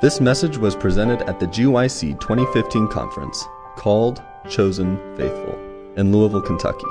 This 0.00 0.18
message 0.18 0.56
was 0.56 0.74
presented 0.74 1.20
at 1.28 1.40
the 1.40 1.46
GYC 1.46 2.18
2015 2.20 2.88
conference 2.88 3.44
called 3.76 4.22
Chosen 4.48 4.96
Faithful 5.14 5.58
in 5.98 6.10
Louisville, 6.10 6.40
Kentucky. 6.40 6.86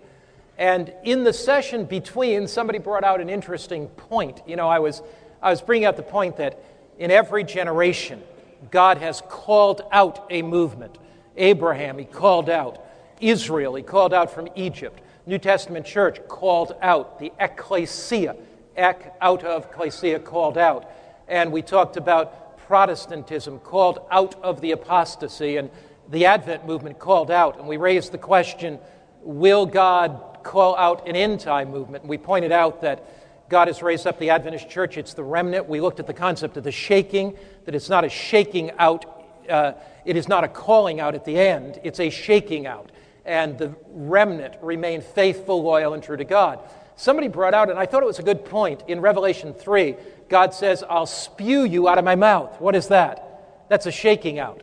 And 0.57 0.93
in 1.03 1.23
the 1.23 1.33
session 1.33 1.85
between, 1.85 2.47
somebody 2.47 2.79
brought 2.79 3.03
out 3.03 3.19
an 3.19 3.29
interesting 3.29 3.87
point. 3.87 4.41
You 4.47 4.55
know, 4.55 4.69
I 4.69 4.79
was, 4.79 5.01
I 5.41 5.49
was 5.49 5.61
bringing 5.61 5.85
out 5.85 5.97
the 5.97 6.03
point 6.03 6.37
that 6.37 6.63
in 6.99 7.09
every 7.09 7.43
generation, 7.43 8.21
God 8.69 8.97
has 8.97 9.21
called 9.27 9.81
out 9.91 10.27
a 10.29 10.41
movement. 10.41 10.97
Abraham, 11.37 11.97
he 11.97 12.05
called 12.05 12.49
out. 12.49 12.85
Israel, 13.21 13.75
he 13.75 13.83
called 13.83 14.13
out 14.13 14.31
from 14.31 14.49
Egypt. 14.55 15.01
New 15.25 15.39
Testament 15.39 15.85
church 15.85 16.19
called 16.27 16.75
out. 16.81 17.17
The 17.17 17.31
ecclesia, 17.39 18.35
ek, 18.75 19.15
out 19.21 19.43
of, 19.43 19.65
ecclesia, 19.65 20.19
called 20.19 20.57
out. 20.57 20.91
And 21.27 21.51
we 21.51 21.61
talked 21.61 21.95
about 21.97 22.57
Protestantism 22.67 23.59
called 23.59 23.99
out 24.11 24.35
of 24.43 24.61
the 24.61 24.71
apostasy, 24.71 25.57
and 25.57 25.69
the 26.09 26.25
Advent 26.25 26.67
movement 26.67 26.99
called 26.99 27.31
out. 27.31 27.57
And 27.57 27.67
we 27.67 27.77
raised 27.77 28.11
the 28.11 28.17
question 28.17 28.77
will 29.21 29.65
God 29.65 30.39
call 30.43 30.75
out 30.75 31.07
an 31.07 31.15
end 31.15 31.39
time 31.39 31.71
movement? 31.71 32.03
And 32.03 32.09
we 32.09 32.17
pointed 32.17 32.51
out 32.51 32.81
that 32.81 33.03
God 33.49 33.67
has 33.67 33.81
raised 33.81 34.05
up 34.05 34.19
the 34.19 34.29
Adventist 34.29 34.69
church, 34.69 34.97
it's 34.97 35.15
the 35.15 35.23
remnant. 35.23 35.67
We 35.67 35.81
looked 35.81 35.99
at 35.99 36.05
the 36.05 36.13
concept 36.13 36.55
of 36.55 36.63
the 36.63 36.71
shaking, 36.71 37.35
that 37.65 37.73
it's 37.73 37.89
not 37.89 38.05
a 38.05 38.09
shaking 38.09 38.71
out, 38.77 39.05
uh, 39.49 39.73
it 40.05 40.15
is 40.15 40.27
not 40.27 40.43
a 40.43 40.47
calling 40.47 40.99
out 40.99 41.15
at 41.15 41.25
the 41.25 41.37
end, 41.37 41.79
it's 41.83 41.99
a 41.99 42.11
shaking 42.11 42.67
out. 42.67 42.91
And 43.25 43.57
the 43.57 43.75
remnant 43.89 44.55
remain 44.61 45.01
faithful, 45.01 45.63
loyal, 45.63 45.93
and 45.93 46.03
true 46.03 46.17
to 46.17 46.23
God. 46.23 46.59
Somebody 46.95 47.27
brought 47.27 47.53
out, 47.53 47.69
and 47.69 47.79
I 47.79 47.85
thought 47.87 48.03
it 48.03 48.05
was 48.05 48.19
a 48.19 48.23
good 48.23 48.45
point, 48.45 48.83
in 48.87 49.01
Revelation 49.01 49.53
3, 49.53 49.95
God 50.29 50.53
says, 50.53 50.83
I'll 50.87 51.07
spew 51.07 51.63
you 51.63 51.87
out 51.87 51.97
of 51.97 52.05
my 52.05 52.15
mouth. 52.15 52.61
What 52.61 52.75
is 52.75 52.89
that? 52.89 53.65
That's 53.67 53.87
a 53.87 53.91
shaking 53.91 54.37
out. 54.37 54.61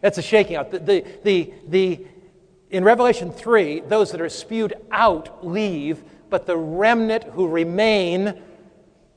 That's 0.00 0.16
a 0.16 0.22
shaking 0.22 0.56
out. 0.56 0.70
The, 0.70 0.78
the, 0.78 1.04
the, 1.22 1.54
the, 1.68 2.06
in 2.70 2.82
Revelation 2.82 3.30
3, 3.30 3.80
those 3.80 4.12
that 4.12 4.20
are 4.20 4.28
spewed 4.30 4.74
out 4.90 5.46
leave, 5.46 6.02
but 6.32 6.46
the 6.46 6.56
remnant 6.56 7.24
who 7.24 7.46
remain 7.46 8.40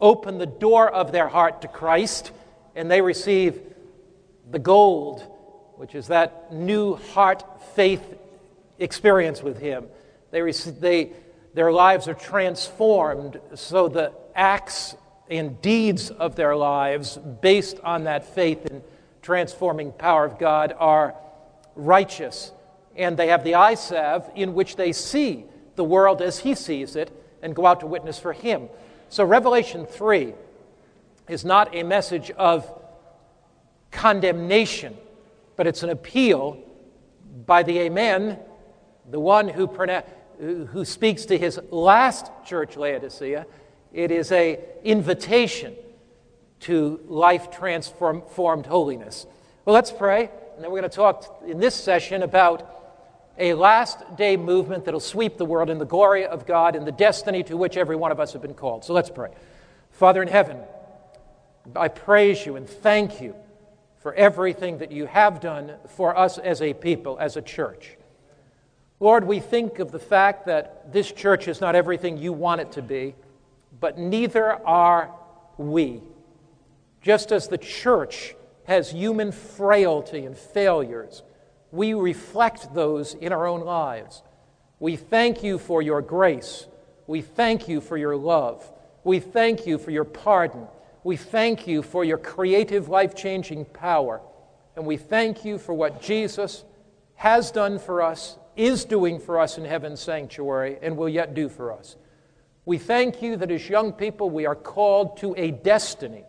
open 0.01 0.37
the 0.37 0.45
door 0.45 0.91
of 0.91 1.13
their 1.13 1.29
heart 1.29 1.61
to 1.61 1.67
Christ, 1.69 2.31
and 2.75 2.91
they 2.91 2.99
receive 2.99 3.61
the 4.51 4.59
gold, 4.59 5.25
which 5.77 5.95
is 5.95 6.07
that 6.07 6.51
new 6.51 6.95
heart 6.95 7.45
faith 7.73 8.03
experience 8.79 9.41
with 9.41 9.61
Him. 9.61 9.85
They, 10.31 10.41
receive, 10.41 10.81
they, 10.81 11.13
their 11.53 11.71
lives 11.71 12.09
are 12.09 12.13
transformed 12.13 13.39
so 13.53 13.87
the 13.87 14.11
acts 14.35 14.97
and 15.29 15.61
deeds 15.61 16.09
of 16.09 16.35
their 16.35 16.53
lives, 16.57 17.17
based 17.17 17.79
on 17.81 18.03
that 18.03 18.35
faith 18.35 18.65
and 18.65 18.83
transforming 19.21 19.93
power 19.93 20.25
of 20.25 20.37
God, 20.37 20.75
are 20.77 21.15
righteous. 21.75 22.51
And 22.97 23.15
they 23.15 23.27
have 23.27 23.45
the 23.45 23.55
eye 23.55 23.75
salve 23.75 24.29
in 24.35 24.53
which 24.53 24.75
they 24.75 24.91
see 24.91 25.45
the 25.75 25.83
world 25.83 26.21
as 26.21 26.39
He 26.39 26.55
sees 26.55 26.95
it 26.95 27.11
and 27.41 27.55
go 27.55 27.65
out 27.65 27.81
to 27.81 27.87
witness 27.87 28.19
for 28.19 28.33
Him. 28.33 28.69
So, 29.09 29.23
Revelation 29.23 29.85
3 29.85 30.33
is 31.29 31.45
not 31.45 31.75
a 31.75 31.83
message 31.83 32.31
of 32.31 32.69
condemnation, 33.91 34.97
but 35.55 35.67
it's 35.67 35.83
an 35.83 35.89
appeal 35.89 36.61
by 37.45 37.63
the 37.63 37.79
Amen, 37.79 38.39
the 39.09 39.19
one 39.19 39.47
who 39.47 39.67
who 40.39 40.85
speaks 40.85 41.25
to 41.25 41.37
his 41.37 41.59
last 41.71 42.29
church, 42.45 42.75
Laodicea. 42.75 43.45
It 43.93 44.11
is 44.11 44.31
a 44.31 44.59
invitation 44.83 45.75
to 46.61 46.99
life 47.07 47.51
transformed 47.51 48.65
holiness. 48.65 49.25
Well, 49.63 49.73
let's 49.73 49.91
pray, 49.91 50.29
and 50.55 50.63
then 50.63 50.71
we're 50.71 50.81
going 50.81 50.89
to 50.89 50.95
talk 50.95 51.43
in 51.47 51.59
this 51.59 51.75
session 51.75 52.23
about 52.23 52.74
a 53.37 53.53
last 53.53 54.15
day 54.15 54.37
movement 54.37 54.85
that'll 54.85 54.99
sweep 54.99 55.37
the 55.37 55.45
world 55.45 55.69
in 55.69 55.77
the 55.77 55.85
glory 55.85 56.25
of 56.25 56.45
God 56.45 56.75
and 56.75 56.87
the 56.87 56.91
destiny 56.91 57.43
to 57.43 57.57
which 57.57 57.77
every 57.77 57.95
one 57.95 58.11
of 58.11 58.19
us 58.19 58.33
have 58.33 58.41
been 58.41 58.53
called. 58.53 58.85
So 58.85 58.93
let's 58.93 59.09
pray. 59.09 59.31
Father 59.91 60.21
in 60.21 60.27
heaven, 60.27 60.57
I 61.75 61.87
praise 61.87 62.45
you 62.45 62.55
and 62.55 62.69
thank 62.69 63.21
you 63.21 63.35
for 63.97 64.13
everything 64.13 64.77
that 64.77 64.91
you 64.91 65.07
have 65.07 65.39
done 65.39 65.73
for 65.95 66.17
us 66.17 66.37
as 66.37 66.61
a 66.61 66.73
people, 66.73 67.17
as 67.19 67.37
a 67.37 67.41
church. 67.41 67.97
Lord, 68.99 69.25
we 69.25 69.39
think 69.39 69.79
of 69.79 69.91
the 69.91 69.99
fact 69.99 70.45
that 70.45 70.93
this 70.93 71.11
church 71.11 71.47
is 71.47 71.59
not 71.59 71.75
everything 71.75 72.17
you 72.17 72.31
want 72.31 72.61
it 72.61 72.71
to 72.73 72.81
be, 72.81 73.15
but 73.79 73.97
neither 73.97 74.53
are 74.65 75.11
we. 75.57 76.01
Just 77.01 77.31
as 77.31 77.47
the 77.47 77.57
church 77.57 78.35
has 78.65 78.91
human 78.91 79.31
frailty 79.31 80.25
and 80.25 80.37
failures, 80.37 81.23
we 81.75 81.93
reflect 81.93 82.73
those 82.73 83.13
in 83.13 83.33
our 83.33 83.45
own 83.45 83.61
lives. 83.61 84.23
We 84.79 84.95
thank 84.95 85.43
you 85.43 85.59
for 85.59 85.81
your 85.81 86.01
grace. 86.01 86.67
We 87.07 87.21
thank 87.21 87.67
you 87.67 87.81
for 87.81 87.97
your 87.97 88.15
love. 88.15 88.71
We 89.03 89.19
thank 89.19 89.67
you 89.67 89.77
for 89.77 89.91
your 89.91 90.05
pardon. 90.05 90.67
We 91.03 91.17
thank 91.17 91.67
you 91.67 91.83
for 91.83 92.03
your 92.03 92.17
creative, 92.17 92.89
life 92.89 93.15
changing 93.15 93.65
power. 93.65 94.21
And 94.75 94.85
we 94.85 94.97
thank 94.97 95.45
you 95.45 95.57
for 95.57 95.73
what 95.73 96.01
Jesus 96.01 96.63
has 97.15 97.51
done 97.51 97.79
for 97.79 98.01
us 98.01 98.37
is 98.55 98.85
doing 98.85 99.19
for 99.19 99.39
us 99.39 99.57
in 99.57 99.65
heaven's 99.65 100.01
sanctuary 100.01 100.77
and 100.81 100.97
will 100.97 101.09
yet 101.09 101.33
do 101.33 101.49
for 101.49 101.71
us. 101.71 101.95
We 102.65 102.77
thank 102.77 103.21
you 103.21 103.37
that 103.37 103.51
as 103.51 103.69
young 103.69 103.93
people 103.93 104.29
we 104.29 104.45
are 104.45 104.55
called 104.55 105.17
to 105.17 105.35
a 105.37 105.51
destiny, 105.51 106.23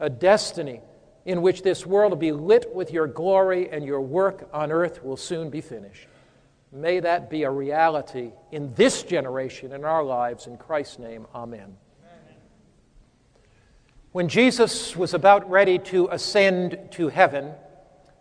a 0.00 0.08
destiny 0.08 0.80
in 1.28 1.42
which 1.42 1.60
this 1.60 1.84
world 1.84 2.10
will 2.10 2.16
be 2.16 2.32
lit 2.32 2.74
with 2.74 2.90
your 2.90 3.06
glory 3.06 3.68
and 3.68 3.84
your 3.84 4.00
work 4.00 4.48
on 4.50 4.72
earth 4.72 5.04
will 5.04 5.18
soon 5.18 5.50
be 5.50 5.60
finished. 5.60 6.06
May 6.72 7.00
that 7.00 7.28
be 7.28 7.42
a 7.42 7.50
reality 7.50 8.32
in 8.50 8.72
this 8.72 9.02
generation, 9.02 9.72
in 9.72 9.84
our 9.84 10.02
lives. 10.02 10.46
In 10.46 10.56
Christ's 10.56 10.98
name, 10.98 11.26
amen. 11.34 11.76
When 14.12 14.26
Jesus 14.30 14.96
was 14.96 15.12
about 15.12 15.50
ready 15.50 15.78
to 15.90 16.08
ascend 16.10 16.78
to 16.92 17.08
heaven, 17.08 17.52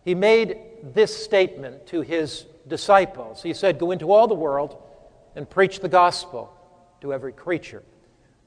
he 0.04 0.14
made 0.14 0.58
this 0.84 1.16
statement 1.16 1.88
to 1.88 2.02
his 2.02 2.46
disciples. 2.68 3.42
He 3.42 3.54
said, 3.54 3.80
Go 3.80 3.92
into 3.92 4.12
all 4.12 4.28
the 4.28 4.36
world 4.36 4.84
and 5.34 5.50
preach 5.50 5.80
the 5.80 5.88
gospel 5.88 6.54
to 7.00 7.14
every 7.14 7.32
creature. 7.32 7.84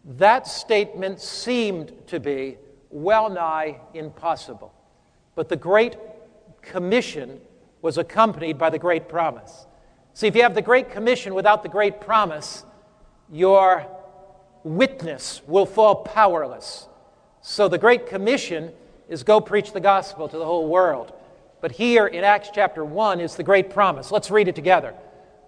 That 0.05 0.47
statement 0.47 1.23
seemed 1.23 1.95
to 2.09 2.21
be 2.21 2.59
well 2.91 3.31
nigh 3.31 3.81
impossible. 3.95 4.75
But 5.35 5.49
the 5.49 5.57
Great 5.57 5.97
Commission 6.63 7.41
was 7.83 7.99
accompanied 7.99 8.59
by 8.59 8.71
the 8.71 8.79
Great 8.79 9.09
Promise. 9.09 9.67
See, 10.13 10.27
if 10.27 10.37
you 10.37 10.43
have 10.43 10.55
the 10.55 10.63
Great 10.63 10.91
Commission 10.91 11.35
without 11.35 11.63
the 11.63 11.69
Great 11.69 12.01
Promise, 12.01 12.65
your 13.31 13.87
witness 14.65 15.41
will 15.47 15.67
fall 15.67 15.97
powerless. 15.97 16.89
So 17.41 17.69
the 17.69 17.79
Great 17.79 18.07
Commission 18.07 18.73
is 19.09 19.23
go 19.23 19.41
preach 19.41 19.73
the 19.73 19.81
gospel 19.81 20.29
to 20.29 20.37
the 20.37 20.45
whole 20.45 20.69
world. 20.69 21.13
But 21.61 21.73
here 21.73 22.07
in 22.07 22.25
Acts 22.25 22.51
chapter 22.53 22.85
1 22.85 23.21
is 23.21 23.35
the 23.35 23.43
great 23.43 23.71
promise. 23.71 24.11
Let's 24.11 24.31
read 24.31 24.49
it 24.49 24.55
together. 24.55 24.95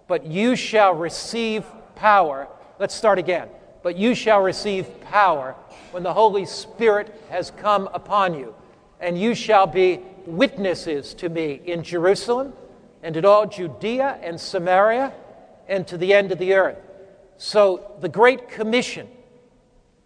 But 0.07 0.25
you 0.25 0.55
shall 0.55 0.93
receive 0.93 1.65
power. 1.95 2.47
Let's 2.77 2.93
start 2.93 3.17
again. 3.17 3.49
But 3.83 3.97
you 3.97 4.15
shall 4.15 4.41
receive 4.41 5.01
power 5.01 5.55
when 5.91 6.01
the 6.01 6.13
Holy 6.13 6.45
Spirit 6.45 7.13
has 7.29 7.51
come 7.51 7.89
upon 7.93 8.33
you, 8.33 8.55
and 8.99 9.19
you 9.19 9.35
shall 9.35 9.67
be 9.67 9.99
witnesses 10.25 11.13
to 11.15 11.29
me 11.29 11.61
in 11.65 11.83
Jerusalem 11.83 12.53
and 13.03 13.15
in 13.17 13.25
all 13.25 13.45
Judea 13.45 14.19
and 14.23 14.39
Samaria 14.39 15.13
and 15.67 15.85
to 15.87 15.97
the 15.97 16.13
end 16.13 16.31
of 16.31 16.39
the 16.39 16.53
earth. 16.53 16.77
So 17.37 17.95
the 17.99 18.09
Great 18.09 18.49
Commission 18.49 19.07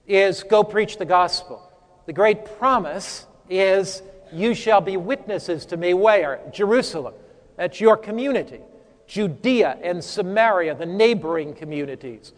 is 0.07 0.44
go 0.44 0.63
preach 0.63 0.97
the 0.97 1.06
gospel. 1.06 1.62
The 2.06 2.13
great 2.13 2.45
promise 2.57 3.25
is 3.50 4.01
You 4.33 4.53
shall 4.56 4.81
be 4.81 4.97
witnesses 4.97 5.65
to 5.68 5.77
me 5.77 5.94
where? 5.94 6.39
Jerusalem. 6.51 7.13
That's 7.56 7.79
your 7.79 7.95
community. 7.95 8.59
Judea 9.07 9.77
and 9.81 10.03
Samaria, 10.03 10.75
the 10.75 10.85
neighboring 10.85 11.53
communities. 11.53 12.33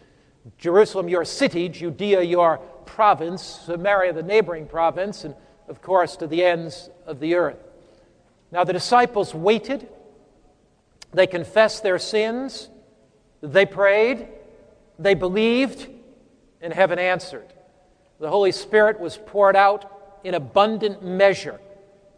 Jerusalem, 0.58 1.08
your 1.08 1.24
city, 1.24 1.68
Judea, 1.68 2.22
your 2.22 2.58
province, 2.86 3.42
Samaria, 3.42 4.12
the 4.12 4.22
neighboring 4.22 4.66
province, 4.66 5.24
and 5.24 5.34
of 5.68 5.82
course 5.82 6.16
to 6.16 6.26
the 6.26 6.44
ends 6.44 6.90
of 7.06 7.20
the 7.20 7.34
earth. 7.34 7.58
Now 8.50 8.64
the 8.64 8.72
disciples 8.72 9.34
waited, 9.34 9.88
they 11.12 11.26
confessed 11.26 11.82
their 11.82 11.98
sins, 11.98 12.68
they 13.40 13.66
prayed, 13.66 14.28
they 14.98 15.14
believed, 15.14 15.88
and 16.60 16.72
heaven 16.72 16.98
answered. 16.98 17.52
The 18.18 18.28
Holy 18.28 18.52
Spirit 18.52 19.00
was 19.00 19.18
poured 19.18 19.56
out 19.56 19.90
in 20.24 20.34
abundant 20.34 21.02
measure 21.02 21.60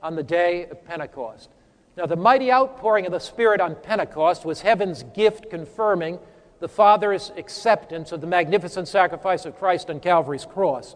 on 0.03 0.17
the 0.17 0.23
day 0.23 0.67
of 0.67 0.85
Pentecost. 0.85 1.49
Now, 1.97 2.07
the 2.07 2.17
mighty 2.17 2.51
outpouring 2.51 3.07
of 3.07 3.13
the 3.13 3.21
Spirit 3.21 3.61
on 3.61 3.77
Pentecost 3.77 4.45
was 4.45 4.63
heaven's 4.63 5.03
gift 5.03 5.51
confirming 5.51 6.19
the 6.63 6.69
Father's 6.69 7.33
acceptance 7.37 8.13
of 8.13 8.21
the 8.21 8.27
magnificent 8.29 8.87
sacrifice 8.87 9.45
of 9.47 9.59
Christ 9.59 9.91
on 9.91 9.99
Calvary's 9.99 10.45
cross. 10.45 10.95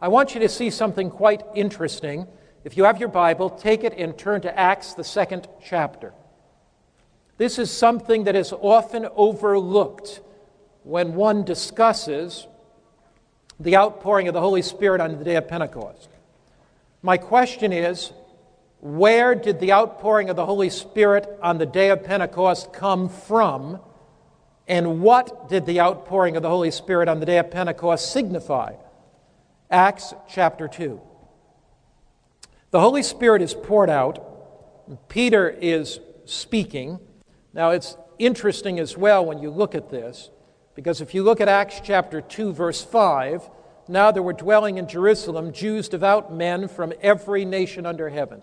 I 0.00 0.08
want 0.08 0.34
you 0.34 0.40
to 0.40 0.48
see 0.48 0.70
something 0.70 1.08
quite 1.08 1.40
interesting. 1.54 2.26
If 2.64 2.76
you 2.76 2.82
have 2.82 2.98
your 2.98 3.10
Bible, 3.10 3.48
take 3.48 3.84
it 3.84 3.94
and 3.96 4.18
turn 4.18 4.40
to 4.40 4.58
Acts, 4.58 4.94
the 4.94 5.04
second 5.04 5.46
chapter. 5.64 6.12
This 7.36 7.60
is 7.60 7.70
something 7.70 8.24
that 8.24 8.34
is 8.34 8.52
often 8.52 9.06
overlooked 9.14 10.20
when 10.82 11.14
one 11.14 11.44
discusses 11.44 12.48
the 13.60 13.76
outpouring 13.76 14.26
of 14.26 14.34
the 14.34 14.40
Holy 14.40 14.62
Spirit 14.62 15.00
on 15.00 15.16
the 15.16 15.24
day 15.24 15.36
of 15.36 15.46
Pentecost. 15.46 16.08
My 17.02 17.18
question 17.18 17.72
is 17.72 18.12
where 18.80 19.36
did 19.36 19.60
the 19.60 19.74
outpouring 19.74 20.28
of 20.28 20.34
the 20.34 20.44
Holy 20.44 20.70
Spirit 20.70 21.38
on 21.40 21.58
the 21.58 21.66
day 21.66 21.90
of 21.90 22.02
Pentecost 22.02 22.72
come 22.72 23.08
from? 23.08 23.78
And 24.66 25.02
what 25.02 25.48
did 25.48 25.66
the 25.66 25.80
outpouring 25.80 26.36
of 26.36 26.42
the 26.42 26.48
Holy 26.48 26.70
Spirit 26.70 27.08
on 27.08 27.20
the 27.20 27.26
day 27.26 27.38
of 27.38 27.50
Pentecost 27.50 28.12
signify? 28.12 28.74
Acts 29.70 30.14
chapter 30.28 30.68
2. 30.68 31.00
The 32.70 32.80
Holy 32.80 33.02
Spirit 33.02 33.42
is 33.42 33.54
poured 33.54 33.90
out. 33.90 35.08
Peter 35.08 35.48
is 35.48 36.00
speaking. 36.24 36.98
Now, 37.52 37.70
it's 37.70 37.96
interesting 38.18 38.78
as 38.78 38.96
well 38.96 39.24
when 39.24 39.38
you 39.38 39.50
look 39.50 39.74
at 39.74 39.90
this, 39.90 40.30
because 40.74 41.00
if 41.00 41.14
you 41.14 41.22
look 41.22 41.40
at 41.40 41.48
Acts 41.48 41.80
chapter 41.82 42.20
2, 42.20 42.52
verse 42.52 42.82
5, 42.82 43.48
now 43.86 44.10
there 44.10 44.22
were 44.22 44.32
dwelling 44.32 44.78
in 44.78 44.88
Jerusalem 44.88 45.52
Jews, 45.52 45.88
devout 45.88 46.32
men 46.32 46.68
from 46.68 46.92
every 47.02 47.44
nation 47.44 47.84
under 47.86 48.08
heaven. 48.08 48.40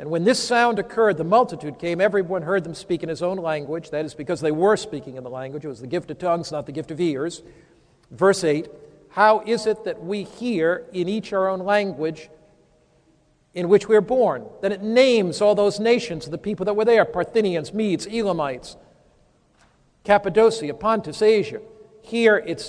And 0.00 0.10
when 0.10 0.24
this 0.24 0.42
sound 0.42 0.78
occurred, 0.78 1.18
the 1.18 1.24
multitude 1.24 1.78
came. 1.78 2.00
Everyone 2.00 2.40
heard 2.40 2.64
them 2.64 2.74
speak 2.74 3.02
in 3.02 3.10
his 3.10 3.20
own 3.20 3.36
language. 3.36 3.90
That 3.90 4.06
is 4.06 4.14
because 4.14 4.40
they 4.40 4.50
were 4.50 4.78
speaking 4.78 5.16
in 5.16 5.24
the 5.24 5.28
language. 5.28 5.66
It 5.66 5.68
was 5.68 5.82
the 5.82 5.86
gift 5.86 6.10
of 6.10 6.18
tongues, 6.18 6.50
not 6.50 6.64
the 6.64 6.72
gift 6.72 6.90
of 6.90 6.98
ears. 6.98 7.42
Verse 8.10 8.42
8 8.42 8.70
How 9.10 9.40
is 9.40 9.66
it 9.66 9.84
that 9.84 10.02
we 10.02 10.22
hear 10.22 10.86
in 10.94 11.06
each 11.06 11.34
our 11.34 11.50
own 11.50 11.60
language 11.60 12.30
in 13.52 13.68
which 13.68 13.88
we 13.88 13.96
are 13.96 14.00
born. 14.00 14.46
Then 14.62 14.72
it 14.72 14.82
names 14.82 15.42
all 15.42 15.54
those 15.54 15.78
nations, 15.78 16.26
the 16.26 16.38
people 16.38 16.64
that 16.64 16.74
were 16.74 16.84
there 16.86 17.04
Parthians, 17.04 17.74
Medes, 17.74 18.06
Elamites, 18.06 18.76
Cappadocia, 20.04 20.72
Pontus, 20.72 21.20
Asia. 21.20 21.60
Here 22.00 22.38
it 22.38 22.60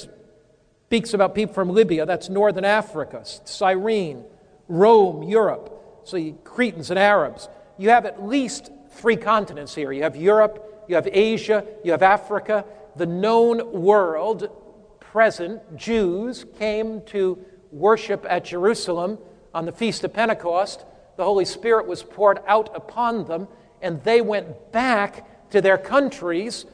speaks 0.88 1.14
about 1.14 1.34
people 1.34 1.54
from 1.54 1.70
Libya, 1.70 2.06
that's 2.06 2.28
northern 2.28 2.66
Africa, 2.66 3.24
Cyrene, 3.46 4.26
Rome, 4.68 5.24
Europe. 5.24 5.78
So 6.04 6.32
Cretans 6.44 6.90
and 6.90 7.00
Arabs. 7.00 7.50
You 7.78 7.90
have 7.90 8.06
at 8.06 8.24
least 8.24 8.72
three 8.92 9.16
continents 9.16 9.74
here. 9.74 9.92
You 9.92 10.04
have 10.04 10.16
Europe, 10.16 10.86
you 10.88 10.96
have 10.96 11.08
Asia, 11.12 11.66
you 11.84 11.92
have 11.92 12.04
Africa. 12.04 12.66
The 12.96 13.06
known 13.06 13.72
world 13.72 14.50
present, 15.00 15.78
Jews, 15.78 16.46
came 16.60 17.02
to 17.08 17.44
worship 17.72 18.26
at 18.30 18.46
Jerusalem 18.46 19.18
on 19.54 19.66
the 19.66 19.72
Feast 19.72 20.04
of 20.04 20.14
Pentecost, 20.14 20.86
the 21.18 21.24
Holy 21.24 21.46
Spirit 21.46 21.88
was 21.88 22.04
poured 22.04 22.40
out 22.48 22.76
upon 22.76 23.26
them, 23.26 23.48
and 23.82 24.02
they 24.04 24.22
went 24.22 24.72
back 24.72 25.50
to 25.52 25.62
their 25.62 25.78
countries 25.78 26.66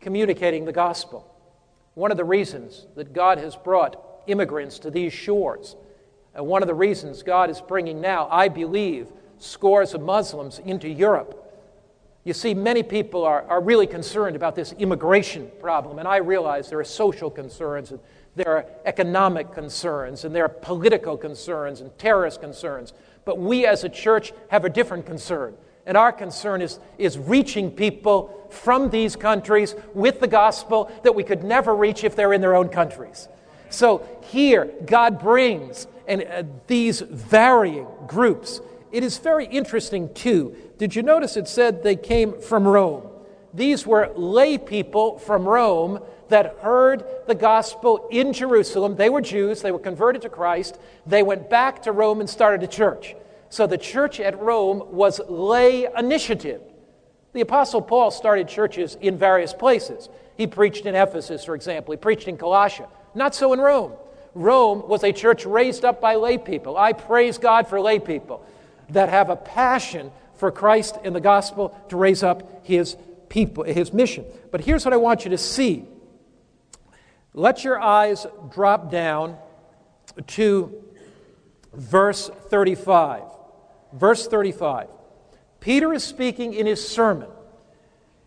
communicating 0.00 0.64
the 0.64 0.72
gospel. 0.72 1.34
One 1.94 2.10
of 2.10 2.16
the 2.16 2.24
reasons 2.24 2.86
that 2.94 3.12
God 3.12 3.38
has 3.38 3.56
brought 3.56 4.22
immigrants 4.28 4.78
to 4.80 4.90
these 4.90 5.12
shores, 5.12 5.74
and 6.38 6.46
one 6.46 6.62
of 6.62 6.68
the 6.68 6.74
reasons 6.74 7.24
God 7.24 7.50
is 7.50 7.60
bringing 7.60 8.00
now, 8.00 8.28
I 8.30 8.46
believe, 8.46 9.08
scores 9.38 9.92
of 9.92 10.02
Muslims 10.02 10.60
into 10.60 10.88
Europe. 10.88 11.34
You 12.22 12.32
see, 12.32 12.54
many 12.54 12.84
people 12.84 13.24
are, 13.24 13.42
are 13.48 13.60
really 13.60 13.88
concerned 13.88 14.36
about 14.36 14.54
this 14.54 14.72
immigration 14.74 15.50
problem, 15.60 15.98
and 15.98 16.06
I 16.06 16.18
realize 16.18 16.70
there 16.70 16.78
are 16.78 16.84
social 16.84 17.28
concerns 17.28 17.90
and 17.90 17.98
there 18.36 18.56
are 18.56 18.66
economic 18.84 19.52
concerns, 19.52 20.24
and 20.24 20.32
there 20.32 20.44
are 20.44 20.48
political 20.48 21.16
concerns, 21.16 21.80
and 21.80 21.98
terrorist 21.98 22.40
concerns. 22.40 22.92
But 23.24 23.38
we 23.38 23.66
as 23.66 23.82
a 23.82 23.88
church 23.88 24.32
have 24.46 24.64
a 24.64 24.70
different 24.70 25.06
concern. 25.06 25.56
And 25.86 25.96
our 25.96 26.12
concern 26.12 26.62
is, 26.62 26.78
is 26.98 27.18
reaching 27.18 27.72
people 27.72 28.46
from 28.50 28.90
these 28.90 29.16
countries 29.16 29.74
with 29.92 30.20
the 30.20 30.28
gospel 30.28 30.88
that 31.02 31.16
we 31.16 31.24
could 31.24 31.42
never 31.42 31.74
reach 31.74 32.04
if 32.04 32.14
they're 32.14 32.32
in 32.32 32.40
their 32.40 32.54
own 32.54 32.68
countries. 32.68 33.26
So 33.70 34.06
here, 34.22 34.70
God 34.86 35.18
brings 35.18 35.88
and 36.08 36.22
uh, 36.22 36.42
these 36.66 37.00
varying 37.00 37.86
groups. 38.06 38.60
It 38.90 39.04
is 39.04 39.18
very 39.18 39.46
interesting, 39.46 40.12
too. 40.14 40.56
Did 40.78 40.96
you 40.96 41.02
notice 41.02 41.36
it 41.36 41.46
said 41.46 41.82
they 41.82 41.96
came 41.96 42.40
from 42.40 42.66
Rome? 42.66 43.06
These 43.54 43.86
were 43.86 44.10
lay 44.16 44.58
people 44.58 45.18
from 45.18 45.46
Rome 45.46 46.00
that 46.28 46.58
heard 46.60 47.04
the 47.26 47.34
gospel 47.34 48.08
in 48.10 48.32
Jerusalem. 48.32 48.96
They 48.96 49.10
were 49.10 49.20
Jews, 49.20 49.62
they 49.62 49.72
were 49.72 49.78
converted 49.78 50.22
to 50.22 50.28
Christ. 50.28 50.78
They 51.06 51.22
went 51.22 51.48
back 51.48 51.82
to 51.82 51.92
Rome 51.92 52.20
and 52.20 52.28
started 52.28 52.62
a 52.62 52.66
church. 52.66 53.14
So 53.50 53.66
the 53.66 53.78
church 53.78 54.20
at 54.20 54.38
Rome 54.40 54.82
was 54.90 55.20
lay 55.28 55.86
initiative. 55.96 56.60
The 57.32 57.40
Apostle 57.40 57.82
Paul 57.82 58.10
started 58.10 58.48
churches 58.48 58.96
in 59.00 59.16
various 59.16 59.52
places. 59.52 60.08
He 60.36 60.46
preached 60.46 60.86
in 60.86 60.94
Ephesus, 60.94 61.44
for 61.44 61.54
example, 61.54 61.92
he 61.92 61.98
preached 61.98 62.28
in 62.28 62.36
Colossia. 62.36 62.88
Not 63.14 63.34
so 63.34 63.52
in 63.52 63.60
Rome. 63.60 63.92
Rome 64.34 64.88
was 64.88 65.04
a 65.04 65.12
church 65.12 65.44
raised 65.44 65.84
up 65.84 66.00
by 66.00 66.16
lay 66.16 66.38
people. 66.38 66.76
I 66.76 66.92
praise 66.92 67.38
God 67.38 67.68
for 67.68 67.80
lay 67.80 67.98
people 67.98 68.44
that 68.90 69.08
have 69.08 69.30
a 69.30 69.36
passion 69.36 70.10
for 70.34 70.50
Christ 70.50 70.96
and 71.04 71.14
the 71.14 71.20
gospel 71.20 71.76
to 71.88 71.96
raise 71.96 72.22
up 72.22 72.64
his 72.64 72.96
people, 73.28 73.64
his 73.64 73.92
mission. 73.92 74.24
But 74.50 74.62
here's 74.62 74.84
what 74.84 74.94
I 74.94 74.98
want 74.98 75.24
you 75.24 75.30
to 75.30 75.38
see 75.38 75.84
let 77.34 77.62
your 77.62 77.78
eyes 77.78 78.26
drop 78.50 78.90
down 78.90 79.36
to 80.28 80.82
verse 81.72 82.28
35. 82.28 83.22
Verse 83.92 84.26
35. 84.26 84.88
Peter 85.60 85.92
is 85.92 86.04
speaking 86.04 86.54
in 86.54 86.66
his 86.66 86.86
sermon, 86.86 87.28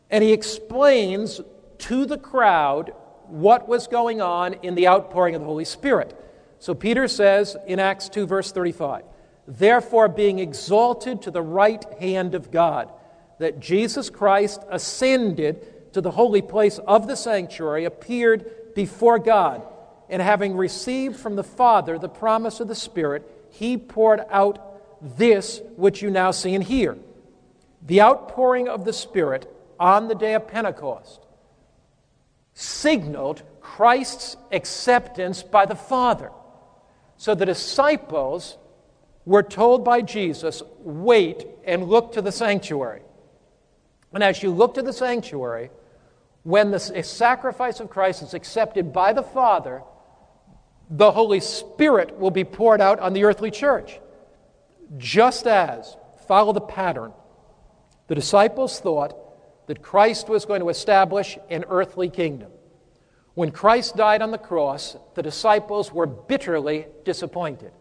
and 0.09 0.23
he 0.23 0.31
explains 0.33 1.41
to 1.79 2.05
the 2.05 2.17
crowd 2.17 2.93
what 3.31 3.67
was 3.67 3.87
going 3.87 4.21
on 4.21 4.53
in 4.61 4.75
the 4.75 4.87
outpouring 4.87 5.35
of 5.35 5.41
the 5.41 5.47
Holy 5.47 5.65
Spirit. 5.65 6.17
So 6.59 6.75
Peter 6.75 7.07
says 7.07 7.55
in 7.65 7.79
Acts 7.79 8.09
2, 8.09 8.27
verse 8.27 8.51
35, 8.51 9.03
Therefore, 9.47 10.07
being 10.07 10.39
exalted 10.39 11.23
to 11.23 11.31
the 11.31 11.41
right 11.41 11.83
hand 11.99 12.35
of 12.35 12.51
God, 12.51 12.91
that 13.39 13.59
Jesus 13.59 14.09
Christ 14.09 14.61
ascended 14.69 15.93
to 15.93 16.01
the 16.01 16.11
holy 16.11 16.41
place 16.41 16.77
of 16.79 17.07
the 17.07 17.15
sanctuary, 17.15 17.85
appeared 17.85 18.75
before 18.75 19.17
God. 19.17 19.63
And 20.09 20.21
having 20.21 20.55
received 20.55 21.15
from 21.15 21.35
the 21.35 21.43
Father 21.43 21.97
the 21.97 22.09
promise 22.09 22.59
of 22.59 22.67
the 22.67 22.75
Spirit, 22.75 23.29
he 23.49 23.77
poured 23.77 24.21
out 24.29 25.07
this 25.17 25.61
which 25.77 26.01
you 26.01 26.11
now 26.11 26.31
see 26.31 26.53
and 26.53 26.63
hear. 26.63 26.97
The 27.81 28.01
outpouring 28.01 28.67
of 28.67 28.85
the 28.85 28.93
Spirit 28.93 29.51
on 29.79 30.07
the 30.07 30.15
day 30.15 30.35
of 30.35 30.47
Pentecost 30.47 31.25
signaled 32.61 33.41
Christ's 33.59 34.37
acceptance 34.51 35.43
by 35.43 35.65
the 35.65 35.75
Father. 35.75 36.31
So 37.17 37.35
the 37.35 37.45
disciples 37.45 38.57
were 39.25 39.43
told 39.43 39.83
by 39.83 40.01
Jesus, 40.01 40.63
wait 40.79 41.45
and 41.63 41.87
look 41.87 42.13
to 42.13 42.21
the 42.21 42.31
sanctuary. 42.31 43.01
And 44.13 44.23
as 44.23 44.43
you 44.43 44.51
look 44.51 44.75
to 44.75 44.81
the 44.81 44.93
sanctuary, 44.93 45.69
when 46.43 46.71
the 46.71 46.79
sacrifice 46.79 47.79
of 47.79 47.89
Christ 47.89 48.23
is 48.23 48.33
accepted 48.33 48.91
by 48.91 49.13
the 49.13 49.23
Father, 49.23 49.83
the 50.89 51.11
Holy 51.11 51.39
Spirit 51.39 52.17
will 52.17 52.31
be 52.31 52.43
poured 52.43 52.81
out 52.81 52.99
on 52.99 53.13
the 53.13 53.23
earthly 53.23 53.51
church. 53.51 53.99
Just 54.97 55.47
as, 55.47 55.95
follow 56.27 56.51
the 56.51 56.61
pattern, 56.61 57.13
the 58.07 58.15
disciples 58.15 58.79
thought 58.79 59.15
that 59.71 59.81
Christ 59.81 60.27
was 60.27 60.43
going 60.43 60.59
to 60.59 60.67
establish 60.67 61.37
an 61.49 61.63
earthly 61.69 62.09
kingdom. 62.09 62.51
When 63.35 63.51
Christ 63.51 63.95
died 63.95 64.21
on 64.21 64.31
the 64.31 64.37
cross, 64.37 64.97
the 65.15 65.23
disciples 65.23 65.93
were 65.93 66.05
bitterly 66.05 66.87
disappointed. 67.05 67.71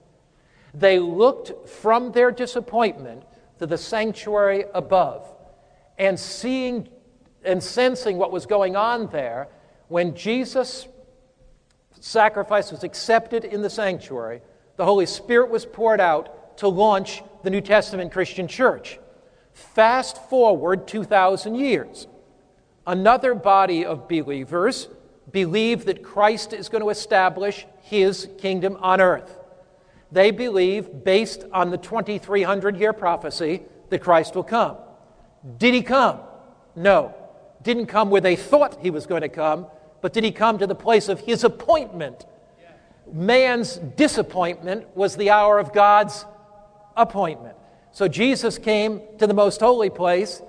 They 0.72 1.00
looked 1.00 1.68
from 1.68 2.12
their 2.12 2.30
disappointment 2.30 3.24
to 3.58 3.66
the 3.66 3.76
sanctuary 3.76 4.66
above 4.72 5.34
and 5.98 6.16
seeing 6.16 6.88
and 7.42 7.60
sensing 7.60 8.18
what 8.18 8.30
was 8.30 8.46
going 8.46 8.76
on 8.76 9.08
there 9.08 9.48
when 9.88 10.14
Jesus' 10.14 10.86
sacrifice 11.98 12.70
was 12.70 12.84
accepted 12.84 13.44
in 13.44 13.62
the 13.62 13.70
sanctuary, 13.70 14.42
the 14.76 14.84
Holy 14.84 15.06
Spirit 15.06 15.50
was 15.50 15.66
poured 15.66 16.00
out 16.00 16.56
to 16.58 16.68
launch 16.68 17.24
the 17.42 17.50
New 17.50 17.60
Testament 17.60 18.12
Christian 18.12 18.46
church. 18.46 19.00
Fast 19.60 20.28
forward 20.28 20.88
2,000 20.88 21.54
years. 21.54 22.06
Another 22.86 23.34
body 23.34 23.84
of 23.84 24.08
believers 24.08 24.88
believe 25.30 25.84
that 25.84 26.02
Christ 26.02 26.52
is 26.52 26.68
going 26.68 26.82
to 26.82 26.90
establish 26.90 27.66
his 27.82 28.28
kingdom 28.38 28.76
on 28.80 29.00
earth. 29.00 29.38
They 30.10 30.30
believe, 30.32 31.04
based 31.04 31.44
on 31.52 31.70
the 31.70 31.78
2300 31.78 32.76
year 32.76 32.92
prophecy, 32.92 33.62
that 33.90 34.00
Christ 34.00 34.34
will 34.34 34.44
come. 34.44 34.76
Did 35.58 35.74
he 35.74 35.82
come? 35.82 36.20
No. 36.74 37.14
Didn't 37.62 37.86
come 37.86 38.10
where 38.10 38.20
they 38.20 38.36
thought 38.36 38.80
he 38.80 38.90
was 38.90 39.06
going 39.06 39.22
to 39.22 39.28
come, 39.28 39.66
but 40.00 40.12
did 40.12 40.24
he 40.24 40.32
come 40.32 40.58
to 40.58 40.66
the 40.66 40.74
place 40.74 41.08
of 41.08 41.20
his 41.20 41.44
appointment? 41.44 42.26
Man's 43.12 43.76
disappointment 43.76 44.86
was 44.96 45.16
the 45.16 45.30
hour 45.30 45.58
of 45.58 45.72
God's 45.72 46.24
appointment. 46.96 47.56
So 47.92 48.08
Jesus 48.08 48.58
came 48.58 49.00
to 49.18 49.26
the 49.26 49.34
most 49.34 49.60
holy 49.60 49.90
place, 49.90 50.42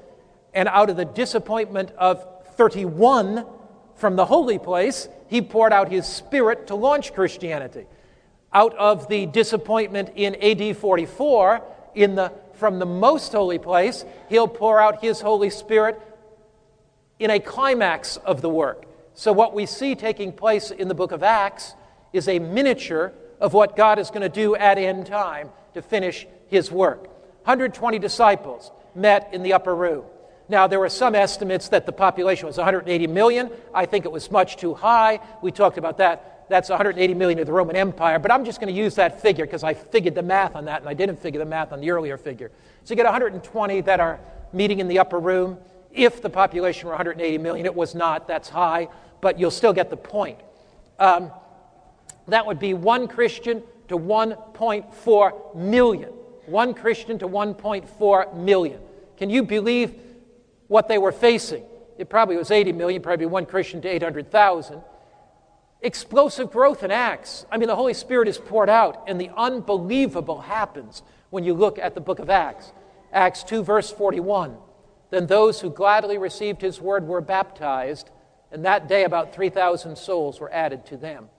and 0.53 0.67
out 0.67 0.89
of 0.89 0.98
the 0.98 1.05
disappointment 1.05 1.91
of 1.98 2.25
31 2.55 3.45
from 3.95 4.15
the 4.15 4.25
holy 4.25 4.60
place, 4.60 5.07
he 5.27 5.41
poured 5.41 5.74
out 5.74 5.89
his 5.89 6.05
spirit 6.05 6.67
to 6.67 6.75
launch 6.75 7.13
Christianity. 7.13 7.86
Out 8.53 8.75
of 8.75 9.07
the 9.07 9.25
disappointment 9.25 10.12
in 10.15 10.36
AD 10.36 10.77
44, 10.77 11.63
in 11.95 12.15
the, 12.15 12.31
from 12.53 12.79
the 12.79 12.86
most 12.86 13.31
holy 13.31 13.60
place, 13.60 14.05
he'll 14.29 14.48
pour 14.48 14.79
out 14.79 15.01
his 15.01 15.21
Holy 15.21 15.50
Spirit 15.50 16.01
in 17.19 17.29
a 17.29 17.39
climax 17.39 18.17
of 18.17 18.41
the 18.41 18.50
work. 18.50 18.86
So, 19.13 19.31
what 19.31 19.53
we 19.53 19.65
see 19.65 19.95
taking 19.95 20.31
place 20.31 20.71
in 20.71 20.88
the 20.88 20.95
book 20.95 21.12
of 21.12 21.24
Acts 21.24 21.75
is 22.13 22.27
a 22.27 22.39
miniature 22.39 23.13
of 23.39 23.53
what 23.53 23.75
God 23.75 24.00
is 24.00 24.10
going 24.10 24.21
to 24.21 24.29
do 24.29 24.55
at 24.55 24.77
end 24.77 25.05
time 25.05 25.50
to 25.74 25.81
finish 25.81 26.27
his 26.48 26.71
work. 26.71 27.07
120 27.43 28.00
disciples 28.00 28.71
met 28.95 29.29
in 29.33 29.43
the 29.43 29.53
upper 29.53 29.75
room. 29.75 30.05
Now, 30.50 30.67
there 30.67 30.79
were 30.79 30.89
some 30.89 31.15
estimates 31.15 31.69
that 31.69 31.86
the 31.86 31.93
population 31.93 32.45
was 32.45 32.57
180 32.57 33.07
million. 33.07 33.50
I 33.74 33.86
think 33.86 34.05
it 34.05 34.12
was 34.12 34.29
much 34.29 34.57
too 34.57 34.74
high. 34.74 35.19
We 35.41 35.51
talked 35.51 35.77
about 35.77 35.98
that. 36.00 36.45
That's 36.50 36.67
180 36.67 37.13
million 37.13 37.39
of 37.39 37.45
the 37.45 37.53
Roman 37.53 37.77
Empire, 37.77 38.19
but 38.19 38.29
I'm 38.29 38.43
just 38.43 38.60
going 38.60 38.74
to 38.74 38.77
use 38.77 38.95
that 38.95 39.21
figure 39.21 39.45
because 39.45 39.63
I 39.63 39.74
figured 39.74 40.13
the 40.13 40.21
math 40.21 40.57
on 40.57 40.65
that 40.65 40.81
and 40.81 40.89
I 40.89 40.93
didn't 40.93 41.17
figure 41.17 41.39
the 41.39 41.45
math 41.45 41.71
on 41.71 41.79
the 41.79 41.89
earlier 41.89 42.17
figure. 42.17 42.51
So 42.83 42.91
you 42.91 42.98
get 42.98 43.05
120 43.05 43.81
that 43.81 44.01
are 44.01 44.19
meeting 44.51 44.79
in 44.79 44.89
the 44.89 45.00
upper 45.00 45.17
room. 45.17 45.57
If 45.93 46.21
the 46.21 46.29
population 46.29 46.88
were 46.88 46.93
180 46.93 47.38
million, 47.38 47.65
it 47.65 47.74
was 47.74 47.95
not. 47.95 48.27
That's 48.27 48.50
high, 48.50 48.89
but 49.21 49.39
you'll 49.39 49.51
still 49.51 49.71
get 49.71 49.89
the 49.89 49.95
point. 49.95 50.39
Um, 51.00 51.31
that 52.27 52.45
would 52.45 52.60
be 52.60 52.74
one 52.74 53.07
Christian 53.07 53.63
to 53.88 53.98
1.4 53.98 55.55
million. 55.55 56.10
One 56.45 56.74
Christian 56.74 57.19
to 57.19 57.27
1.4 57.27 58.36
million. 58.36 58.79
Can 59.17 59.29
you 59.29 59.43
believe 59.43 59.93
what 60.67 60.88
they 60.88 60.98
were 60.98 61.12
facing? 61.12 61.63
It 61.98 62.10
probably 62.10 62.38
was 62.38 62.50
80 62.50 62.71
million, 62.71 63.01
probably 63.01 63.27
one 63.27 63.45
Christian 63.45 63.81
to 63.81 63.88
800,000. 63.88 64.81
Explosive 65.81 66.51
growth 66.51 66.83
in 66.83 66.91
Acts. 66.91 67.45
I 67.51 67.57
mean, 67.57 67.67
the 67.67 67.75
Holy 67.75 67.93
Spirit 67.93 68.27
is 68.27 68.38
poured 68.38 68.69
out, 68.69 69.03
and 69.07 69.19
the 69.19 69.31
unbelievable 69.36 70.41
happens 70.41 71.03
when 71.29 71.43
you 71.43 71.53
look 71.53 71.79
at 71.79 71.95
the 71.95 72.01
book 72.01 72.19
of 72.19 72.29
Acts. 72.29 72.71
Acts 73.12 73.43
2, 73.43 73.63
verse 73.63 73.91
41. 73.91 74.57
Then 75.10 75.27
those 75.27 75.60
who 75.60 75.69
gladly 75.69 76.17
received 76.17 76.62
his 76.62 76.79
word 76.79 77.07
were 77.07 77.21
baptized, 77.21 78.10
and 78.51 78.65
that 78.65 78.88
day 78.88 79.03
about 79.03 79.33
3,000 79.33 79.98
souls 79.98 80.39
were 80.39 80.51
added 80.53 80.86
to 80.88 80.98
them. 80.98 81.29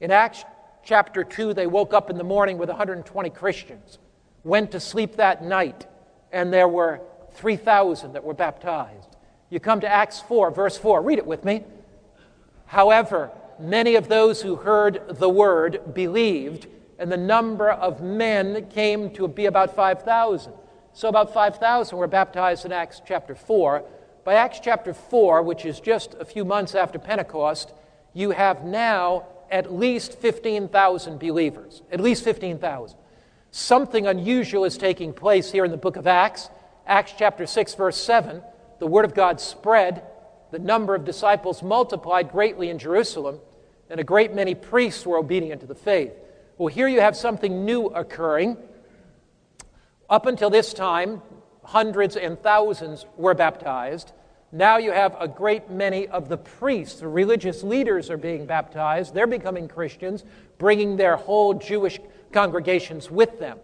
In 0.00 0.10
Acts 0.10 0.44
chapter 0.84 1.24
2, 1.24 1.54
they 1.54 1.66
woke 1.66 1.92
up 1.92 2.10
in 2.10 2.18
the 2.18 2.24
morning 2.24 2.58
with 2.58 2.68
120 2.68 3.30
Christians, 3.30 3.98
went 4.44 4.72
to 4.72 4.80
sleep 4.80 5.16
that 5.16 5.44
night, 5.44 5.86
and 6.32 6.52
there 6.52 6.68
were 6.68 7.00
3,000 7.32 8.12
that 8.12 8.24
were 8.24 8.34
baptized. 8.34 9.16
You 9.50 9.60
come 9.60 9.80
to 9.80 9.88
Acts 9.88 10.20
4, 10.20 10.50
verse 10.50 10.78
4. 10.78 11.02
Read 11.02 11.18
it 11.18 11.26
with 11.26 11.44
me. 11.44 11.64
However, 12.66 13.30
many 13.58 13.96
of 13.96 14.08
those 14.08 14.42
who 14.42 14.56
heard 14.56 15.02
the 15.08 15.28
word 15.28 15.92
believed, 15.92 16.68
and 16.98 17.10
the 17.10 17.16
number 17.16 17.70
of 17.70 18.00
men 18.00 18.68
came 18.70 19.10
to 19.14 19.26
be 19.26 19.46
about 19.46 19.74
5,000. 19.74 20.52
So, 20.92 21.08
about 21.08 21.32
5,000 21.32 21.96
were 21.96 22.06
baptized 22.06 22.64
in 22.64 22.72
Acts 22.72 23.00
chapter 23.04 23.34
4. 23.34 23.84
By 24.24 24.34
Acts 24.34 24.60
chapter 24.62 24.92
4, 24.92 25.42
which 25.42 25.64
is 25.64 25.80
just 25.80 26.14
a 26.20 26.24
few 26.24 26.44
months 26.44 26.74
after 26.74 26.98
Pentecost, 26.98 27.72
you 28.12 28.30
have 28.30 28.64
now 28.64 29.26
at 29.50 29.72
least 29.72 30.18
15,000 30.18 31.18
believers. 31.18 31.82
At 31.90 32.00
least 32.00 32.24
15,000. 32.24 32.98
Something 33.50 34.06
unusual 34.06 34.64
is 34.64 34.78
taking 34.78 35.12
place 35.12 35.50
here 35.50 35.64
in 35.64 35.70
the 35.70 35.76
book 35.76 35.96
of 35.96 36.06
Acts. 36.06 36.48
Acts 36.86 37.14
chapter 37.18 37.46
6, 37.46 37.74
verse 37.74 37.96
7. 37.96 38.42
The 38.78 38.86
word 38.86 39.04
of 39.04 39.14
God 39.14 39.40
spread, 39.40 40.02
the 40.50 40.58
number 40.58 40.94
of 40.94 41.04
disciples 41.04 41.62
multiplied 41.62 42.30
greatly 42.30 42.70
in 42.70 42.78
Jerusalem, 42.78 43.40
and 43.88 44.00
a 44.00 44.04
great 44.04 44.34
many 44.34 44.54
priests 44.54 45.04
were 45.04 45.18
obedient 45.18 45.60
to 45.62 45.66
the 45.66 45.74
faith. 45.74 46.12
Well, 46.58 46.68
here 46.68 46.88
you 46.88 47.00
have 47.00 47.16
something 47.16 47.64
new 47.64 47.86
occurring. 47.86 48.56
Up 50.08 50.26
until 50.26 50.50
this 50.50 50.72
time, 50.72 51.22
hundreds 51.64 52.16
and 52.16 52.40
thousands 52.40 53.06
were 53.16 53.34
baptized. 53.34 54.12
Now 54.52 54.78
you 54.78 54.90
have 54.90 55.16
a 55.20 55.28
great 55.28 55.70
many 55.70 56.08
of 56.08 56.28
the 56.28 56.36
priests, 56.36 57.00
the 57.00 57.08
religious 57.08 57.62
leaders 57.62 58.10
are 58.10 58.16
being 58.16 58.46
baptized. 58.46 59.14
They're 59.14 59.28
becoming 59.28 59.68
Christians, 59.68 60.24
bringing 60.58 60.96
their 60.96 61.16
whole 61.16 61.54
Jewish 61.54 62.00
congregations 62.32 63.10
with 63.10 63.38
them. 63.38 63.58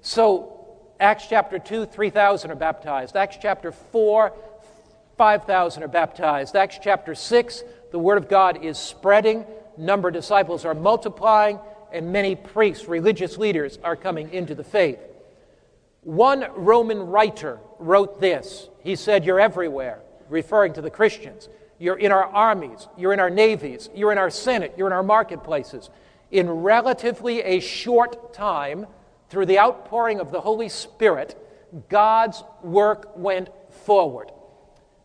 So, 0.00 0.56
Acts 0.98 1.26
chapter 1.28 1.58
2, 1.58 1.86
3,000 1.86 2.50
are 2.50 2.54
baptized. 2.54 3.16
Acts 3.16 3.36
chapter 3.40 3.70
4, 3.70 4.32
5,000 5.18 5.82
are 5.82 5.88
baptized. 5.88 6.56
Acts 6.56 6.78
chapter 6.82 7.14
6, 7.14 7.62
the 7.90 7.98
Word 7.98 8.16
of 8.16 8.28
God 8.28 8.64
is 8.64 8.78
spreading, 8.78 9.44
number 9.76 10.08
of 10.08 10.14
disciples 10.14 10.64
are 10.64 10.74
multiplying, 10.74 11.58
and 11.92 12.12
many 12.12 12.34
priests, 12.34 12.86
religious 12.86 13.36
leaders, 13.36 13.78
are 13.82 13.96
coming 13.96 14.32
into 14.32 14.54
the 14.54 14.64
faith. 14.64 14.98
One 16.02 16.46
Roman 16.54 16.98
writer 16.98 17.58
wrote 17.78 18.20
this. 18.20 18.68
He 18.82 18.96
said, 18.96 19.26
You're 19.26 19.40
everywhere 19.40 20.00
referring 20.30 20.72
to 20.74 20.82
the 20.82 20.90
Christians. 20.90 21.48
You're 21.78 21.98
in 21.98 22.12
our 22.12 22.24
armies, 22.24 22.88
you're 22.96 23.12
in 23.12 23.20
our 23.20 23.30
navies, 23.30 23.88
you're 23.94 24.12
in 24.12 24.18
our 24.18 24.30
Senate, 24.30 24.74
you're 24.76 24.86
in 24.86 24.92
our 24.92 25.02
marketplaces. 25.02 25.90
In 26.30 26.48
relatively 26.48 27.42
a 27.42 27.60
short 27.60 28.32
time, 28.32 28.86
through 29.30 29.46
the 29.46 29.58
outpouring 29.58 30.20
of 30.20 30.32
the 30.32 30.40
Holy 30.40 30.68
Spirit, 30.68 31.36
God's 31.88 32.42
work 32.62 33.16
went 33.16 33.48
forward. 33.70 34.30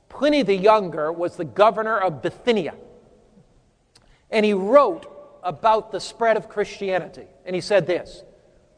Pliny 0.10 0.42
the 0.42 0.56
Younger 0.56 1.12
was 1.12 1.36
the 1.36 1.46
governor 1.46 1.98
of 1.98 2.22
Bithynia, 2.22 2.74
and 4.32 4.46
he 4.46 4.54
wrote 4.54 5.12
about 5.44 5.92
the 5.92 6.00
spread 6.00 6.38
of 6.38 6.50
Christianity. 6.50 7.28
And 7.46 7.56
he 7.56 7.62
said 7.62 7.86
this 7.86 8.24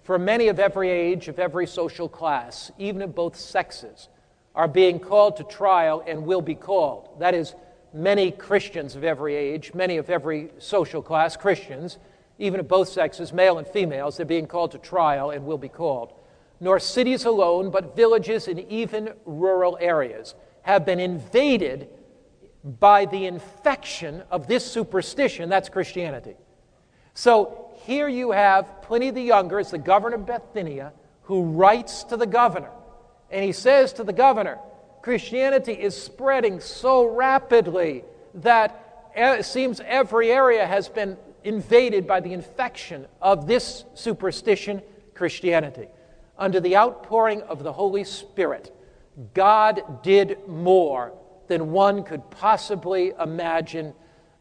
For 0.03 0.19
many 0.19 0.49
of 0.49 0.59
every 0.59 0.89
age, 0.89 1.27
of 1.29 1.39
every 1.39 1.65
social 1.65 2.09
class, 2.09 2.71
even 2.77 3.01
of 3.01 3.15
both 3.15 3.35
sexes, 3.37 4.09
are 4.57 4.67
being 4.67 4.99
called 4.99 5.37
to 5.37 5.43
trial 5.43 6.03
and 6.07 6.25
will 6.25 6.41
be 6.41 6.55
called. 6.55 7.19
That 7.19 7.35
is, 7.35 7.53
many 7.93 8.31
Christians 8.31 8.95
of 8.95 9.03
every 9.03 9.35
age, 9.35 9.75
many 9.75 9.97
of 9.97 10.09
every 10.09 10.49
social 10.57 11.03
class, 11.03 11.37
Christians, 11.37 11.99
even 12.39 12.59
of 12.59 12.67
both 12.67 12.89
sexes, 12.89 13.31
male 13.31 13.59
and 13.59 13.67
females, 13.67 14.17
they're 14.17 14.25
being 14.25 14.47
called 14.47 14.71
to 14.71 14.79
trial 14.79 15.29
and 15.29 15.45
will 15.45 15.59
be 15.59 15.69
called. 15.69 16.11
Nor 16.59 16.79
cities 16.79 17.23
alone, 17.23 17.69
but 17.69 17.95
villages 17.95 18.47
and 18.47 18.59
even 18.61 19.13
rural 19.25 19.77
areas 19.79 20.33
have 20.63 20.87
been 20.87 20.99
invaded 20.99 21.87
by 22.63 23.05
the 23.05 23.27
infection 23.27 24.23
of 24.31 24.47
this 24.47 24.65
superstition 24.65 25.49
that's 25.49 25.69
Christianity. 25.69 26.35
So 27.13 27.69
here 27.83 28.07
you 28.07 28.31
have 28.31 28.81
Pliny 28.81 29.11
the 29.11 29.21
Younger, 29.21 29.59
as 29.59 29.69
the 29.69 29.77
governor 29.77 30.15
of 30.15 30.25
Bithynia, 30.25 30.93
who 31.21 31.43
writes 31.43 32.03
to 32.05 32.17
the 32.17 32.25
governor 32.25 32.71
and 33.29 33.43
he 33.43 33.51
says 33.51 33.93
to 33.93 34.03
the 34.03 34.13
governor, 34.13 34.59
Christianity 35.01 35.73
is 35.73 36.01
spreading 36.01 36.59
so 36.59 37.05
rapidly 37.05 38.03
that 38.35 39.09
it 39.15 39.45
seems 39.45 39.79
every 39.81 40.31
area 40.31 40.65
has 40.65 40.89
been 40.89 41.17
invaded 41.43 42.05
by 42.05 42.19
the 42.19 42.33
infection 42.33 43.07
of 43.21 43.47
this 43.47 43.85
superstition, 43.93 44.81
Christianity. 45.13 45.87
Under 46.37 46.59
the 46.59 46.75
outpouring 46.75 47.41
of 47.43 47.63
the 47.63 47.73
Holy 47.73 48.03
Spirit, 48.03 48.75
God 49.33 50.03
did 50.03 50.37
more 50.47 51.13
than 51.47 51.71
one 51.71 52.03
could 52.03 52.29
possibly 52.29 53.13
imagine 53.19 53.93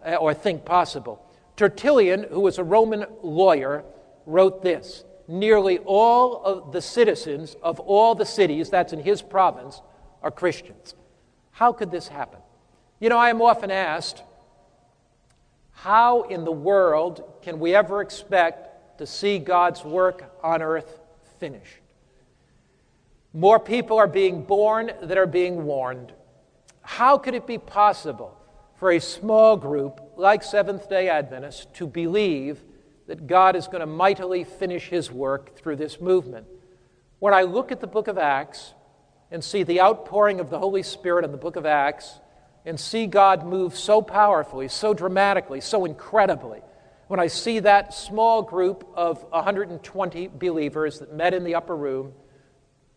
uh, 0.05 0.17
or 0.17 0.35
think 0.35 0.65
possible. 0.65 1.25
Tertullian, 1.57 2.25
who 2.25 2.41
was 2.41 2.59
a 2.59 2.65
Roman 2.65 3.07
lawyer, 3.23 3.85
wrote 4.27 4.63
this 4.63 5.05
Nearly 5.29 5.79
all 5.79 6.43
of 6.45 6.73
the 6.73 6.81
citizens 6.81 7.57
of 7.63 7.81
all 7.81 8.15
the 8.15 8.27
cities, 8.27 8.71
that's 8.71 8.93
in 8.93 9.01
his 9.01 9.23
province, 9.23 9.81
are 10.23 10.31
Christians. 10.31 10.95
How 11.51 11.73
could 11.73 11.91
this 11.91 12.09
happen? 12.09 12.41
You 13.01 13.09
know, 13.09 13.19
I 13.19 13.31
am 13.31 13.43
often 13.43 13.71
asked, 13.71 14.23
how 15.73 16.23
in 16.23 16.45
the 16.45 16.53
world 16.53 17.23
can 17.43 17.59
we 17.59 17.75
ever 17.75 18.01
expect 18.01 18.99
to 18.99 19.07
see 19.07 19.39
God's 19.39 19.85
work 19.85 20.33
on 20.43 20.63
earth 20.63 21.01
finished? 21.39 21.81
More 23.35 23.61
people 23.61 23.99
are 23.99 24.07
being 24.07 24.43
born 24.43 24.93
than 25.03 25.19
are 25.19 25.27
being 25.27 25.65
warned. 25.65 26.13
How 26.81 27.19
could 27.19 27.35
it 27.35 27.47
be 27.47 27.59
possible 27.59 28.35
for 28.77 28.93
a 28.93 29.01
small 29.01 29.57
group 29.57 30.01
like 30.17 30.43
Seventh 30.43 30.89
day 30.89 31.09
Adventists 31.09 31.67
to 31.75 31.87
believe 31.87 32.63
that 33.07 33.27
God 33.27 33.57
is 33.57 33.67
going 33.67 33.81
to 33.81 33.87
mightily 33.87 34.45
finish 34.45 34.89
his 34.89 35.11
work 35.11 35.57
through 35.57 35.77
this 35.77 36.01
movement? 36.01 36.47
When 37.19 37.33
I 37.33 37.43
look 37.43 37.73
at 37.73 37.81
the 37.81 37.87
book 37.87 38.09
of 38.09 38.19
Acts 38.19 38.75
and 39.31 39.43
see 39.43 39.63
the 39.63 39.81
outpouring 39.81 40.41
of 40.41 40.51
the 40.51 40.59
Holy 40.59 40.83
Spirit 40.83 41.25
in 41.25 41.33
the 41.33 41.39
book 41.39 41.57
of 41.57 41.67
Acts, 41.67 42.21
and 42.67 42.79
see 42.79 43.07
God 43.07 43.47
move 43.47 43.77
so 43.77 44.03
powerfully, 44.03 44.67
so 44.69 44.93
dramatically, 44.93 45.61
so 45.61 45.85
incredibly, 45.85 46.61
when 47.07 47.21
I 47.21 47.29
see 47.29 47.61
that 47.61 47.95
small 47.95 48.43
group 48.43 48.85
of 48.95 49.23
120 49.31 50.27
believers 50.27 50.99
that 50.99 51.15
met 51.15 51.33
in 51.33 51.45
the 51.45 51.55
upper 51.55 51.77
room 51.77 52.13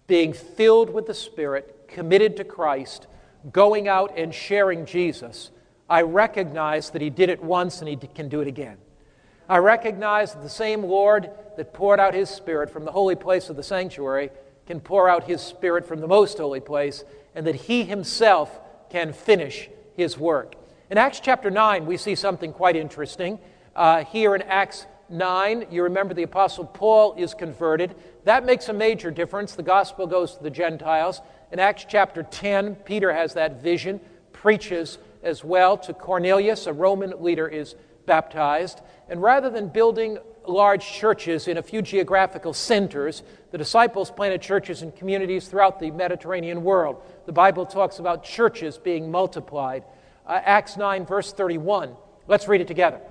being 0.07 0.33
filled 0.33 0.89
with 0.89 1.05
the 1.05 1.13
Spirit, 1.13 1.87
committed 1.87 2.37
to 2.37 2.43
Christ, 2.43 3.05
going 3.51 3.87
out 3.87 4.17
and 4.17 4.33
sharing 4.33 4.87
Jesus, 4.87 5.51
I 5.87 6.01
recognize 6.01 6.89
that 6.89 7.01
He 7.03 7.11
did 7.11 7.29
it 7.29 7.43
once 7.43 7.79
and 7.81 7.87
He 7.87 7.95
can 7.95 8.27
do 8.27 8.41
it 8.41 8.47
again. 8.47 8.77
I 9.49 9.57
recognize 9.57 10.33
that 10.33 10.43
the 10.43 10.49
same 10.49 10.83
Lord 10.83 11.29
that 11.57 11.73
poured 11.73 11.99
out 11.99 12.13
His 12.13 12.29
Spirit 12.29 12.69
from 12.69 12.85
the 12.85 12.91
holy 12.91 13.15
place 13.15 13.49
of 13.49 13.55
the 13.57 13.63
sanctuary 13.63 14.29
can 14.67 14.79
pour 14.79 15.09
out 15.09 15.25
His 15.25 15.41
Spirit 15.41 15.85
from 15.85 15.99
the 15.99 16.07
most 16.07 16.37
holy 16.37 16.59
place, 16.61 17.03
and 17.35 17.45
that 17.47 17.55
He 17.55 17.83
Himself 17.83 18.61
can 18.89 19.13
finish 19.13 19.69
his 19.95 20.17
work. 20.17 20.55
In 20.89 20.97
Acts 20.97 21.19
chapter 21.19 21.51
9, 21.51 21.85
we 21.85 21.97
see 21.97 22.15
something 22.15 22.53
quite 22.53 22.75
interesting. 22.75 23.39
Uh, 23.75 24.03
here 24.05 24.33
in 24.33 24.41
Acts 24.43 24.87
9, 25.09 25.67
you 25.69 25.83
remember 25.83 26.13
the 26.13 26.23
Apostle 26.23 26.65
Paul 26.65 27.15
is 27.17 27.33
converted. 27.33 27.95
That 28.23 28.45
makes 28.45 28.69
a 28.69 28.73
major 28.73 29.11
difference. 29.11 29.53
The 29.53 29.63
gospel 29.63 30.07
goes 30.07 30.35
to 30.35 30.43
the 30.43 30.49
Gentiles. 30.49 31.21
In 31.51 31.59
Acts 31.59 31.85
chapter 31.87 32.23
10, 32.23 32.75
Peter 32.75 33.13
has 33.13 33.33
that 33.33 33.61
vision, 33.61 33.99
preaches 34.31 34.97
as 35.21 35.43
well 35.43 35.77
to 35.77 35.93
Cornelius, 35.93 36.65
a 36.65 36.73
Roman 36.73 37.21
leader, 37.21 37.47
is 37.47 37.75
baptized. 38.05 38.81
And 39.09 39.21
rather 39.21 39.49
than 39.49 39.67
building 39.69 40.19
large 40.47 40.85
churches 40.85 41.47
in 41.47 41.57
a 41.57 41.63
few 41.63 41.81
geographical 41.81 42.53
centers, 42.53 43.23
the 43.51 43.57
disciples 43.57 44.11
planted 44.11 44.41
churches 44.41 44.81
in 44.81 44.91
communities 44.91 45.47
throughout 45.47 45.79
the 45.79 45.91
Mediterranean 45.91 46.63
world. 46.63 47.01
The 47.25 47.31
Bible 47.31 47.65
talks 47.65 47.99
about 47.99 48.23
churches 48.23 48.77
being 48.77 49.09
multiplied. 49.09 49.83
Uh, 50.25 50.39
Acts 50.43 50.77
9, 50.77 51.05
verse 51.05 51.33
31. 51.33 51.95
Let's 52.27 52.47
read 52.47 52.61
it 52.61 52.67
together. 52.67 53.01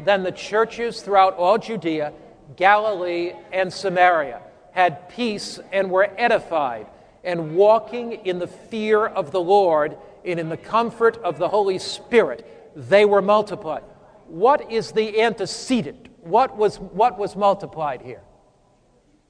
Then 0.00 0.24
the 0.24 0.32
churches 0.32 1.00
throughout 1.02 1.36
all 1.36 1.58
Judea, 1.58 2.12
Galilee, 2.56 3.32
and 3.52 3.72
Samaria 3.72 4.40
had 4.72 5.08
peace 5.08 5.60
and 5.72 5.88
were 5.90 6.10
edified, 6.18 6.88
and 7.22 7.54
walking 7.54 8.12
in 8.24 8.40
the 8.40 8.48
fear 8.48 9.06
of 9.06 9.30
the 9.30 9.40
Lord 9.40 9.96
and 10.24 10.40
in 10.40 10.48
the 10.48 10.56
comfort 10.56 11.16
of 11.18 11.38
the 11.38 11.48
Holy 11.48 11.78
Spirit, 11.78 12.72
they 12.74 13.04
were 13.04 13.22
multiplied. 13.22 13.84
What 14.28 14.70
is 14.72 14.92
the 14.92 15.20
antecedent? 15.20 16.08
What 16.20 16.56
was, 16.56 16.78
what 16.78 17.18
was 17.18 17.36
multiplied 17.36 18.02
here? 18.02 18.22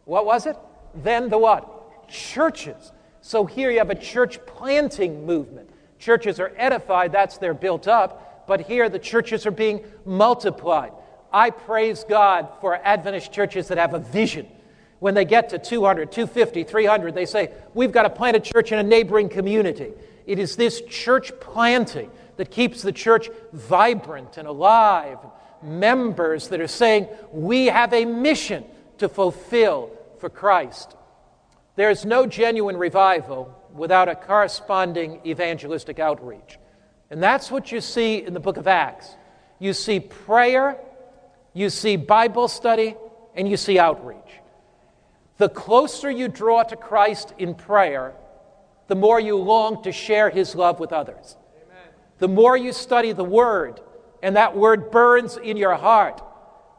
What 0.05 0.27
was 0.27 0.47
it? 0.47 0.57
Then 0.95 1.29
the 1.29 1.39
what? 1.39 2.09
Churches. 2.09 2.93
So 3.21 3.47
here 3.47 3.71
you 3.71 3.79
have 3.79 3.91
a 3.91 3.95
church 3.95 4.45
planting 4.47 5.27
movement. 5.27 5.71
Churches 5.99 6.39
are 6.39 6.53
edified, 6.57 7.13
that's 7.13 7.39
they're 7.39 7.55
built 7.55 7.89
up, 7.89 8.47
but 8.47 8.61
here 8.61 8.89
the 8.89 8.99
churches 8.99 9.47
are 9.47 9.51
being 9.51 9.85
multiplied. 10.05 10.93
I 11.33 11.51
praise 11.51 12.05
God 12.05 12.49
for 12.61 12.77
Adventist 12.77 13.33
churches 13.33 13.69
that 13.69 13.79
have 13.79 13.95
a 13.95 13.99
vision. 13.99 14.47
When 15.01 15.15
they 15.15 15.25
get 15.25 15.49
to 15.51 15.59
200, 15.59 16.13
250, 16.13 16.65
300, 16.65 17.15
they 17.15 17.27
say, 17.27 17.51
We've 17.75 17.91
got 17.91 18.05
to 18.05 18.11
plant 18.11 18.37
a 18.37 18.41
church 18.41 18.71
in 18.73 18.79
a 18.79 18.83
neighboring 18.83 19.29
community. 19.29 19.93
It 20.27 20.39
is 20.39 20.57
this 20.57 20.81
church 20.83 21.33
planting 21.41 22.11
that 22.37 22.51
keeps 22.51 22.83
the 22.83 22.93
church 22.93 23.29
vibrant 23.53 24.37
and 24.37 24.49
alive. 24.49 25.19
Members 25.63 26.49
that 26.49 26.61
are 26.61 26.69
saying, 26.69 27.09
We 27.33 27.67
have 27.67 27.93
a 27.93 28.05
mission 28.05 28.65
to 28.99 29.09
fulfill 29.09 29.91
for 30.19 30.29
Christ. 30.29 30.97
There 31.77 31.91
is 31.91 32.05
no 32.05 32.27
genuine 32.27 32.77
revival 32.77 33.55
without 33.73 34.09
a 34.09 34.15
corresponding 34.15 35.21
evangelistic 35.27 35.99
outreach. 35.99 36.59
And 37.11 37.23
that's 37.23 37.51
what 37.51 37.73
you 37.73 37.81
see 37.81 38.25
in 38.25 38.35
the 38.35 38.41
book 38.41 38.57
of 38.57 38.67
Acts. 38.67 39.15
You 39.59 39.73
see 39.73 40.01
prayer, 40.01 40.79
you 41.53 41.71
see 41.71 41.97
Bible 41.97 42.49
study, 42.49 42.97
and 43.35 43.49
you 43.49 43.57
see 43.57 43.79
outreach. 43.79 44.41
The 45.39 45.49
closer 45.49 46.11
you 46.11 46.29
draw 46.29 46.63
to 46.63 46.77
Christ 46.77 47.35
in 47.39 47.55
prayer, 47.55 48.15
the 48.87 48.95
more 48.95 49.19
you 49.19 49.37
long 49.37 49.83
to 49.83 49.93
share 49.93 50.31
his 50.31 50.55
love 50.55 50.79
with 50.79 50.93
others. 50.93 51.37
The 52.19 52.29
more 52.29 52.57
you 52.57 52.73
study 52.73 53.13
the 53.13 53.25
Word, 53.25 53.81
and 54.23 54.37
that 54.37 54.57
Word 54.57 54.91
burns 54.91 55.37
in 55.37 55.57
your 55.57 55.75
heart, 55.75 56.23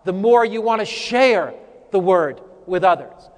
the 0.04 0.14
more 0.14 0.46
you 0.46 0.62
want 0.62 0.82
to 0.82 0.86
share 0.86 1.54
the 1.92 2.00
Word 2.00 2.42
with 2.66 2.84
others. 2.84 3.30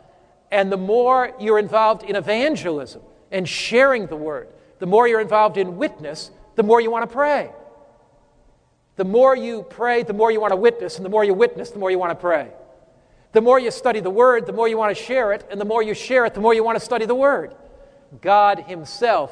And 0.51 0.71
the 0.71 0.77
more 0.77 1.33
you're 1.39 1.59
involved 1.59 2.03
in 2.03 2.15
evangelism 2.15 3.01
and 3.31 3.47
sharing 3.47 4.07
the 4.07 4.15
word, 4.15 4.47
the 4.79 4.85
more 4.85 5.07
you're 5.07 5.19
involved 5.19 5.57
in 5.57 5.77
witness, 5.77 6.31
the 6.55 6.63
more 6.63 6.79
you 6.79 6.89
want 6.89 7.09
to 7.09 7.13
pray. 7.13 7.51
The 8.95 9.05
more 9.05 9.35
you 9.35 9.63
pray, 9.63 10.03
the 10.03 10.13
more 10.13 10.31
you 10.31 10.39
want 10.39 10.51
to 10.53 10.57
witness, 10.57 10.97
and 10.97 11.05
the 11.05 11.09
more 11.09 11.23
you 11.23 11.33
witness, 11.33 11.69
the 11.71 11.79
more 11.79 11.91
you 11.91 11.99
want 11.99 12.11
to 12.11 12.15
pray. 12.15 12.49
The 13.33 13.41
more 13.41 13.59
you 13.59 13.69
study 13.69 13.99
the 13.99 14.09
word, 14.09 14.45
the 14.45 14.53
more 14.53 14.67
you 14.67 14.77
want 14.77 14.95
to 14.95 15.03
share 15.03 15.33
it, 15.33 15.45
and 15.51 15.59
the 15.59 15.65
more 15.65 15.83
you 15.83 15.93
share 15.93 16.25
it, 16.25 16.33
the 16.33 16.39
more 16.39 16.53
you 16.53 16.63
want 16.63 16.79
to 16.79 16.83
study 16.83 17.05
the 17.05 17.13
word. 17.13 17.53
God 18.21 18.59
Himself 18.59 19.31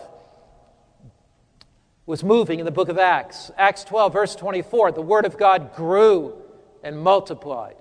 was 2.05 2.23
moving 2.23 2.59
in 2.59 2.65
the 2.65 2.71
book 2.71 2.89
of 2.89 2.99
Acts. 2.99 3.49
Acts 3.57 3.83
12, 3.83 4.13
verse 4.13 4.35
24, 4.35 4.91
the 4.91 5.01
word 5.01 5.25
of 5.25 5.37
God 5.37 5.73
grew 5.75 6.35
and 6.83 6.99
multiplied. 6.99 7.75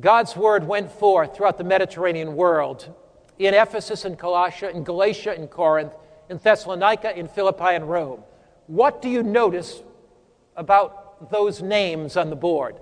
God's 0.00 0.36
word 0.36 0.66
went 0.66 0.90
forth 0.90 1.36
throughout 1.36 1.58
the 1.58 1.64
Mediterranean 1.64 2.34
world 2.34 2.92
in 3.38 3.54
Ephesus 3.54 4.04
and 4.04 4.18
Colossia, 4.18 4.74
in 4.74 4.82
Galatia 4.82 5.32
and 5.32 5.48
Corinth, 5.48 5.92
in 6.28 6.38
Thessalonica, 6.38 7.16
in 7.16 7.28
Philippi 7.28 7.74
and 7.74 7.88
Rome. 7.88 8.22
What 8.66 9.00
do 9.00 9.08
you 9.08 9.22
notice 9.22 9.82
about 10.56 11.30
those 11.30 11.62
names 11.62 12.16
on 12.16 12.30
the 12.30 12.36
board? 12.36 12.80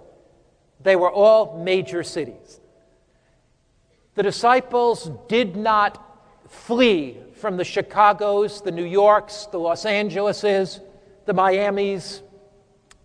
They 0.83 0.97
were 0.97 1.11
all 1.11 1.63
major 1.63 2.03
cities. 2.03 2.61
The 4.15 4.23
disciples 4.23 5.11
did 5.29 5.57
not 5.57 6.03
flee 6.49 7.19
from 7.47 7.57
the 7.57 7.63
Chicagos, 7.63 8.65
the 8.65 8.73
New 8.73 8.85
Yorks, 8.85 9.47
the 9.53 9.57
Los 9.57 9.85
Angeleses, 9.85 10.81
the 11.27 11.33
Miamis. 11.33 12.21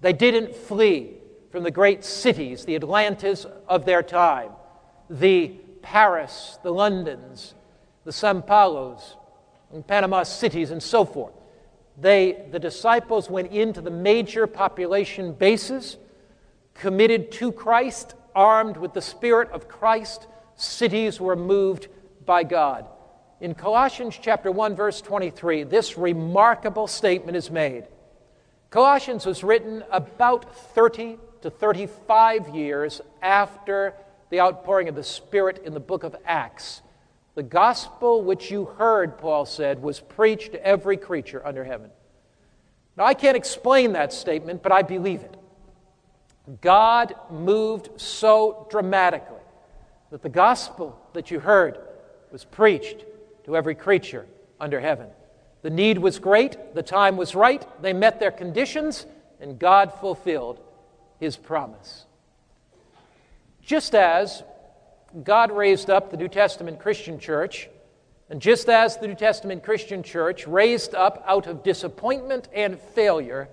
They 0.01 0.13
didn't 0.13 0.55
flee 0.55 1.11
from 1.51 1.61
the 1.61 1.69
great 1.69 2.03
cities, 2.03 2.65
the 2.65 2.73
Atlantas 2.73 3.45
of 3.67 3.85
their 3.85 4.01
time, 4.01 4.49
the 5.11 5.49
Paris, 5.83 6.57
the 6.63 6.71
Londons, 6.71 7.53
the 8.03 8.11
Sao 8.11 8.41
Paulos, 8.41 9.15
and 9.71 9.85
Panama 9.85 10.23
cities, 10.23 10.71
and 10.71 10.81
so 10.81 11.05
forth. 11.05 11.35
They, 11.95 12.47
the 12.49 12.57
disciples 12.57 13.29
went 13.29 13.51
into 13.51 13.79
the 13.79 13.91
major 13.91 14.47
population 14.47 15.33
bases, 15.33 15.97
committed 16.73 17.31
to 17.33 17.51
Christ, 17.51 18.15
armed 18.33 18.77
with 18.77 18.95
the 18.95 19.03
Spirit 19.03 19.51
of 19.51 19.67
Christ. 19.67 20.25
Cities 20.55 21.21
were 21.21 21.35
moved 21.35 21.89
by 22.25 22.43
God. 22.43 22.87
In 23.41 23.55
Colossians 23.55 24.19
chapter 24.21 24.51
1 24.51 24.75
verse 24.75 25.01
23, 25.01 25.63
this 25.63 25.97
remarkable 25.97 26.85
statement 26.85 27.35
is 27.35 27.49
made. 27.49 27.85
Colossians 28.69 29.25
was 29.25 29.43
written 29.43 29.83
about 29.91 30.55
30 30.75 31.17
to 31.41 31.49
35 31.49 32.49
years 32.49 33.01
after 33.19 33.95
the 34.29 34.39
outpouring 34.39 34.89
of 34.89 34.93
the 34.93 35.03
Spirit 35.03 35.63
in 35.65 35.73
the 35.73 35.79
book 35.79 36.03
of 36.03 36.15
Acts. 36.23 36.83
The 37.33 37.41
gospel 37.41 38.21
which 38.21 38.51
you 38.51 38.65
heard, 38.65 39.17
Paul 39.17 39.47
said, 39.47 39.81
was 39.81 39.99
preached 39.99 40.51
to 40.51 40.63
every 40.63 40.95
creature 40.95 41.41
under 41.43 41.63
heaven. 41.63 41.89
Now, 42.95 43.05
I 43.05 43.15
can't 43.15 43.35
explain 43.35 43.93
that 43.93 44.13
statement, 44.13 44.61
but 44.61 44.71
I 44.71 44.83
believe 44.83 45.23
it. 45.23 45.35
God 46.61 47.15
moved 47.31 47.99
so 47.99 48.67
dramatically 48.69 49.41
that 50.11 50.21
the 50.21 50.29
gospel 50.29 51.01
that 51.13 51.31
you 51.31 51.39
heard 51.39 51.79
was 52.31 52.45
preached 52.45 53.05
to 53.51 53.57
every 53.57 53.75
creature 53.75 54.25
under 54.61 54.79
heaven. 54.79 55.07
The 55.61 55.69
need 55.69 55.97
was 55.97 56.19
great, 56.19 56.73
the 56.73 56.81
time 56.81 57.17
was 57.17 57.35
right, 57.35 57.65
they 57.81 57.91
met 57.91 58.19
their 58.19 58.31
conditions, 58.31 59.05
and 59.41 59.59
God 59.59 59.93
fulfilled 59.99 60.59
his 61.19 61.35
promise. 61.35 62.05
Just 63.61 63.93
as 63.93 64.41
God 65.23 65.51
raised 65.51 65.89
up 65.89 66.11
the 66.11 66.17
New 66.17 66.29
Testament 66.29 66.79
Christian 66.79 67.19
church, 67.19 67.69
and 68.29 68.41
just 68.41 68.69
as 68.69 68.97
the 68.97 69.07
New 69.07 69.15
Testament 69.15 69.63
Christian 69.63 70.01
church 70.01 70.47
raised 70.47 70.95
up 70.95 71.21
out 71.27 71.45
of 71.45 71.61
disappointment 71.61 72.47
and 72.53 72.79
failure, 72.79 73.49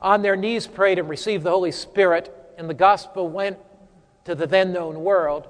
on 0.00 0.22
their 0.22 0.36
knees 0.36 0.68
prayed 0.68 1.00
and 1.00 1.08
received 1.08 1.42
the 1.42 1.50
Holy 1.50 1.72
Spirit, 1.72 2.32
and 2.56 2.70
the 2.70 2.74
gospel 2.74 3.28
went 3.28 3.58
to 4.24 4.36
the 4.36 4.46
then 4.46 4.72
known 4.72 5.02
world. 5.02 5.48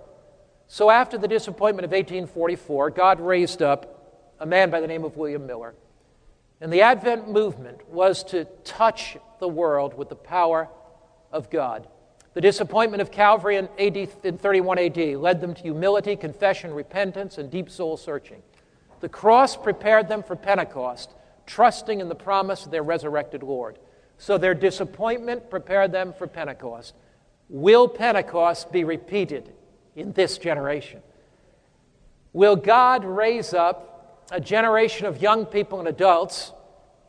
So, 0.72 0.88
after 0.88 1.18
the 1.18 1.26
disappointment 1.26 1.84
of 1.84 1.90
1844, 1.90 2.90
God 2.90 3.18
raised 3.18 3.60
up 3.60 4.32
a 4.38 4.46
man 4.46 4.70
by 4.70 4.80
the 4.80 4.86
name 4.86 5.02
of 5.02 5.16
William 5.16 5.44
Miller. 5.44 5.74
And 6.60 6.72
the 6.72 6.82
Advent 6.82 7.28
movement 7.28 7.88
was 7.88 8.22
to 8.26 8.44
touch 8.62 9.16
the 9.40 9.48
world 9.48 9.98
with 9.98 10.08
the 10.08 10.14
power 10.14 10.68
of 11.32 11.50
God. 11.50 11.88
The 12.34 12.40
disappointment 12.40 13.02
of 13.02 13.10
Calvary 13.10 13.56
in, 13.56 13.68
AD, 13.80 14.10
in 14.22 14.38
31 14.38 14.78
AD 14.78 14.96
led 15.16 15.40
them 15.40 15.54
to 15.54 15.60
humility, 15.60 16.14
confession, 16.14 16.72
repentance, 16.72 17.36
and 17.36 17.50
deep 17.50 17.68
soul 17.68 17.96
searching. 17.96 18.40
The 19.00 19.08
cross 19.08 19.56
prepared 19.56 20.06
them 20.06 20.22
for 20.22 20.36
Pentecost, 20.36 21.10
trusting 21.46 21.98
in 21.98 22.08
the 22.08 22.14
promise 22.14 22.64
of 22.64 22.70
their 22.70 22.84
resurrected 22.84 23.42
Lord. 23.42 23.76
So 24.18 24.38
their 24.38 24.54
disappointment 24.54 25.50
prepared 25.50 25.90
them 25.90 26.12
for 26.12 26.28
Pentecost. 26.28 26.94
Will 27.48 27.88
Pentecost 27.88 28.70
be 28.70 28.84
repeated 28.84 29.52
in 30.00 30.12
this 30.12 30.38
generation? 30.38 31.02
Will 32.32 32.56
God 32.56 33.04
raise 33.04 33.52
up 33.54 34.26
a 34.30 34.40
generation 34.40 35.06
of 35.06 35.20
young 35.20 35.46
people 35.46 35.78
and 35.78 35.88
adults 35.88 36.52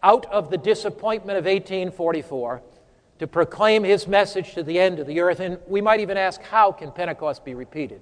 out 0.03 0.25
of 0.31 0.49
the 0.49 0.57
disappointment 0.57 1.37
of 1.37 1.45
1844 1.45 2.61
to 3.19 3.27
proclaim 3.27 3.83
his 3.83 4.07
message 4.07 4.53
to 4.55 4.63
the 4.63 4.79
end 4.79 4.99
of 4.99 5.07
the 5.07 5.19
earth? 5.19 5.39
And 5.39 5.59
we 5.67 5.81
might 5.81 5.99
even 5.99 6.17
ask, 6.17 6.41
how 6.41 6.71
can 6.71 6.91
Pentecost 6.91 7.45
be 7.45 7.53
repeated? 7.53 8.01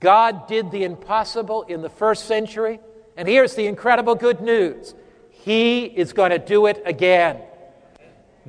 God 0.00 0.48
did 0.48 0.70
the 0.70 0.84
impossible 0.84 1.62
in 1.64 1.82
the 1.82 1.90
first 1.90 2.24
century, 2.24 2.80
and 3.16 3.28
here's 3.28 3.54
the 3.54 3.66
incredible 3.66 4.14
good 4.14 4.40
news 4.40 4.94
He 5.30 5.84
is 5.84 6.12
going 6.12 6.30
to 6.30 6.38
do 6.38 6.66
it 6.66 6.82
again. 6.84 7.40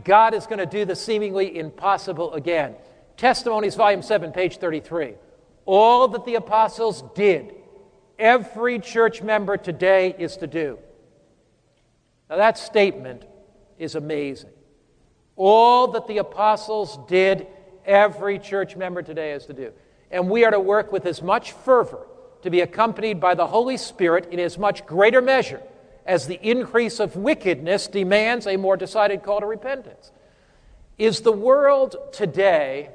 God 0.03 0.33
is 0.33 0.45
going 0.45 0.59
to 0.59 0.65
do 0.65 0.85
the 0.85 0.95
seemingly 0.95 1.57
impossible 1.57 2.33
again. 2.33 2.75
Testimonies, 3.17 3.75
Volume 3.75 4.01
7, 4.01 4.31
page 4.31 4.57
33. 4.57 5.15
All 5.71 6.07
that 6.07 6.25
the 6.25 6.33
apostles 6.33 7.03
did, 7.13 7.53
every 8.17 8.79
church 8.79 9.21
member 9.21 9.55
today 9.55 10.15
is 10.17 10.35
to 10.37 10.47
do. 10.47 10.79
Now, 12.27 12.37
that 12.37 12.57
statement 12.57 13.23
is 13.77 13.93
amazing. 13.93 14.49
All 15.35 15.89
that 15.89 16.07
the 16.07 16.17
apostles 16.17 16.97
did, 17.07 17.45
every 17.85 18.39
church 18.39 18.75
member 18.75 19.03
today 19.03 19.33
is 19.33 19.45
to 19.45 19.53
do. 19.53 19.71
And 20.09 20.27
we 20.27 20.43
are 20.43 20.49
to 20.49 20.59
work 20.59 20.91
with 20.91 21.05
as 21.05 21.21
much 21.21 21.51
fervor 21.51 22.07
to 22.41 22.49
be 22.49 22.61
accompanied 22.61 23.19
by 23.19 23.35
the 23.35 23.45
Holy 23.45 23.77
Spirit 23.77 24.27
in 24.31 24.39
as 24.39 24.57
much 24.57 24.87
greater 24.87 25.21
measure 25.21 25.61
as 26.03 26.25
the 26.25 26.39
increase 26.41 26.99
of 26.99 27.15
wickedness 27.15 27.85
demands 27.85 28.47
a 28.47 28.57
more 28.57 28.75
decided 28.75 29.21
call 29.21 29.39
to 29.41 29.45
repentance. 29.45 30.11
Is 30.97 31.21
the 31.21 31.31
world 31.31 31.95
today 32.11 32.89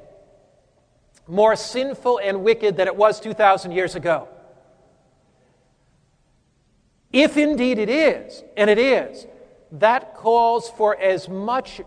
more 1.27 1.55
sinful 1.55 2.19
and 2.23 2.43
wicked 2.43 2.77
than 2.77 2.87
it 2.87 2.95
was 2.95 3.19
2,000 3.19 3.71
years 3.71 3.95
ago? 3.95 4.27
If 7.11 7.37
indeed 7.37 7.79
it 7.79 7.89
is, 7.89 8.43
and 8.57 8.69
it 8.69 8.77
is, 8.77 9.25
that 9.71 10.15
calls 10.15 10.69
for 10.69 10.97
as 10.97 11.29
much 11.29 11.81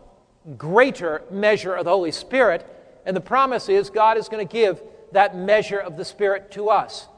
greater 0.56 1.22
measure 1.30 1.74
of 1.74 1.84
the 1.84 1.90
Holy 1.90 2.12
Spirit, 2.12 2.66
and 3.04 3.16
the 3.16 3.20
promise 3.20 3.68
is 3.68 3.90
God 3.90 4.16
is 4.16 4.28
going 4.28 4.46
to 4.46 4.50
give 4.50 4.82
that 5.12 5.36
measure 5.36 5.78
of 5.78 5.96
the 5.96 6.04
Spirit 6.04 6.50
to 6.52 6.70
us. 6.70 7.08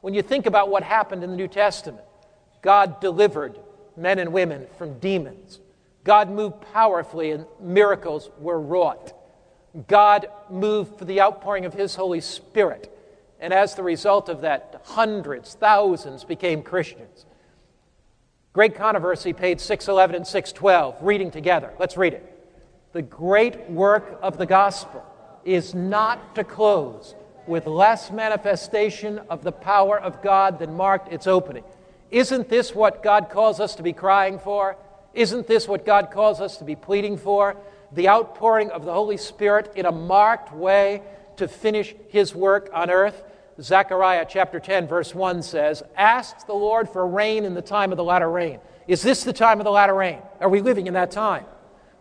When 0.00 0.14
you 0.14 0.22
think 0.22 0.46
about 0.46 0.70
what 0.70 0.82
happened 0.82 1.22
in 1.22 1.30
the 1.30 1.36
New 1.36 1.48
Testament, 1.48 2.04
God 2.62 3.00
delivered 3.00 3.58
men 3.96 4.18
and 4.18 4.32
women 4.32 4.66
from 4.78 4.98
demons. 4.98 5.60
God 6.04 6.30
moved 6.30 6.62
powerfully 6.72 7.32
and 7.32 7.46
miracles 7.60 8.30
were 8.38 8.60
wrought. 8.60 9.12
God 9.86 10.28
moved 10.48 10.98
for 10.98 11.04
the 11.04 11.20
outpouring 11.20 11.64
of 11.64 11.74
His 11.74 11.94
Holy 11.94 12.20
Spirit. 12.20 12.96
And 13.38 13.52
as 13.52 13.74
the 13.74 13.82
result 13.82 14.28
of 14.28 14.42
that, 14.42 14.82
hundreds, 14.84 15.54
thousands 15.54 16.24
became 16.24 16.62
Christians. 16.62 17.24
Great 18.52 18.74
controversy, 18.74 19.32
page 19.32 19.60
611 19.60 20.16
and 20.16 20.26
612, 20.26 21.02
reading 21.02 21.30
together. 21.30 21.72
Let's 21.78 21.96
read 21.96 22.14
it. 22.14 22.26
The 22.92 23.02
great 23.02 23.70
work 23.70 24.18
of 24.22 24.38
the 24.38 24.46
gospel 24.46 25.04
is 25.44 25.74
not 25.74 26.34
to 26.34 26.42
close 26.44 27.14
with 27.46 27.66
less 27.66 28.10
manifestation 28.10 29.20
of 29.30 29.42
the 29.44 29.52
power 29.52 29.98
of 29.98 30.20
God 30.22 30.58
than 30.58 30.76
marked 30.76 31.12
its 31.12 31.26
opening. 31.26 31.64
Isn't 32.10 32.48
this 32.48 32.74
what 32.74 33.02
God 33.02 33.30
calls 33.30 33.60
us 33.60 33.76
to 33.76 33.82
be 33.82 33.92
crying 33.92 34.38
for? 34.38 34.76
Isn't 35.14 35.46
this 35.46 35.68
what 35.68 35.86
God 35.86 36.10
calls 36.10 36.40
us 36.40 36.56
to 36.58 36.64
be 36.64 36.76
pleading 36.76 37.16
for? 37.16 37.56
The 37.92 38.08
outpouring 38.08 38.70
of 38.70 38.84
the 38.84 38.92
Holy 38.92 39.16
Spirit 39.16 39.72
in 39.76 39.86
a 39.86 39.92
marked 39.92 40.52
way 40.52 41.02
to 41.36 41.48
finish 41.48 41.94
his 42.08 42.34
work 42.34 42.70
on 42.72 42.90
earth. 42.90 43.22
Zechariah 43.60 44.26
chapter 44.28 44.60
10, 44.60 44.86
verse 44.86 45.14
1 45.14 45.42
says, 45.42 45.82
Ask 45.96 46.46
the 46.46 46.54
Lord 46.54 46.88
for 46.88 47.06
rain 47.06 47.44
in 47.44 47.54
the 47.54 47.62
time 47.62 47.90
of 47.92 47.96
the 47.96 48.04
latter 48.04 48.30
rain. 48.30 48.60
Is 48.86 49.02
this 49.02 49.24
the 49.24 49.32
time 49.32 49.58
of 49.60 49.64
the 49.64 49.70
latter 49.70 49.94
rain? 49.94 50.18
Are 50.40 50.48
we 50.48 50.60
living 50.60 50.86
in 50.86 50.94
that 50.94 51.10
time? 51.10 51.44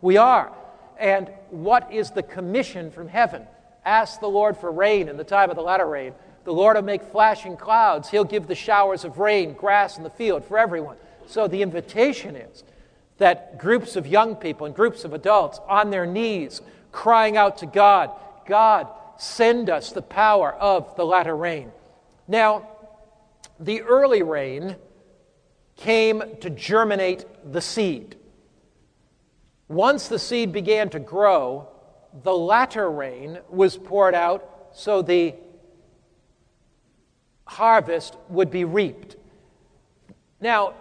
We 0.02 0.18
are. 0.18 0.52
And 0.98 1.32
what 1.50 1.92
is 1.92 2.12
the 2.12 2.24
commission 2.24 2.92
from 2.92 3.08
heaven? 3.08 3.44
Ask 3.86 4.20
the 4.20 4.28
Lord 4.28 4.58
for 4.58 4.72
rain 4.72 5.10
in 5.10 5.18
the 5.18 5.24
time 5.24 5.50
of 5.50 5.56
the 5.56 5.62
latter 5.62 5.86
rain. 5.86 6.14
The 6.44 6.54
Lord 6.54 6.76
will 6.76 6.84
make 6.84 7.04
flashing 7.04 7.58
clouds. 7.58 8.10
He'll 8.10 8.24
give 8.24 8.48
the 8.48 8.56
showers 8.56 9.04
of 9.06 9.20
rain, 9.20 9.54
grass 9.54 9.98
in 9.98 10.04
the 10.04 10.10
field 10.10 10.44
for 10.44 10.58
everyone. 10.58 10.98
So 11.28 11.48
the 11.48 11.62
invitation 11.62 12.36
is 12.36 12.64
that 13.20 13.58
groups 13.58 13.96
of 13.96 14.08
young 14.08 14.36
people 14.36 14.66
and 14.66 14.76
groups 14.76 15.04
of 15.04 15.14
adults 15.14 15.60
on 15.68 15.92
their 15.92 16.06
knees 16.06 16.62
crying 16.92 17.38
out 17.38 17.60
to 17.60 17.66
God, 17.66 18.12
God, 18.48 18.88
send 19.18 19.70
us 19.70 19.92
the 19.92 20.02
power 20.02 20.54
of 20.54 20.96
the 20.96 21.06
latter 21.06 21.36
rain. 21.36 21.72
Now, 22.28 22.68
the 23.60 23.82
early 23.82 24.24
rain 24.24 24.76
came 25.76 26.24
to 26.42 26.50
germinate 26.50 27.26
the 27.52 27.62
seed. 27.62 28.16
Once 29.68 30.08
the 30.08 30.20
seed 30.20 30.52
began 30.52 30.90
to 30.90 31.00
grow, 31.00 31.68
the 32.24 32.34
latter 32.34 32.90
rain 32.90 33.40
was 33.50 33.78
poured 33.78 34.16
out 34.16 34.70
so 34.74 35.02
the 35.02 35.36
harvest 37.46 38.16
would 38.30 38.50
be 38.50 38.64
reaped. 38.64 39.16
Now, 40.40 40.74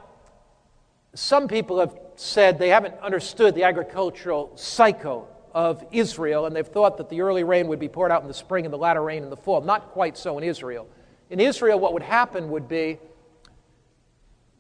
some 1.15 1.49
people 1.49 1.81
have 1.81 1.97
said 2.19 2.59
they 2.59 2.71
haven't 2.71 2.95
understood 3.01 3.55
the 3.55 3.63
agricultural 3.63 4.51
cycle 4.57 5.29
of 5.55 5.85
Israel, 5.93 6.47
and 6.47 6.55
they've 6.55 6.67
thought 6.67 6.97
that 6.99 7.09
the 7.09 7.21
early 7.21 7.45
rain 7.45 7.69
would 7.69 7.79
be 7.79 7.89
poured 7.89 8.11
out 8.11 8.23
in 8.23 8.29
the 8.29 8.35
spring 8.35 8.65
and 8.65 8.73
the 8.73 8.79
latter 8.79 9.03
rain 9.03 9.23
in 9.23 9.31
the 9.31 9.37
fall. 9.37 9.61
Not 9.61 9.91
quite 9.91 10.19
so 10.19 10.37
in 10.37 10.45
Israel. 10.45 10.89
In 11.31 11.41
Israel, 11.41 11.79
what 11.79 11.93
would 11.93 12.03
happen 12.03 12.51
would 12.51 12.69
be 12.69 12.99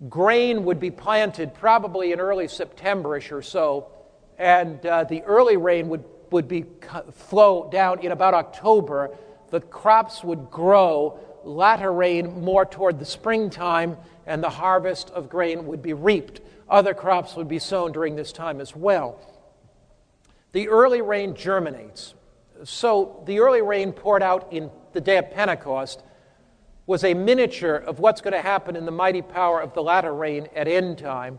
grain 0.08 0.64
would 0.64 0.78
be 0.78 0.90
planted 0.90 1.52
probably 1.54 2.12
in 2.12 2.20
early 2.20 2.46
Septemberish 2.46 3.32
or 3.32 3.42
so, 3.42 3.88
and 4.38 4.84
uh, 4.86 5.02
the 5.04 5.22
early 5.22 5.56
rain 5.56 5.88
would, 5.88 6.04
would 6.30 6.46
be 6.46 6.64
flow 7.12 7.68
down 7.72 7.98
in 8.00 8.12
about 8.12 8.34
October. 8.34 9.10
The 9.50 9.60
crops 9.60 10.22
would 10.22 10.50
grow, 10.50 11.18
latter 11.44 11.92
rain 11.92 12.42
more 12.42 12.64
toward 12.64 12.98
the 12.98 13.04
springtime, 13.04 13.96
and 14.26 14.42
the 14.42 14.50
harvest 14.50 15.10
of 15.10 15.28
grain 15.28 15.66
would 15.66 15.82
be 15.82 15.92
reaped. 15.92 16.40
Other 16.68 16.94
crops 16.94 17.34
would 17.36 17.48
be 17.48 17.58
sown 17.58 17.92
during 17.92 18.16
this 18.16 18.32
time 18.32 18.60
as 18.60 18.76
well. 18.76 19.20
The 20.52 20.68
early 20.68 21.00
rain 21.00 21.34
germinates. 21.34 22.14
So 22.64 23.22
the 23.26 23.40
early 23.40 23.62
rain 23.62 23.92
poured 23.92 24.22
out 24.22 24.52
in 24.52 24.70
the 24.92 25.00
day 25.00 25.18
of 25.18 25.30
Pentecost 25.30 26.02
was 26.86 27.04
a 27.04 27.14
miniature 27.14 27.76
of 27.76 27.98
what's 27.98 28.22
going 28.22 28.32
to 28.32 28.40
happen 28.40 28.74
in 28.74 28.86
the 28.86 28.90
mighty 28.90 29.20
power 29.20 29.60
of 29.60 29.74
the 29.74 29.82
latter 29.82 30.12
rain 30.12 30.48
at 30.56 30.66
end 30.66 30.98
time. 30.98 31.38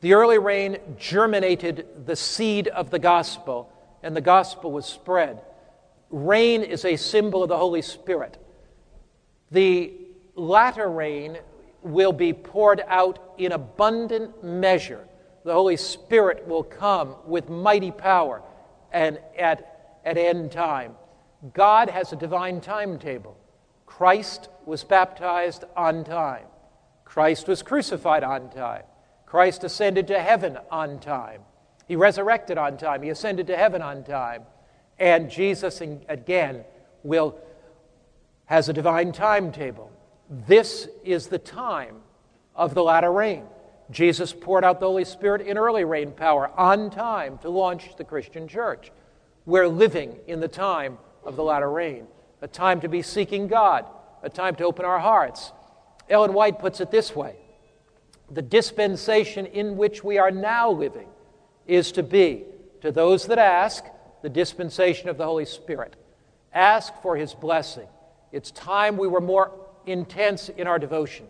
The 0.00 0.14
early 0.14 0.38
rain 0.38 0.78
germinated 0.98 2.06
the 2.06 2.16
seed 2.16 2.68
of 2.68 2.90
the 2.90 2.98
gospel, 2.98 3.70
and 4.02 4.16
the 4.16 4.22
gospel 4.22 4.72
was 4.72 4.86
spread. 4.86 5.42
Rain 6.08 6.62
is 6.62 6.86
a 6.86 6.96
symbol 6.96 7.42
of 7.42 7.50
the 7.50 7.58
Holy 7.58 7.82
Spirit. 7.82 8.38
The 9.50 9.92
latter 10.34 10.88
rain 10.88 11.38
will 11.82 12.12
be 12.12 12.32
poured 12.32 12.82
out 12.86 13.34
in 13.38 13.52
abundant 13.52 14.44
measure. 14.44 15.06
The 15.44 15.52
Holy 15.52 15.76
Spirit 15.76 16.46
will 16.46 16.62
come 16.62 17.16
with 17.26 17.48
mighty 17.48 17.90
power 17.90 18.42
and 18.92 19.18
at, 19.38 19.98
at 20.04 20.18
end 20.18 20.52
time. 20.52 20.94
God 21.54 21.88
has 21.88 22.12
a 22.12 22.16
divine 22.16 22.60
timetable. 22.60 23.36
Christ 23.86 24.48
was 24.66 24.84
baptized 24.84 25.64
on 25.76 26.04
time. 26.04 26.44
Christ 27.04 27.48
was 27.48 27.62
crucified 27.62 28.22
on 28.22 28.50
time. 28.50 28.82
Christ 29.26 29.64
ascended 29.64 30.06
to 30.08 30.20
heaven 30.20 30.58
on 30.70 31.00
time. 31.00 31.42
He 31.88 31.96
resurrected 31.96 32.58
on 32.58 32.76
time. 32.76 33.02
He 33.02 33.08
ascended 33.08 33.46
to 33.48 33.56
heaven 33.56 33.82
on 33.82 34.04
time. 34.04 34.42
And 34.98 35.30
Jesus, 35.30 35.80
again, 35.80 36.64
will 37.02 37.38
has 38.50 38.68
a 38.68 38.72
divine 38.72 39.12
timetable. 39.12 39.92
This 40.28 40.88
is 41.04 41.28
the 41.28 41.38
time 41.38 41.98
of 42.56 42.74
the 42.74 42.82
latter 42.82 43.12
rain. 43.12 43.44
Jesus 43.92 44.32
poured 44.32 44.64
out 44.64 44.80
the 44.80 44.86
Holy 44.86 45.04
Spirit 45.04 45.42
in 45.42 45.56
early 45.56 45.84
rain 45.84 46.10
power 46.10 46.50
on 46.58 46.90
time 46.90 47.38
to 47.38 47.48
launch 47.48 47.96
the 47.96 48.02
Christian 48.02 48.48
church. 48.48 48.90
We're 49.46 49.68
living 49.68 50.16
in 50.26 50.40
the 50.40 50.48
time 50.48 50.98
of 51.22 51.36
the 51.36 51.44
latter 51.44 51.70
rain, 51.70 52.08
a 52.42 52.48
time 52.48 52.80
to 52.80 52.88
be 52.88 53.02
seeking 53.02 53.46
God, 53.46 53.86
a 54.24 54.28
time 54.28 54.56
to 54.56 54.64
open 54.64 54.84
our 54.84 54.98
hearts. 54.98 55.52
Ellen 56.08 56.32
White 56.32 56.58
puts 56.58 56.80
it 56.80 56.90
this 56.90 57.14
way 57.14 57.36
The 58.32 58.42
dispensation 58.42 59.46
in 59.46 59.76
which 59.76 60.02
we 60.02 60.18
are 60.18 60.32
now 60.32 60.72
living 60.72 61.08
is 61.68 61.92
to 61.92 62.02
be, 62.02 62.46
to 62.80 62.90
those 62.90 63.26
that 63.26 63.38
ask, 63.38 63.84
the 64.22 64.28
dispensation 64.28 65.08
of 65.08 65.18
the 65.18 65.24
Holy 65.24 65.46
Spirit. 65.46 65.94
Ask 66.52 66.92
for 67.00 67.14
his 67.14 67.32
blessing. 67.32 67.86
It's 68.32 68.50
time 68.50 68.96
we 68.96 69.08
were 69.08 69.20
more 69.20 69.52
intense 69.86 70.48
in 70.48 70.66
our 70.66 70.78
devotion. 70.78 71.26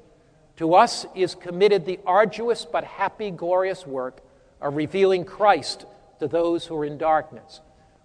To 0.56 0.74
us 0.74 1.06
is 1.14 1.34
committed 1.34 1.86
the 1.86 2.00
arduous 2.04 2.66
but 2.70 2.84
happy, 2.84 3.30
glorious 3.30 3.86
work 3.86 4.20
of 4.60 4.76
revealing 4.76 5.24
Christ 5.24 5.86
to 6.18 6.28
those 6.28 6.66
who 6.66 6.76
are 6.76 6.84
in 6.84 6.98
darkness. 6.98 7.60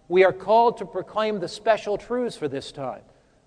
We 0.07 0.23
are 0.23 0.31
called 0.31 0.77
to 0.77 0.85
proclaim 0.85 1.39
the 1.39 1.47
special 1.47 1.97
truths 1.97 2.37
for 2.37 2.47
this 2.47 2.71
time. 2.71 3.01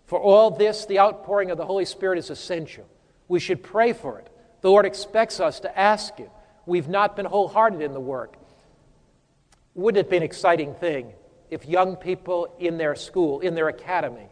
For 0.07 0.19
all 0.19 0.51
this, 0.51 0.87
the 0.87 0.99
outpouring 0.99 1.51
of 1.51 1.59
the 1.59 1.67
Holy 1.67 1.85
Spirit 1.85 2.19
is 2.19 2.31
essential. 2.31 2.87
We 3.29 3.41
should 3.41 3.63
pray 3.63 3.93
for 3.93 4.19
it. 4.19 4.29
The 4.61 4.71
Lord 4.71 4.87
expects 4.87 5.41
us 5.41 5.61
to 5.61 5.79
ask 5.79 6.17
Him. 6.17 6.31
We've 6.67 6.89
not 6.89 7.17
been 7.17 7.27
wholehearted 7.27 7.81
in 7.81 7.93
the 7.93 8.01
work. 8.01 8.37
Wouldn't 9.75 10.07
it 10.07 10.11
be 10.11 10.17
an 10.17 10.23
exciting 10.23 10.75
thing 10.75 11.13
if 11.51 11.67
young 11.67 11.97
people 11.97 12.55
in 12.59 12.77
their 12.77 12.95
school, 12.95 13.41
in 13.41 13.55
their 13.55 13.69
academy, 13.69 14.29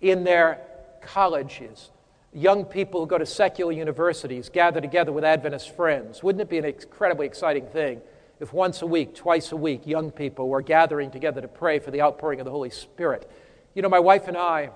in 0.00 0.24
their 0.24 0.60
colleges, 1.02 1.90
young 2.32 2.64
people 2.64 3.00
who 3.00 3.06
go 3.06 3.18
to 3.18 3.26
secular 3.26 3.72
universities 3.72 4.48
gather 4.48 4.80
together 4.80 5.12
with 5.12 5.24
Adventist 5.24 5.74
friends? 5.74 6.22
Wouldn't 6.22 6.42
it 6.42 6.48
be 6.48 6.58
an 6.58 6.64
incredibly 6.64 7.26
exciting 7.26 7.66
thing 7.66 8.00
if 8.40 8.52
once 8.52 8.82
a 8.82 8.86
week, 8.86 9.14
twice 9.14 9.52
a 9.52 9.56
week, 9.56 9.86
young 9.86 10.10
people 10.10 10.48
were 10.48 10.62
gathering 10.62 11.10
together 11.10 11.40
to 11.40 11.48
pray 11.48 11.78
for 11.78 11.90
the 11.90 12.02
outpouring 12.02 12.40
of 12.40 12.44
the 12.44 12.50
Holy 12.50 12.70
Spirit? 12.70 13.30
You 13.74 13.82
know, 13.82 13.88
my 13.88 13.98
wife 13.98 14.28
and 14.28 14.36
I 14.36 14.70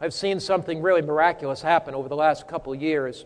have 0.00 0.14
seen 0.14 0.40
something 0.40 0.80
really 0.80 1.02
miraculous 1.02 1.62
happen 1.62 1.94
over 1.94 2.08
the 2.08 2.16
last 2.16 2.46
couple 2.46 2.74
years. 2.74 3.24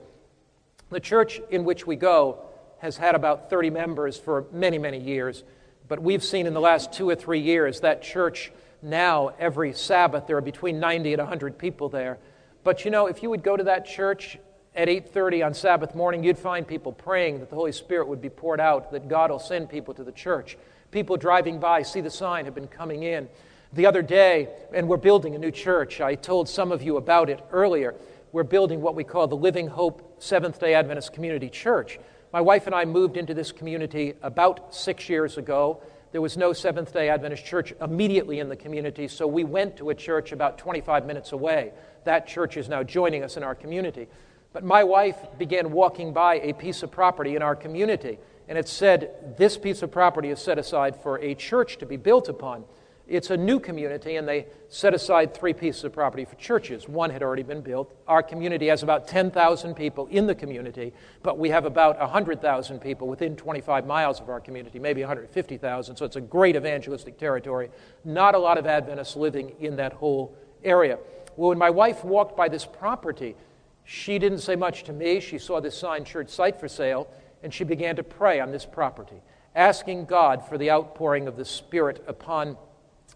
The 0.90 1.00
church 1.00 1.40
in 1.50 1.64
which 1.64 1.86
we 1.86 1.96
go 1.96 2.44
has 2.78 2.96
had 2.96 3.14
about 3.14 3.50
30 3.50 3.70
members 3.70 4.16
for 4.18 4.46
many, 4.52 4.78
many 4.78 4.98
years. 4.98 5.44
But 5.88 6.00
we've 6.00 6.24
seen 6.24 6.46
in 6.46 6.54
the 6.54 6.60
last 6.60 6.92
two 6.92 7.08
or 7.08 7.14
three 7.14 7.40
years 7.40 7.80
that 7.80 8.02
church 8.02 8.52
now, 8.82 9.30
every 9.38 9.72
Sabbath, 9.72 10.26
there 10.26 10.36
are 10.36 10.42
between 10.42 10.80
90 10.80 11.12
and 11.14 11.20
100 11.20 11.56
people 11.56 11.88
there. 11.88 12.18
But 12.64 12.84
you 12.84 12.90
know, 12.90 13.06
if 13.06 13.22
you 13.22 13.30
would 13.30 13.42
go 13.42 13.56
to 13.56 13.64
that 13.64 13.86
church 13.86 14.38
at 14.74 14.88
8:30 14.88 15.42
on 15.42 15.54
Sabbath 15.54 15.94
morning, 15.94 16.24
you'd 16.24 16.38
find 16.38 16.66
people 16.66 16.92
praying 16.92 17.40
that 17.40 17.48
the 17.48 17.56
Holy 17.56 17.72
Spirit 17.72 18.08
would 18.08 18.20
be 18.20 18.28
poured 18.28 18.60
out, 18.60 18.90
that 18.90 19.08
God 19.08 19.30
will 19.30 19.38
send 19.38 19.68
people 19.68 19.94
to 19.94 20.04
the 20.04 20.12
church. 20.12 20.58
People 20.90 21.16
driving 21.16 21.58
by 21.58 21.82
see 21.82 22.00
the 22.00 22.10
sign 22.10 22.44
have 22.44 22.54
been 22.54 22.68
coming 22.68 23.02
in. 23.02 23.28
The 23.72 23.86
other 23.86 24.02
day, 24.02 24.48
and 24.74 24.88
we're 24.88 24.98
building 24.98 25.34
a 25.34 25.38
new 25.38 25.50
church. 25.50 26.00
I 26.00 26.14
told 26.14 26.48
some 26.48 26.72
of 26.72 26.82
you 26.82 26.96
about 26.96 27.30
it 27.30 27.40
earlier. 27.52 27.94
We're 28.32 28.42
building 28.42 28.80
what 28.80 28.94
we 28.94 29.04
call 29.04 29.26
the 29.26 29.36
Living 29.36 29.68
Hope 29.68 30.16
Seventh 30.18 30.58
day 30.58 30.74
Adventist 30.74 31.12
Community 31.12 31.48
Church. 31.48 31.98
My 32.32 32.40
wife 32.40 32.66
and 32.66 32.74
I 32.74 32.84
moved 32.84 33.16
into 33.16 33.34
this 33.34 33.52
community 33.52 34.14
about 34.22 34.74
six 34.74 35.08
years 35.08 35.36
ago. 35.36 35.82
There 36.12 36.20
was 36.20 36.36
no 36.36 36.52
Seventh 36.52 36.92
day 36.92 37.08
Adventist 37.08 37.44
church 37.44 37.72
immediately 37.80 38.38
in 38.38 38.50
the 38.50 38.56
community, 38.56 39.08
so 39.08 39.26
we 39.26 39.44
went 39.44 39.78
to 39.78 39.88
a 39.88 39.94
church 39.94 40.32
about 40.32 40.58
25 40.58 41.06
minutes 41.06 41.32
away. 41.32 41.72
That 42.04 42.26
church 42.26 42.58
is 42.58 42.68
now 42.68 42.82
joining 42.82 43.24
us 43.24 43.38
in 43.38 43.42
our 43.42 43.54
community. 43.54 44.08
But 44.52 44.62
my 44.62 44.84
wife 44.84 45.16
began 45.38 45.72
walking 45.72 46.12
by 46.12 46.34
a 46.34 46.52
piece 46.52 46.82
of 46.82 46.90
property 46.90 47.34
in 47.34 47.40
our 47.40 47.56
community, 47.56 48.18
and 48.46 48.58
it 48.58 48.68
said, 48.68 49.36
This 49.38 49.56
piece 49.56 49.80
of 49.80 49.90
property 49.90 50.28
is 50.28 50.38
set 50.38 50.58
aside 50.58 50.96
for 50.96 51.18
a 51.20 51.34
church 51.34 51.78
to 51.78 51.86
be 51.86 51.96
built 51.96 52.28
upon. 52.28 52.64
It's 53.08 53.30
a 53.30 53.36
new 53.36 53.58
community, 53.58 54.16
and 54.16 54.26
they 54.28 54.46
set 54.68 54.94
aside 54.94 55.34
three 55.34 55.52
pieces 55.52 55.84
of 55.84 55.92
property 55.92 56.24
for 56.24 56.36
churches. 56.36 56.88
One 56.88 57.10
had 57.10 57.22
already 57.22 57.42
been 57.42 57.60
built. 57.60 57.92
Our 58.06 58.22
community 58.22 58.68
has 58.68 58.82
about 58.82 59.08
10,000 59.08 59.74
people 59.74 60.06
in 60.06 60.26
the 60.26 60.34
community, 60.34 60.92
but 61.22 61.36
we 61.36 61.50
have 61.50 61.64
about 61.64 61.98
100,000 61.98 62.80
people 62.80 63.08
within 63.08 63.36
25 63.36 63.86
miles 63.86 64.20
of 64.20 64.28
our 64.28 64.40
community, 64.40 64.78
maybe 64.78 65.02
150,000. 65.02 65.96
So 65.96 66.04
it's 66.04 66.16
a 66.16 66.20
great 66.20 66.56
evangelistic 66.56 67.18
territory. 67.18 67.70
Not 68.04 68.34
a 68.34 68.38
lot 68.38 68.56
of 68.56 68.66
Adventists 68.66 69.16
living 69.16 69.52
in 69.60 69.76
that 69.76 69.92
whole 69.94 70.36
area. 70.64 70.98
Well, 71.36 71.50
when 71.50 71.58
my 71.58 71.70
wife 71.70 72.04
walked 72.04 72.36
by 72.36 72.48
this 72.48 72.64
property, 72.64 73.36
she 73.84 74.18
didn't 74.18 74.38
say 74.38 74.54
much 74.54 74.84
to 74.84 74.92
me. 74.92 75.20
She 75.20 75.38
saw 75.38 75.60
this 75.60 75.76
sign, 75.76 76.04
church 76.04 76.28
site 76.28 76.60
for 76.60 76.68
sale, 76.68 77.08
and 77.42 77.52
she 77.52 77.64
began 77.64 77.96
to 77.96 78.02
pray 78.02 78.38
on 78.38 78.52
this 78.52 78.64
property, 78.64 79.20
asking 79.54 80.04
God 80.04 80.46
for 80.48 80.56
the 80.56 80.70
outpouring 80.70 81.26
of 81.26 81.36
the 81.36 81.44
Spirit 81.44 82.02
upon 82.06 82.56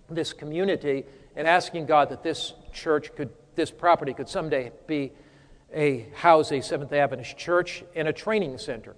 this 0.09 0.33
community 0.33 1.05
and 1.35 1.47
asking 1.47 1.87
God 1.87 2.09
that 2.11 2.23
this 2.23 2.55
church 2.73 3.15
could, 3.15 3.31
this 3.55 3.71
property 3.71 4.15
could 4.15 4.29
someday 4.29 4.73
be 4.87 5.13
a 5.73 6.07
house 6.15 6.53
a 6.53 6.61
Seventh 6.61 6.93
Adventist 6.93 7.37
church 7.37 7.85
and 7.95 8.09
a 8.09 8.13
training 8.13 8.59
center. 8.59 8.95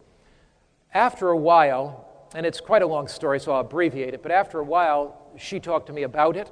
After 0.93 1.31
a 1.31 1.37
while, 1.37 2.07
and 2.35 2.45
it's 2.45 2.61
quite 2.61 2.83
a 2.83 2.87
long 2.87 3.09
story, 3.09 3.41
so 3.41 3.53
I'll 3.53 3.61
abbreviate 3.61 4.15
it, 4.15 4.23
but 4.23 4.33
after 4.33 4.59
a 4.59 4.65
while, 4.65 5.31
she 5.37 5.61
talked 5.61 5.87
to 5.87 5.93
me 5.93 6.03
about 6.03 6.37
it, 6.37 6.51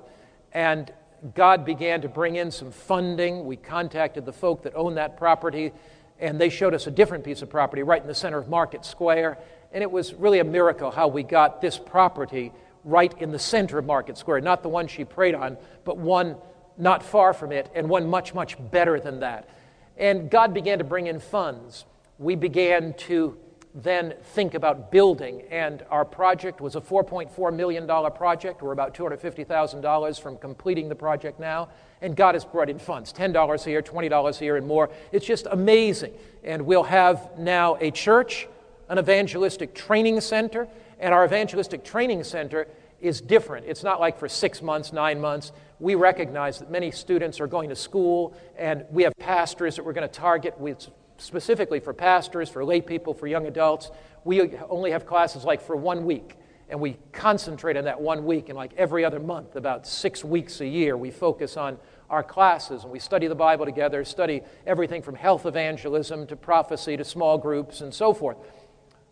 and 0.52 0.92
God 1.34 1.64
began 1.64 2.00
to 2.02 2.08
bring 2.08 2.36
in 2.36 2.50
some 2.50 2.70
funding. 2.70 3.44
We 3.44 3.56
contacted 3.56 4.24
the 4.24 4.32
folk 4.32 4.62
that 4.62 4.74
owned 4.74 4.96
that 4.96 5.16
property, 5.16 5.72
and 6.18 6.40
they 6.40 6.48
showed 6.48 6.74
us 6.74 6.86
a 6.86 6.90
different 6.90 7.24
piece 7.24 7.42
of 7.42 7.50
property 7.50 7.82
right 7.82 8.00
in 8.00 8.08
the 8.08 8.14
center 8.14 8.38
of 8.38 8.48
Market 8.48 8.84
Square. 8.84 9.38
And 9.72 9.82
it 9.82 9.90
was 9.90 10.14
really 10.14 10.38
a 10.38 10.44
miracle 10.44 10.90
how 10.90 11.08
we 11.08 11.22
got 11.22 11.60
this 11.60 11.78
property 11.78 12.52
right 12.86 13.12
in 13.20 13.32
the 13.32 13.38
center 13.38 13.78
of 13.78 13.84
Market 13.84 14.16
Square, 14.16 14.40
not 14.40 14.62
the 14.62 14.68
one 14.68 14.86
she 14.86 15.04
prayed 15.04 15.34
on, 15.34 15.58
but 15.84 15.98
one 15.98 16.36
not 16.78 17.02
far 17.02 17.34
from 17.34 17.52
it, 17.52 17.70
and 17.74 17.88
one 17.88 18.08
much, 18.08 18.32
much 18.32 18.56
better 18.70 19.00
than 19.00 19.20
that. 19.20 19.48
And 19.96 20.30
God 20.30 20.54
began 20.54 20.78
to 20.78 20.84
bring 20.84 21.06
in 21.06 21.20
funds. 21.20 21.84
We 22.18 22.36
began 22.36 22.94
to 22.94 23.36
then 23.74 24.14
think 24.34 24.54
about 24.54 24.90
building, 24.90 25.42
and 25.50 25.84
our 25.90 26.04
project 26.04 26.60
was 26.60 26.76
a 26.76 26.80
$4.4 26.80 27.54
million 27.54 27.86
project. 28.12 28.62
We're 28.62 28.72
about 28.72 28.94
$250,000 28.94 30.20
from 30.20 30.38
completing 30.38 30.88
the 30.88 30.94
project 30.94 31.40
now, 31.40 31.68
and 32.00 32.16
God 32.16 32.34
has 32.34 32.44
brought 32.44 32.70
in 32.70 32.78
funds 32.78 33.12
$10 33.12 33.64
here, 33.64 33.82
$20 33.82 34.38
here, 34.38 34.56
and 34.56 34.66
more. 34.66 34.90
It's 35.12 35.26
just 35.26 35.46
amazing. 35.50 36.14
And 36.44 36.64
we'll 36.64 36.84
have 36.84 37.38
now 37.38 37.76
a 37.80 37.90
church, 37.90 38.48
an 38.88 38.98
evangelistic 38.98 39.74
training 39.74 40.20
center, 40.20 40.68
and 40.98 41.14
our 41.14 41.24
evangelistic 41.24 41.84
training 41.84 42.24
center 42.24 42.68
is 43.00 43.20
different. 43.20 43.66
It's 43.66 43.82
not 43.82 44.00
like 44.00 44.18
for 44.18 44.28
six 44.28 44.62
months, 44.62 44.92
nine 44.92 45.20
months. 45.20 45.52
We 45.78 45.94
recognize 45.94 46.58
that 46.60 46.70
many 46.70 46.90
students 46.90 47.40
are 47.40 47.46
going 47.46 47.68
to 47.68 47.76
school, 47.76 48.34
and 48.56 48.84
we 48.90 49.02
have 49.02 49.12
pastors 49.18 49.76
that 49.76 49.84
we're 49.84 49.92
going 49.92 50.08
to 50.08 50.14
target 50.14 50.58
with, 50.58 50.88
specifically 51.18 51.80
for 51.80 51.92
pastors, 51.92 52.48
for 52.48 52.64
lay 52.64 52.80
people, 52.80 53.12
for 53.12 53.26
young 53.26 53.46
adults. 53.46 53.90
We 54.24 54.56
only 54.68 54.90
have 54.92 55.06
classes 55.06 55.44
like 55.44 55.60
for 55.60 55.76
one 55.76 56.04
week, 56.06 56.36
and 56.70 56.80
we 56.80 56.96
concentrate 57.12 57.76
on 57.76 57.84
that 57.84 58.00
one 58.00 58.24
week. 58.24 58.48
And 58.48 58.56
like 58.56 58.72
every 58.76 59.04
other 59.04 59.20
month, 59.20 59.56
about 59.56 59.86
six 59.86 60.24
weeks 60.24 60.60
a 60.60 60.66
year, 60.66 60.96
we 60.96 61.10
focus 61.10 61.56
on 61.56 61.78
our 62.08 62.22
classes 62.22 62.84
and 62.84 62.92
we 62.92 62.98
study 62.98 63.26
the 63.26 63.34
Bible 63.34 63.64
together, 63.64 64.04
study 64.04 64.40
everything 64.66 65.02
from 65.02 65.16
health 65.16 65.44
evangelism 65.44 66.26
to 66.28 66.36
prophecy 66.36 66.96
to 66.96 67.04
small 67.04 67.36
groups 67.36 67.80
and 67.80 67.92
so 67.92 68.14
forth. 68.14 68.36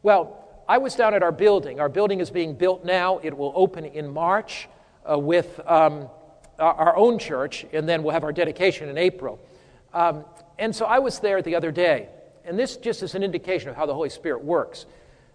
Well, 0.02 0.43
I 0.68 0.78
was 0.78 0.94
down 0.94 1.14
at 1.14 1.22
our 1.22 1.32
building. 1.32 1.78
Our 1.78 1.88
building 1.88 2.20
is 2.20 2.30
being 2.30 2.54
built 2.54 2.84
now. 2.84 3.20
It 3.22 3.36
will 3.36 3.52
open 3.54 3.84
in 3.84 4.08
March 4.08 4.68
uh, 5.10 5.18
with 5.18 5.60
um, 5.66 6.08
our 6.58 6.96
own 6.96 7.18
church, 7.18 7.66
and 7.72 7.88
then 7.88 8.02
we'll 8.02 8.14
have 8.14 8.24
our 8.24 8.32
dedication 8.32 8.88
in 8.88 8.96
April. 8.96 9.38
Um, 9.92 10.24
and 10.58 10.74
so 10.74 10.86
I 10.86 11.00
was 11.00 11.18
there 11.18 11.42
the 11.42 11.54
other 11.56 11.70
day, 11.70 12.08
and 12.44 12.58
this 12.58 12.76
just 12.76 13.02
is 13.02 13.14
an 13.14 13.22
indication 13.22 13.68
of 13.68 13.76
how 13.76 13.86
the 13.86 13.94
Holy 13.94 14.08
Spirit 14.08 14.42
works. 14.42 14.86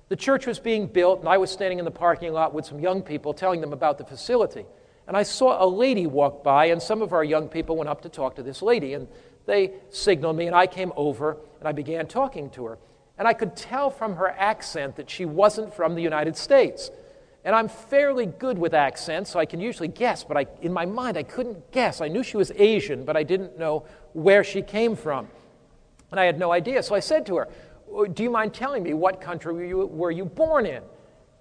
The 0.08 0.16
church 0.16 0.48
was 0.48 0.58
being 0.58 0.88
built, 0.88 1.20
and 1.20 1.30
I 1.30 1.38
was 1.38 1.52
standing 1.52 1.78
in 1.78 1.86
the 1.86 1.92
parking 1.92 2.34
lot 2.34 2.54
with 2.54 2.66
some 2.66 2.80
young 2.80 3.04
people 3.04 3.34
telling 3.34 3.62
them 3.62 3.74
about 3.74 4.00
the 4.00 4.06
facility. 4.06 4.66
And 5.08 5.16
I 5.16 5.24
saw 5.24 5.64
a 5.64 5.68
lady 5.68 6.08
walk 6.08 6.44
by, 6.44 6.66
and 6.66 6.82
some 6.82 7.02
of 7.02 7.14
our 7.14 7.24
young 7.24 7.48
people 7.48 7.78
went 7.78 7.90
up 7.90 8.02
to 8.02 8.10
talk 8.10 8.36
to 8.38 8.44
this 8.44 8.62
lady. 8.62 8.94
And 8.94 9.08
they 9.46 9.74
signaled 9.90 10.36
me, 10.36 10.48
and 10.48 10.56
I 10.56 10.66
came 10.66 10.92
over, 10.96 11.38
and 11.60 11.68
I 11.68 11.72
began 11.72 12.08
talking 12.08 12.50
to 12.52 12.66
her 12.66 12.78
and 13.20 13.28
I 13.28 13.34
could 13.34 13.56
tell 13.56 13.90
from 13.90 14.16
her 14.16 14.30
accent 14.30 14.96
that 14.96 15.10
she 15.10 15.26
wasn't 15.26 15.74
from 15.74 15.94
the 15.94 16.02
United 16.02 16.38
States. 16.38 16.90
And 17.44 17.54
I'm 17.54 17.68
fairly 17.68 18.26
good 18.26 18.58
with 18.58 18.74
accents, 18.74 19.30
so 19.30 19.40
I 19.40 19.46
can 19.46 19.60
usually 19.60 19.90
guess, 19.90 20.24
but 20.24 20.38
I, 20.38 20.48
in 20.62 20.72
my 20.72 20.86
mind, 20.86 21.18
I 21.18 21.24
couldn't 21.24 21.72
guess. 21.72 22.00
I 22.00 22.08
knew 22.08 22.24
she 22.24 22.38
was 22.38 22.52
Asian, 22.56 23.04
but 23.04 23.18
I 23.18 23.24
didn't 23.24 23.60
know 23.60 23.86
where 24.14 24.44
she 24.44 24.62
came 24.62 24.96
from. 24.96 25.28
And 26.12 26.20
I 26.20 26.26
had 26.26 26.40
no 26.40 26.52
idea. 26.52 26.82
So 26.82 26.96
I 26.96 27.02
said 27.02 27.26
to 27.28 27.36
her, 27.36 27.50
oh, 27.92 28.06
Do 28.06 28.24
you 28.24 28.30
mind 28.30 28.54
telling 28.54 28.84
me 28.84 28.94
what 28.94 29.20
country 29.20 29.54
were 29.54 29.66
you, 29.66 29.86
were 29.86 30.12
you 30.12 30.26
born 30.26 30.66
in? 30.66 30.82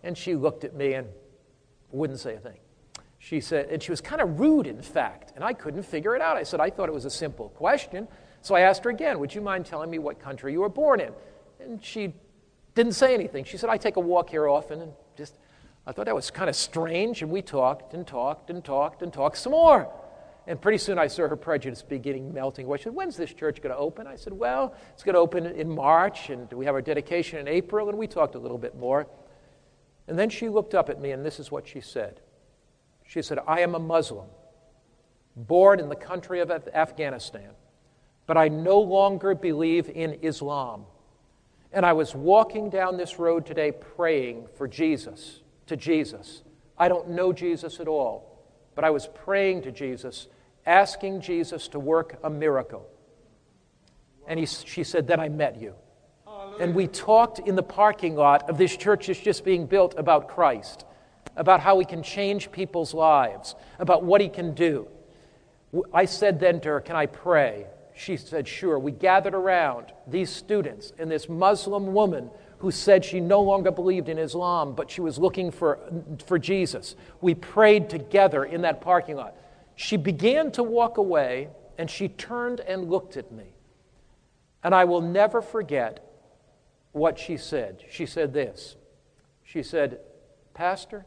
And 0.02 0.18
she 0.18 0.34
looked 0.34 0.64
at 0.64 0.74
me 0.74 0.94
and 0.94 1.08
wouldn't 1.90 2.18
say 2.18 2.34
a 2.34 2.40
thing. 2.40 2.58
She 3.20 3.40
said, 3.40 3.68
and 3.70 3.82
she 3.82 3.90
was 3.90 4.00
kind 4.00 4.20
of 4.20 4.38
rude, 4.38 4.66
in 4.66 4.82
fact, 4.82 5.32
and 5.34 5.44
I 5.44 5.52
couldn't 5.52 5.84
figure 5.84 6.14
it 6.14 6.22
out. 6.22 6.36
I 6.36 6.42
said, 6.42 6.60
I 6.60 6.70
thought 6.70 6.88
it 6.88 6.94
was 6.94 7.04
a 7.04 7.10
simple 7.10 7.50
question. 7.50 8.08
So 8.42 8.54
I 8.54 8.60
asked 8.60 8.84
her 8.84 8.90
again, 8.90 9.20
Would 9.20 9.34
you 9.34 9.40
mind 9.40 9.66
telling 9.66 9.90
me 9.90 9.98
what 9.98 10.20
country 10.20 10.52
you 10.52 10.60
were 10.60 10.68
born 10.68 11.00
in? 11.00 11.12
And 11.60 11.84
she 11.84 12.12
didn't 12.74 12.92
say 12.92 13.14
anything. 13.14 13.44
She 13.44 13.56
said, 13.56 13.70
I 13.70 13.76
take 13.76 13.96
a 13.96 14.00
walk 14.00 14.30
here 14.30 14.48
often, 14.48 14.80
and 14.80 14.92
just, 15.16 15.34
I 15.86 15.92
thought 15.92 16.06
that 16.06 16.14
was 16.14 16.30
kind 16.30 16.48
of 16.48 16.56
strange, 16.56 17.22
and 17.22 17.30
we 17.30 17.42
talked 17.42 17.94
and 17.94 18.06
talked 18.06 18.50
and 18.50 18.64
talked 18.64 19.02
and 19.02 19.12
talked 19.12 19.38
some 19.38 19.52
more. 19.52 19.88
And 20.46 20.58
pretty 20.58 20.78
soon 20.78 20.98
I 20.98 21.08
saw 21.08 21.28
her 21.28 21.36
prejudice 21.36 21.82
beginning 21.82 22.32
melting 22.32 22.64
away. 22.64 22.78
She 22.78 22.84
said, 22.84 22.94
When's 22.94 23.16
this 23.16 23.34
church 23.34 23.60
going 23.60 23.74
to 23.74 23.78
open? 23.78 24.06
I 24.06 24.16
said, 24.16 24.32
Well, 24.32 24.74
it's 24.94 25.02
going 25.02 25.14
to 25.14 25.20
open 25.20 25.44
in 25.44 25.68
March, 25.68 26.30
and 26.30 26.50
we 26.52 26.64
have 26.64 26.74
our 26.74 26.80
dedication 26.80 27.38
in 27.38 27.48
April, 27.48 27.90
and 27.90 27.98
we 27.98 28.06
talked 28.06 28.34
a 28.34 28.38
little 28.38 28.56
bit 28.56 28.74
more. 28.74 29.06
And 30.06 30.18
then 30.18 30.30
she 30.30 30.48
looked 30.48 30.74
up 30.74 30.88
at 30.88 31.00
me, 31.00 31.10
and 31.10 31.24
this 31.24 31.38
is 31.38 31.50
what 31.52 31.68
she 31.68 31.82
said. 31.82 32.20
She 33.04 33.20
said, 33.20 33.40
I 33.46 33.60
am 33.60 33.74
a 33.74 33.78
Muslim, 33.78 34.26
born 35.36 35.80
in 35.80 35.88
the 35.88 35.96
country 35.96 36.40
of 36.40 36.50
Afghanistan, 36.50 37.50
but 38.26 38.38
I 38.38 38.48
no 38.48 38.80
longer 38.80 39.34
believe 39.34 39.90
in 39.90 40.18
Islam. 40.22 40.84
And 41.72 41.85
I 41.85 41.92
was 41.92 42.14
walking 42.14 42.70
down 42.70 42.96
this 42.96 43.18
road 43.18 43.44
today 43.44 43.72
praying 43.72 44.48
for 44.57 44.66
Jesus, 44.66 45.40
to 45.66 45.76
Jesus. 45.76 46.42
I 46.78 46.88
don't 46.88 47.11
know 47.11 47.33
Jesus 47.33 47.81
at 47.81 47.88
all, 47.88 48.42
but 48.74 48.85
I 48.85 48.90
was 48.90 49.07
praying 49.07 49.62
to 49.62 49.72
Jesus 49.72 50.28
asking 50.68 51.20
Jesus 51.20 51.66
to 51.68 51.78
work 51.78 52.18
a 52.22 52.31
miracle. 52.31 52.87
And 54.26 54.38
he, 54.38 54.46
she 54.46 54.85
said, 54.85 55.07
Then 55.07 55.18
I 55.18 55.28
met 55.28 55.61
you. 55.61 55.74
And 56.61 56.74
we 56.74 56.87
talked 56.87 57.38
in 57.40 57.57
the 57.57 57.62
parking 57.62 58.16
lot 58.16 58.48
of 58.50 58.59
this 58.59 58.76
church 58.76 59.07
that's 59.07 59.20
just 59.20 59.44
being 59.44 59.66
built 59.66 59.94
about 59.96 60.28
Christ, 60.28 60.85
about 61.37 61.61
how 61.61 61.78
he 61.78 61.85
can 61.85 62.02
change 62.02 62.50
people's 62.50 62.94
lives, 62.94 63.54
about 63.78 64.04
what 64.04 64.20
he 64.20 64.28
can 64.28 64.54
do. 64.54 64.88
I 65.92 66.04
said 66.04 66.40
then 66.40 66.61
to 66.61 66.68
her, 66.70 66.81
Can 66.81 66.96
I 66.96 67.07
pray? 67.07 67.66
She 67.98 68.16
said, 68.16 68.46
Sure. 68.46 68.78
We 68.78 68.92
gathered 68.92 69.34
around 69.34 69.87
these 70.06 70.30
students 70.30 70.92
and 71.00 71.11
this 71.11 71.28
Muslim 71.28 71.92
woman 71.92 72.30
who 72.58 72.70
said 72.70 73.04
she 73.04 73.18
no 73.18 73.40
longer 73.42 73.72
believed 73.72 74.08
in 74.08 74.18
Islam, 74.18 74.74
but 74.74 74.88
she 74.88 75.00
was 75.00 75.18
looking 75.18 75.50
for, 75.50 75.80
for 76.24 76.38
Jesus. 76.38 76.94
We 77.20 77.34
prayed 77.34 77.90
together 77.90 78.44
in 78.44 78.62
that 78.62 78.80
parking 78.80 79.16
lot. 79.16 79.34
She 79.74 79.96
began 79.96 80.52
to 80.52 80.62
walk 80.62 80.98
away, 80.98 81.48
and 81.76 81.90
she 81.90 82.08
turned 82.08 82.61
and 82.61 82.88
looked 82.88 83.16
at 83.16 83.32
me. 83.32 83.54
And 84.62 84.74
I 84.74 84.84
will 84.84 85.00
never 85.00 85.42
forget 85.42 86.04
what 86.92 87.18
she 87.18 87.37
said. 87.37 87.84
She 87.90 88.06
said 88.06 88.32
this 88.32 88.76
She 89.42 89.64
said, 89.64 89.98
Pastor, 90.54 91.04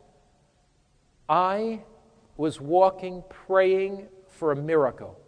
I 1.30 1.84
was 2.36 2.60
walking 2.60 3.23
praying 3.30 4.08
for 4.27 4.51
a 4.51 4.56
miracle, 4.58 5.20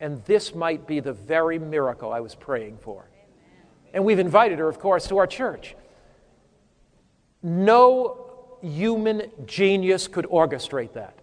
and 0.00 0.24
this 0.24 0.54
might 0.54 0.86
be 0.86 1.00
the 1.00 1.12
very 1.12 1.58
miracle 1.58 2.12
I 2.12 2.20
was 2.20 2.34
praying 2.34 2.78
for. 2.78 3.08
And 3.94 4.04
we've 4.04 4.18
invited 4.18 4.58
her, 4.58 4.68
of 4.68 4.78
course, 4.78 5.06
to 5.08 5.18
our 5.18 5.26
church. 5.26 5.74
No 7.42 8.58
human 8.60 9.30
genius 9.46 10.08
could 10.08 10.26
orchestrate 10.26 10.92
that. 10.94 11.18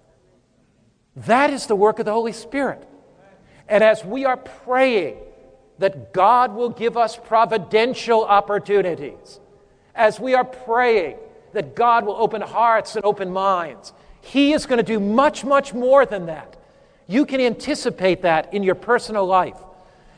That 1.15 1.51
is 1.51 1.67
the 1.67 1.75
work 1.75 1.99
of 1.99 2.05
the 2.05 2.13
Holy 2.13 2.31
Spirit. 2.31 2.87
And 3.67 3.83
as 3.83 4.03
we 4.03 4.25
are 4.25 4.37
praying 4.37 5.17
that 5.79 6.13
God 6.13 6.55
will 6.55 6.69
give 6.69 6.97
us 6.97 7.17
providential 7.17 8.23
opportunities, 8.23 9.39
as 9.95 10.19
we 10.19 10.33
are 10.33 10.43
praying 10.43 11.17
that 11.53 11.75
God 11.75 12.05
will 12.05 12.15
open 12.15 12.41
hearts 12.41 12.95
and 12.95 13.05
open 13.05 13.31
minds, 13.31 13.93
He 14.21 14.53
is 14.53 14.65
going 14.65 14.77
to 14.77 14.83
do 14.83 14.99
much, 14.99 15.45
much 15.45 15.73
more 15.73 16.05
than 16.05 16.25
that. 16.25 16.57
You 17.07 17.25
can 17.25 17.41
anticipate 17.41 18.21
that 18.21 18.53
in 18.53 18.63
your 18.63 18.75
personal 18.75 19.25
life. 19.25 19.57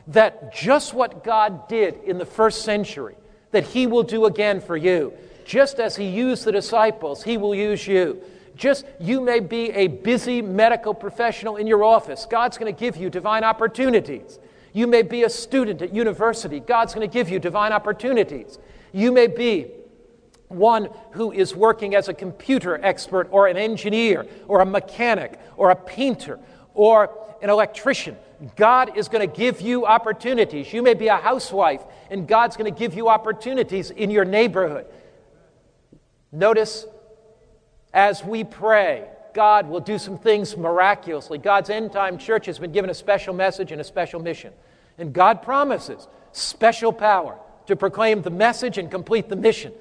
That 0.08 0.54
just 0.54 0.94
what 0.94 1.24
God 1.24 1.68
did 1.68 1.96
in 2.04 2.18
the 2.18 2.26
first 2.26 2.62
century, 2.62 3.16
that 3.52 3.64
He 3.64 3.88
will 3.88 4.04
do 4.04 4.26
again 4.26 4.62
for 4.62 4.78
you. 4.78 5.14
Just 5.46 5.80
as 5.80 5.96
He 5.96 6.06
used 6.06 6.46
the 6.46 6.52
disciples, 6.52 7.24
He 7.24 7.38
will 7.38 7.56
use 7.56 7.88
you 7.88 8.22
just 8.56 8.86
you 9.00 9.22
may 9.22 9.40
be 9.40 9.72
a 9.72 9.88
busy 9.88 10.42
medical 10.42 10.94
professional 10.94 11.58
in 11.58 11.68
your 11.68 11.84
office. 11.84 12.26
God's 12.26 12.58
going 12.58 12.74
to 12.74 12.80
give 12.80 12.96
you 12.96 13.10
divine 13.10 13.44
opportunities. 13.44 14.40
You 14.74 14.88
may 14.88 15.02
be 15.02 15.24
a 15.24 15.30
student 15.30 15.82
at 15.82 15.94
university. 15.94 16.60
God's 16.60 16.94
going 16.94 17.08
to 17.08 17.14
give 17.14 17.30
you 17.30 17.40
divine 17.40 17.72
opportunities. 17.72 18.58
You 18.92 19.12
may 19.12 19.28
be 19.28 19.72
one 20.48 20.90
who 21.12 21.32
is 21.32 21.56
working 21.56 21.96
as 21.96 22.08
a 22.08 22.14
computer 22.14 22.80
expert 22.84 23.28
or 23.32 23.48
an 23.48 23.58
engineer 23.58 24.26
or 24.48 24.62
a 24.62 24.66
mechanic 24.66 25.40
or 25.58 25.72
a 25.72 25.76
painter 25.76 26.40
or 26.76 27.10
an 27.42 27.50
electrician. 27.50 28.16
God 28.56 28.98
is 28.98 29.08
going 29.08 29.28
to 29.28 29.36
give 29.36 29.62
you 29.62 29.86
opportunities. 29.86 30.72
You 30.72 30.84
may 30.84 30.94
be 30.94 31.08
a 31.08 31.16
housewife, 31.16 31.82
and 32.10 32.28
God's 32.28 32.58
going 32.58 32.72
to 32.72 32.78
give 32.78 32.94
you 32.94 33.08
opportunities 33.10 33.90
in 33.92 34.12
your 34.12 34.26
neighborhood. 34.26 34.86
Notice 36.32 36.86
as 37.94 38.24
we 38.24 38.44
pray, 38.44 39.08
God 39.34 39.70
will 39.70 39.80
do 39.80 39.98
some 39.98 40.18
things 40.18 40.56
miraculously. 40.58 41.38
God's 41.38 41.70
end 41.70 41.92
time 41.92 42.18
church 42.18 42.46
has 42.46 42.60
been 42.60 42.72
given 42.72 42.90
a 42.90 42.94
special 42.94 43.34
message 43.34 43.72
and 43.72 43.80
a 43.80 43.84
special 43.84 44.20
mission. 44.20 44.54
And 44.98 45.14
God 45.14 45.42
promises 45.42 46.08
special 46.32 46.92
power 46.92 47.38
to 47.68 47.76
proclaim 47.76 48.22
the 48.22 48.30
message 48.30 48.78
and 48.78 48.92
complete 48.92 49.30
the 49.30 49.36
mission. 49.36 49.74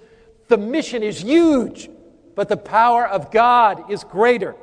The 0.48 0.58
mission 0.58 1.02
is 1.02 1.22
huge, 1.22 1.90
but 2.34 2.48
the 2.48 2.56
power 2.56 3.06
of 3.06 3.30
God 3.30 3.90
is 3.90 4.04
greater 4.04 4.54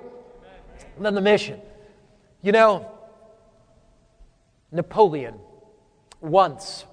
than 1.00 1.14
the 1.14 1.22
mission. 1.22 1.62
You 2.42 2.52
know, 2.52 2.92
Napoleon 4.72 5.36
once 6.20 6.86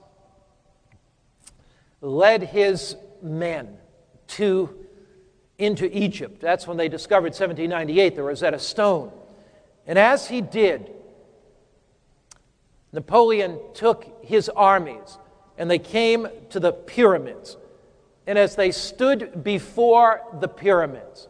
led 2.00 2.42
his 2.42 2.96
men 3.22 3.76
to 4.28 4.86
into 5.58 5.88
Egypt. 5.96 6.40
That's 6.40 6.66
when 6.66 6.76
they 6.76 6.88
discovered 6.88 7.32
1798 7.32 8.14
the 8.14 8.22
Rosetta 8.22 8.58
Stone. 8.58 9.12
And 9.86 9.98
as 9.98 10.28
he 10.28 10.40
did, 10.40 10.90
Napoleon 12.92 13.58
took 13.74 14.24
his 14.24 14.48
armies 14.48 15.18
and 15.56 15.70
they 15.70 15.78
came 15.78 16.28
to 16.50 16.60
the 16.60 16.72
pyramids. 16.72 17.56
And 18.26 18.38
as 18.38 18.54
they 18.54 18.70
stood 18.70 19.42
before 19.42 20.22
the 20.40 20.48
pyramids, 20.48 21.28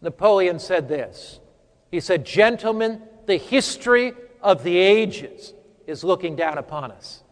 Napoleon 0.00 0.58
said 0.58 0.88
this 0.88 1.38
He 1.90 2.00
said, 2.00 2.24
Gentlemen, 2.24 3.02
the 3.30 3.36
history 3.36 4.12
of 4.42 4.64
the 4.64 4.76
ages 4.76 5.54
is 5.86 6.02
looking 6.02 6.34
down 6.34 6.58
upon 6.58 6.90
us. 6.90 7.22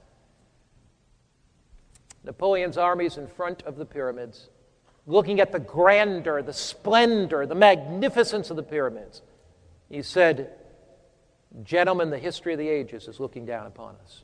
Napoleon's 2.22 2.78
armies 2.78 3.16
in 3.16 3.26
front 3.26 3.62
of 3.62 3.76
the 3.76 3.84
pyramids 3.84 4.48
looking 5.08 5.40
at 5.40 5.50
the 5.50 5.58
grandeur, 5.58 6.42
the 6.42 6.52
splendor, 6.52 7.46
the 7.46 7.54
magnificence 7.54 8.50
of 8.50 8.56
the 8.56 8.62
pyramids. 8.62 9.22
He 9.88 10.02
said, 10.02 10.52
Gentlemen, 11.64 12.10
the 12.10 12.18
history 12.18 12.52
of 12.52 12.58
the 12.58 12.68
ages 12.68 13.08
is 13.08 13.18
looking 13.18 13.46
down 13.46 13.66
upon 13.66 13.96
us. 14.04 14.22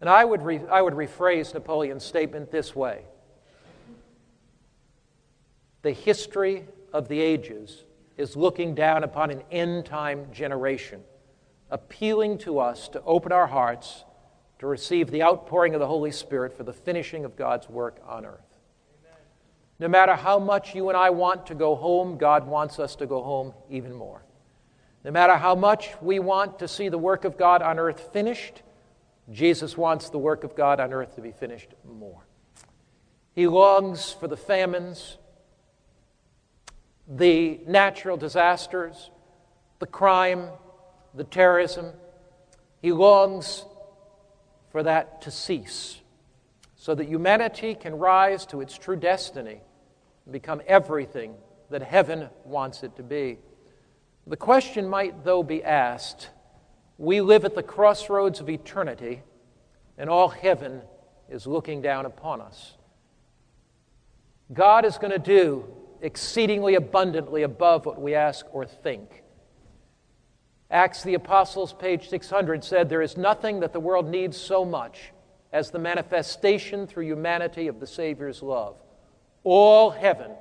And 0.00 0.08
I 0.08 0.24
would, 0.24 0.42
re- 0.42 0.66
I 0.68 0.82
would 0.82 0.94
rephrase 0.94 1.54
Napoleon's 1.54 2.04
statement 2.04 2.50
this 2.50 2.74
way 2.74 3.02
The 5.82 5.92
history 5.92 6.64
of 6.92 7.06
the 7.06 7.20
ages 7.20 7.84
is 8.22 8.36
looking 8.36 8.74
down 8.74 9.04
upon 9.04 9.30
an 9.30 9.42
end 9.50 9.84
time 9.84 10.32
generation, 10.32 11.02
appealing 11.70 12.38
to 12.38 12.58
us 12.58 12.88
to 12.88 13.02
open 13.02 13.32
our 13.32 13.48
hearts 13.48 14.04
to 14.60 14.66
receive 14.66 15.10
the 15.10 15.22
outpouring 15.22 15.74
of 15.74 15.80
the 15.80 15.86
Holy 15.86 16.12
Spirit 16.12 16.56
for 16.56 16.62
the 16.62 16.72
finishing 16.72 17.24
of 17.24 17.36
God's 17.36 17.68
work 17.68 17.98
on 18.06 18.24
earth. 18.24 18.58
No 19.80 19.88
matter 19.88 20.14
how 20.14 20.38
much 20.38 20.74
you 20.74 20.88
and 20.88 20.96
I 20.96 21.10
want 21.10 21.46
to 21.48 21.56
go 21.56 21.74
home, 21.74 22.16
God 22.16 22.46
wants 22.46 22.78
us 22.78 22.94
to 22.96 23.06
go 23.06 23.22
home 23.22 23.52
even 23.68 23.92
more. 23.92 24.22
No 25.04 25.10
matter 25.10 25.36
how 25.36 25.56
much 25.56 25.90
we 26.00 26.20
want 26.20 26.60
to 26.60 26.68
see 26.68 26.88
the 26.88 26.98
work 26.98 27.24
of 27.24 27.36
God 27.36 27.60
on 27.60 27.80
earth 27.80 28.12
finished, 28.12 28.62
Jesus 29.32 29.76
wants 29.76 30.10
the 30.10 30.18
work 30.18 30.44
of 30.44 30.54
God 30.54 30.78
on 30.78 30.92
earth 30.92 31.16
to 31.16 31.20
be 31.20 31.32
finished 31.32 31.70
more. 31.84 32.24
He 33.34 33.48
longs 33.48 34.12
for 34.12 34.28
the 34.28 34.36
famines, 34.36 35.18
the 37.16 37.60
natural 37.66 38.16
disasters, 38.16 39.10
the 39.78 39.86
crime, 39.86 40.48
the 41.14 41.24
terrorism. 41.24 41.92
He 42.80 42.92
longs 42.92 43.64
for 44.70 44.82
that 44.82 45.22
to 45.22 45.30
cease 45.30 46.00
so 46.76 46.94
that 46.94 47.06
humanity 47.06 47.74
can 47.74 47.98
rise 47.98 48.46
to 48.46 48.60
its 48.60 48.76
true 48.76 48.96
destiny 48.96 49.60
and 50.24 50.32
become 50.32 50.62
everything 50.66 51.34
that 51.70 51.82
heaven 51.82 52.28
wants 52.44 52.82
it 52.82 52.96
to 52.96 53.02
be. 53.02 53.38
The 54.26 54.36
question 54.36 54.88
might, 54.88 55.24
though, 55.24 55.42
be 55.42 55.62
asked 55.62 56.30
we 56.98 57.20
live 57.20 57.44
at 57.44 57.56
the 57.56 57.64
crossroads 57.64 58.38
of 58.38 58.48
eternity, 58.48 59.22
and 59.98 60.08
all 60.08 60.28
heaven 60.28 60.82
is 61.28 61.48
looking 61.48 61.82
down 61.82 62.06
upon 62.06 62.40
us. 62.40 62.76
God 64.52 64.84
is 64.84 64.98
going 64.98 65.10
to 65.10 65.18
do 65.18 65.64
exceedingly 66.02 66.74
abundantly 66.74 67.44
above 67.44 67.86
what 67.86 68.00
we 68.00 68.14
ask 68.14 68.44
or 68.52 68.66
think. 68.66 69.22
Acts 70.70 71.02
the 71.02 71.14
Apostles, 71.14 71.72
page 71.72 72.08
600, 72.08 72.64
said, 72.64 72.88
There 72.88 73.02
is 73.02 73.16
nothing 73.16 73.60
that 73.60 73.72
the 73.72 73.80
world 73.80 74.08
needs 74.08 74.36
so 74.36 74.64
much 74.64 75.12
as 75.52 75.70
the 75.70 75.78
manifestation 75.78 76.86
through 76.86 77.04
humanity 77.04 77.68
of 77.68 77.78
the 77.78 77.86
Savior's 77.86 78.42
love. 78.42 78.76
All 79.44 79.90
heaven 79.90 80.32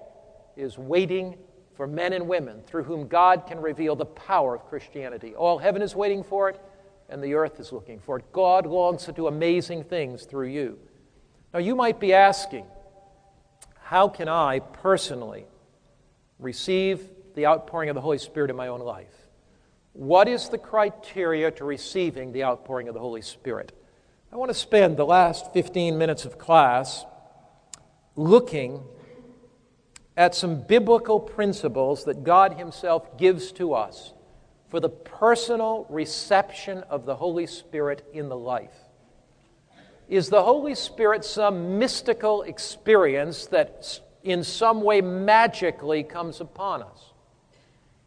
is 0.55 0.77
waiting 0.77 1.37
for 1.75 1.85
men 1.85 2.13
and 2.13 2.27
women 2.27 2.61
through 2.65 2.83
whom 2.83 3.07
God 3.07 3.45
can 3.45 3.59
reveal 3.59 3.95
the 3.95 4.05
power 4.05 4.55
of 4.55 4.65
Christianity. 4.67 5.35
All 5.35 5.57
heaven 5.57 5.81
is 5.81 5.95
waiting 5.95 6.23
for 6.23 6.49
it, 6.49 6.59
and 7.09 7.21
the 7.21 7.33
earth 7.33 7.59
is 7.59 7.71
looking 7.71 7.99
for 7.99 8.17
it. 8.19 8.31
God 8.31 8.65
longs 8.65 9.03
to 9.05 9.11
do 9.11 9.27
amazing 9.27 9.83
things 9.83 10.23
through 10.23 10.47
you. 10.47 10.79
Now, 11.53 11.59
you 11.59 11.75
might 11.75 11.99
be 11.99 12.13
asking, 12.13 12.65
how 13.81 14.07
can 14.07 14.29
I 14.29 14.59
personally 14.59 15.45
receive 16.41 17.07
the 17.35 17.45
outpouring 17.45 17.89
of 17.89 17.95
the 17.95 18.01
Holy 18.01 18.17
Spirit 18.17 18.49
in 18.49 18.57
my 18.57 18.67
own 18.67 18.81
life? 18.81 19.13
What 19.93 20.27
is 20.27 20.49
the 20.49 20.57
criteria 20.57 21.51
to 21.51 21.63
receiving 21.63 22.31
the 22.31 22.43
outpouring 22.43 22.87
of 22.87 22.93
the 22.93 22.99
Holy 22.99 23.21
Spirit? 23.21 23.71
I 24.31 24.37
want 24.37 24.49
to 24.49 24.55
spend 24.55 24.97
the 24.97 25.05
last 25.05 25.53
15 25.53 25.97
minutes 25.97 26.25
of 26.25 26.37
class 26.37 27.05
looking 28.15 28.83
at 30.15 30.35
some 30.35 30.61
biblical 30.61 31.19
principles 31.19 32.05
that 32.05 32.23
God 32.23 32.53
Himself 32.53 33.17
gives 33.17 33.51
to 33.53 33.73
us 33.73 34.13
for 34.69 34.79
the 34.79 34.89
personal 34.89 35.85
reception 35.89 36.79
of 36.89 37.05
the 37.05 37.15
Holy 37.15 37.45
Spirit 37.45 38.07
in 38.13 38.29
the 38.29 38.37
life. 38.37 38.73
Is 40.07 40.29
the 40.29 40.43
Holy 40.43 40.75
Spirit 40.75 41.25
some 41.25 41.77
mystical 41.77 42.43
experience 42.43 43.45
that 43.47 43.99
in 44.23 44.43
some 44.43 44.81
way 44.81 45.01
magically 45.01 46.03
comes 46.03 46.41
upon 46.41 46.83
us? 46.83 47.11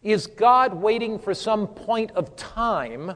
Is 0.03 0.27
God 0.27 0.75
waiting 0.75 1.19
for 1.19 1.33
some 1.33 1.67
point 1.67 2.11
of 2.13 2.37
time 2.37 3.15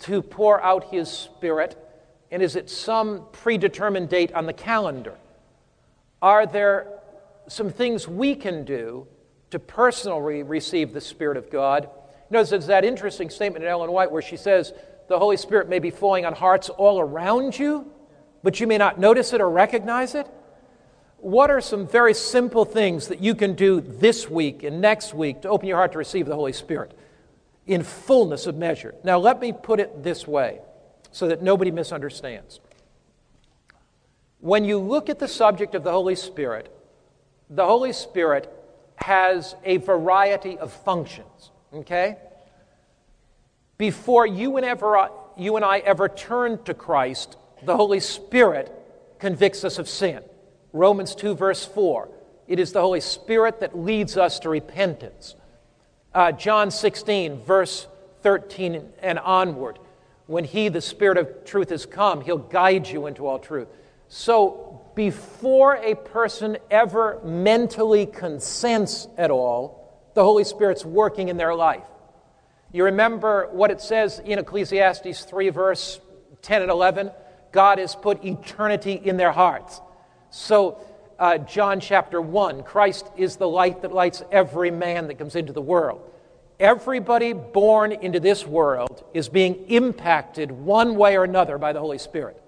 to 0.00 0.20
pour 0.20 0.62
out 0.62 0.84
His 0.92 1.10
Spirit? 1.10 1.82
And 2.30 2.42
is 2.42 2.54
it 2.54 2.68
some 2.68 3.26
predetermined 3.32 4.08
date 4.08 4.32
on 4.32 4.46
the 4.46 4.52
calendar? 4.52 5.14
Are 6.20 6.46
there 6.46 7.00
some 7.48 7.70
things 7.70 8.06
we 8.06 8.34
can 8.34 8.64
do 8.64 9.06
to 9.50 9.58
personally 9.58 10.42
receive 10.42 10.92
the 10.92 11.00
Spirit 11.00 11.36
of 11.36 11.50
God? 11.50 11.88
Notice 12.30 12.50
there's 12.50 12.66
that 12.66 12.84
interesting 12.84 13.30
statement 13.30 13.64
in 13.64 13.70
Ellen 13.70 13.92
White 13.92 14.10
where 14.10 14.22
she 14.22 14.36
says, 14.36 14.72
The 15.08 15.18
Holy 15.18 15.36
Spirit 15.36 15.68
may 15.68 15.78
be 15.78 15.90
flowing 15.90 16.26
on 16.26 16.34
hearts 16.34 16.68
all 16.68 17.00
around 17.00 17.58
you, 17.58 17.90
but 18.42 18.60
you 18.60 18.66
may 18.66 18.76
not 18.78 18.98
notice 18.98 19.32
it 19.32 19.40
or 19.40 19.48
recognize 19.48 20.14
it. 20.14 20.26
What 21.26 21.50
are 21.50 21.60
some 21.60 21.88
very 21.88 22.14
simple 22.14 22.64
things 22.64 23.08
that 23.08 23.20
you 23.20 23.34
can 23.34 23.56
do 23.56 23.80
this 23.80 24.30
week 24.30 24.62
and 24.62 24.80
next 24.80 25.12
week 25.12 25.42
to 25.42 25.48
open 25.48 25.66
your 25.66 25.76
heart 25.76 25.90
to 25.90 25.98
receive 25.98 26.26
the 26.26 26.36
Holy 26.36 26.52
Spirit 26.52 26.96
in 27.66 27.82
fullness 27.82 28.46
of 28.46 28.54
measure? 28.54 28.94
Now, 29.02 29.18
let 29.18 29.40
me 29.40 29.52
put 29.52 29.80
it 29.80 30.04
this 30.04 30.24
way 30.24 30.60
so 31.10 31.26
that 31.26 31.42
nobody 31.42 31.72
misunderstands. 31.72 32.60
When 34.38 34.64
you 34.64 34.78
look 34.78 35.08
at 35.08 35.18
the 35.18 35.26
subject 35.26 35.74
of 35.74 35.82
the 35.82 35.90
Holy 35.90 36.14
Spirit, 36.14 36.72
the 37.50 37.66
Holy 37.66 37.92
Spirit 37.92 38.48
has 38.94 39.56
a 39.64 39.78
variety 39.78 40.56
of 40.56 40.72
functions, 40.72 41.50
okay? 41.74 42.18
Before 43.78 44.28
you 44.28 44.58
and, 44.58 44.64
ever, 44.64 44.96
uh, 44.96 45.08
you 45.36 45.56
and 45.56 45.64
I 45.64 45.78
ever 45.78 46.08
turn 46.08 46.62
to 46.66 46.72
Christ, 46.72 47.36
the 47.64 47.76
Holy 47.76 47.98
Spirit 47.98 48.72
convicts 49.18 49.64
us 49.64 49.80
of 49.80 49.88
sin. 49.88 50.22
Romans 50.76 51.14
2, 51.14 51.34
verse 51.34 51.64
4. 51.64 52.08
It 52.46 52.60
is 52.60 52.72
the 52.72 52.80
Holy 52.80 53.00
Spirit 53.00 53.60
that 53.60 53.76
leads 53.76 54.16
us 54.16 54.38
to 54.40 54.48
repentance. 54.48 55.34
Uh, 56.14 56.32
John 56.32 56.70
16, 56.70 57.42
verse 57.42 57.86
13 58.22 58.82
and 59.00 59.18
onward. 59.18 59.78
When 60.26 60.44
He, 60.44 60.68
the 60.68 60.80
Spirit 60.80 61.18
of 61.18 61.44
truth, 61.44 61.70
has 61.70 61.86
come, 61.86 62.20
He'll 62.20 62.38
guide 62.38 62.88
you 62.88 63.06
into 63.06 63.26
all 63.26 63.38
truth. 63.38 63.68
So, 64.08 64.82
before 64.94 65.76
a 65.76 65.94
person 65.94 66.58
ever 66.70 67.20
mentally 67.24 68.06
consents 68.06 69.08
at 69.18 69.30
all, 69.30 70.10
the 70.14 70.24
Holy 70.24 70.44
Spirit's 70.44 70.84
working 70.84 71.28
in 71.28 71.36
their 71.36 71.54
life. 71.54 71.84
You 72.72 72.84
remember 72.84 73.48
what 73.52 73.70
it 73.70 73.80
says 73.80 74.20
in 74.24 74.38
Ecclesiastes 74.38 75.24
3, 75.24 75.50
verse 75.50 76.00
10 76.42 76.62
and 76.62 76.70
11? 76.70 77.10
God 77.52 77.78
has 77.78 77.94
put 77.94 78.24
eternity 78.24 78.92
in 78.92 79.16
their 79.16 79.32
hearts. 79.32 79.80
So, 80.36 80.78
uh, 81.18 81.38
John 81.38 81.80
chapter 81.80 82.20
1, 82.20 82.62
Christ 82.62 83.06
is 83.16 83.36
the 83.36 83.48
light 83.48 83.80
that 83.80 83.92
lights 83.92 84.22
every 84.30 84.70
man 84.70 85.06
that 85.06 85.14
comes 85.14 85.34
into 85.34 85.54
the 85.54 85.62
world. 85.62 86.02
Everybody 86.60 87.32
born 87.32 87.90
into 87.90 88.20
this 88.20 88.46
world 88.46 89.02
is 89.14 89.30
being 89.30 89.54
impacted 89.68 90.52
one 90.52 90.96
way 90.96 91.16
or 91.16 91.24
another 91.24 91.56
by 91.56 91.72
the 91.72 91.80
Holy 91.80 91.96
Spirit. 91.96 92.38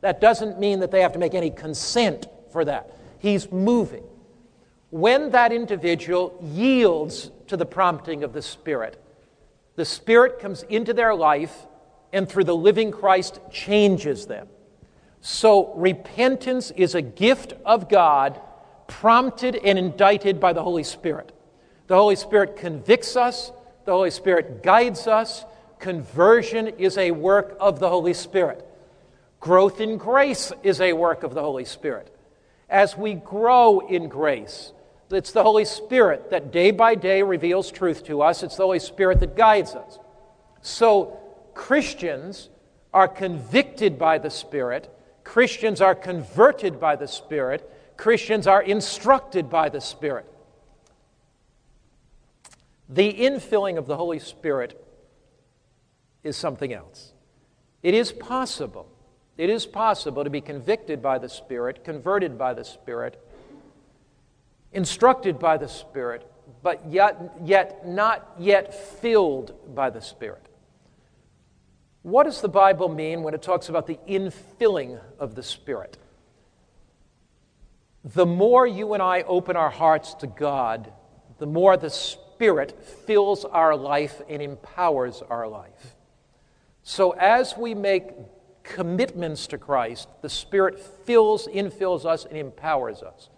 That 0.00 0.22
doesn't 0.22 0.58
mean 0.58 0.80
that 0.80 0.90
they 0.90 1.02
have 1.02 1.12
to 1.12 1.18
make 1.18 1.34
any 1.34 1.50
consent 1.50 2.28
for 2.50 2.64
that. 2.64 2.96
He's 3.18 3.52
moving. 3.52 4.04
When 4.88 5.32
that 5.32 5.52
individual 5.52 6.34
yields 6.42 7.30
to 7.48 7.58
the 7.58 7.66
prompting 7.66 8.24
of 8.24 8.32
the 8.32 8.42
Spirit, 8.42 8.98
the 9.76 9.84
Spirit 9.84 10.40
comes 10.40 10.62
into 10.62 10.94
their 10.94 11.14
life 11.14 11.54
and 12.10 12.26
through 12.26 12.44
the 12.44 12.56
living 12.56 12.90
Christ 12.90 13.38
changes 13.52 14.24
them. 14.24 14.48
So, 15.20 15.74
repentance 15.74 16.70
is 16.70 16.94
a 16.94 17.02
gift 17.02 17.54
of 17.64 17.88
God 17.88 18.40
prompted 18.86 19.56
and 19.56 19.78
indicted 19.78 20.40
by 20.40 20.52
the 20.52 20.62
Holy 20.62 20.84
Spirit. 20.84 21.32
The 21.88 21.96
Holy 21.96 22.16
Spirit 22.16 22.56
convicts 22.56 23.16
us, 23.16 23.50
the 23.84 23.92
Holy 23.92 24.10
Spirit 24.10 24.62
guides 24.62 25.06
us. 25.06 25.44
Conversion 25.78 26.68
is 26.68 26.98
a 26.98 27.10
work 27.12 27.56
of 27.60 27.78
the 27.78 27.88
Holy 27.88 28.14
Spirit. 28.14 28.64
Growth 29.40 29.80
in 29.80 29.96
grace 29.96 30.52
is 30.62 30.80
a 30.80 30.92
work 30.92 31.22
of 31.22 31.34
the 31.34 31.40
Holy 31.40 31.64
Spirit. 31.64 32.14
As 32.68 32.96
we 32.96 33.14
grow 33.14 33.80
in 33.80 34.08
grace, 34.08 34.72
it's 35.10 35.32
the 35.32 35.42
Holy 35.42 35.64
Spirit 35.64 36.30
that 36.30 36.52
day 36.52 36.70
by 36.70 36.94
day 36.94 37.22
reveals 37.22 37.70
truth 37.70 38.04
to 38.04 38.20
us. 38.20 38.42
It's 38.42 38.56
the 38.56 38.64
Holy 38.64 38.80
Spirit 38.80 39.20
that 39.20 39.36
guides 39.36 39.74
us. 39.74 39.98
So, 40.60 41.18
Christians 41.54 42.50
are 42.92 43.08
convicted 43.08 43.98
by 43.98 44.18
the 44.18 44.30
Spirit, 44.30 44.92
Christians 45.28 45.82
are 45.82 45.94
converted 45.94 46.80
by 46.80 46.96
the 46.96 47.06
Spirit, 47.06 47.70
Christians 47.98 48.46
are 48.46 48.62
instructed 48.62 49.50
by 49.50 49.68
the 49.68 49.80
Spirit. 49.80 50.24
The 52.88 53.12
infilling 53.12 53.76
of 53.76 53.86
the 53.86 53.96
Holy 53.98 54.20
Spirit 54.20 54.82
is 56.24 56.34
something 56.34 56.72
else. 56.72 57.12
It 57.82 57.92
is 57.92 58.10
possible 58.10 58.88
it 59.36 59.50
is 59.50 59.66
possible 59.66 60.24
to 60.24 60.30
be 60.30 60.40
convicted 60.40 61.00
by 61.00 61.18
the 61.18 61.28
Spirit, 61.28 61.84
converted 61.84 62.36
by 62.36 62.54
the 62.54 62.64
Spirit, 62.64 63.22
instructed 64.72 65.38
by 65.38 65.58
the 65.58 65.68
Spirit, 65.68 66.26
but 66.62 66.82
yet, 66.90 67.34
yet 67.44 67.86
not 67.86 68.34
yet 68.38 68.74
filled 68.74 69.54
by 69.74 69.90
the 69.90 70.00
Spirit. 70.00 70.47
What 72.08 72.24
does 72.24 72.40
the 72.40 72.48
Bible 72.48 72.88
mean 72.88 73.22
when 73.22 73.34
it 73.34 73.42
talks 73.42 73.68
about 73.68 73.86
the 73.86 73.98
infilling 74.08 74.98
of 75.18 75.34
the 75.34 75.42
Spirit? 75.42 75.98
The 78.02 78.24
more 78.24 78.66
you 78.66 78.94
and 78.94 79.02
I 79.02 79.22
open 79.22 79.56
our 79.56 79.68
hearts 79.68 80.14
to 80.14 80.26
God, 80.26 80.90
the 81.38 81.46
more 81.46 81.76
the 81.76 81.90
Spirit 81.90 82.82
fills 83.06 83.44
our 83.44 83.76
life 83.76 84.22
and 84.26 84.40
empowers 84.40 85.22
our 85.28 85.46
life. 85.46 85.96
So 86.82 87.10
as 87.10 87.58
we 87.58 87.74
make 87.74 88.04
commitments 88.62 89.46
to 89.48 89.58
Christ, 89.58 90.08
the 90.22 90.30
Spirit 90.30 90.80
fills, 90.80 91.46
infills 91.46 92.06
us, 92.06 92.24
and 92.24 92.38
empowers 92.38 93.02
us. 93.02 93.28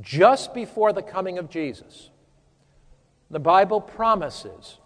Just 0.00 0.54
before 0.54 0.92
the 0.92 1.02
coming 1.02 1.38
of 1.38 1.50
Jesus, 1.50 2.10
the 3.30 3.38
Bible 3.38 3.80
promises 3.80 4.78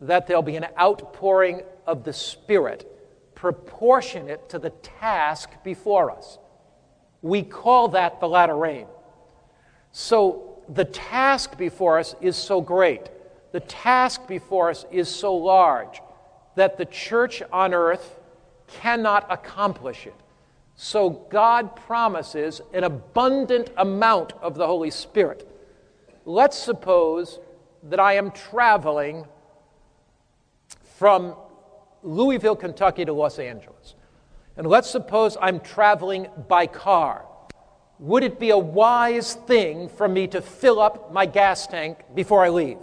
that 0.00 0.26
there'll 0.26 0.42
be 0.42 0.56
an 0.56 0.66
outpouring 0.76 1.62
of 1.88 2.04
the 2.04 2.12
Spirit 2.12 2.86
proportionate 3.34 4.48
to 4.50 4.58
the 4.58 4.70
task 4.70 5.50
before 5.64 6.10
us. 6.10 6.38
We 7.22 7.42
call 7.42 7.88
that 7.88 8.20
the 8.20 8.28
latter 8.28 8.54
rain. 8.54 8.86
So 9.90 10.60
the 10.68 10.84
task 10.84 11.56
before 11.56 11.98
us 11.98 12.14
is 12.20 12.36
so 12.36 12.60
great, 12.60 13.08
the 13.52 13.60
task 13.60 14.28
before 14.28 14.70
us 14.70 14.84
is 14.90 15.08
so 15.08 15.34
large 15.34 16.02
that 16.56 16.76
the 16.76 16.84
church 16.84 17.42
on 17.52 17.72
earth 17.72 18.20
cannot 18.66 19.26
accomplish 19.30 20.06
it. 20.06 20.14
So 20.76 21.10
God 21.30 21.74
promises 21.74 22.60
an 22.74 22.84
abundant 22.84 23.70
amount 23.78 24.32
of 24.42 24.56
the 24.56 24.66
Holy 24.66 24.90
Spirit. 24.90 25.48
Let's 26.24 26.58
suppose 26.58 27.38
that 27.84 27.98
I 27.98 28.14
am 28.14 28.30
traveling 28.30 29.24
from 30.98 31.34
Louisville, 32.02 32.56
Kentucky 32.56 33.04
to 33.04 33.12
Los 33.12 33.38
Angeles. 33.38 33.94
And 34.56 34.66
let's 34.66 34.90
suppose 34.90 35.36
I'm 35.40 35.60
traveling 35.60 36.28
by 36.48 36.66
car. 36.66 37.24
would 38.00 38.22
it 38.22 38.38
be 38.38 38.50
a 38.50 38.58
wise 38.58 39.34
thing 39.34 39.88
for 39.88 40.08
me 40.08 40.26
to 40.28 40.40
fill 40.40 40.80
up 40.80 41.12
my 41.12 41.26
gas 41.26 41.66
tank 41.66 41.98
before 42.14 42.44
I 42.44 42.48
leave? 42.50 42.78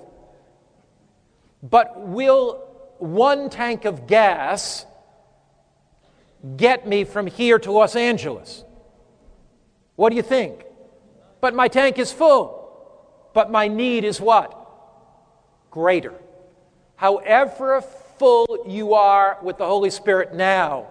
But 1.63 1.99
will 1.99 2.61
one 2.97 3.49
tank 3.49 3.86
of 3.86 4.07
gas 4.07 4.86
get 6.57 6.88
me 6.88 7.05
from 7.05 7.28
here 7.28 7.59
to 7.59 7.72
Los 7.72 7.95
Angeles? 7.95 8.63
What 9.95 10.09
do 10.09 10.16
you 10.16 10.22
think? 10.22 10.66
But 11.41 11.55
my 11.55 11.68
tank 11.68 11.97
is 11.97 12.11
full. 12.11 12.61
But 13.34 13.51
my 13.51 13.68
need 13.68 14.03
is 14.03 14.20
what? 14.22 14.53
Greater. 15.72 16.13
However 16.95 17.82
full 18.18 18.66
you 18.68 18.93
are 18.93 19.38
with 19.41 19.57
the 19.57 19.66
Holy 19.66 19.89
Spirit 19.89 20.34
now, 20.34 20.88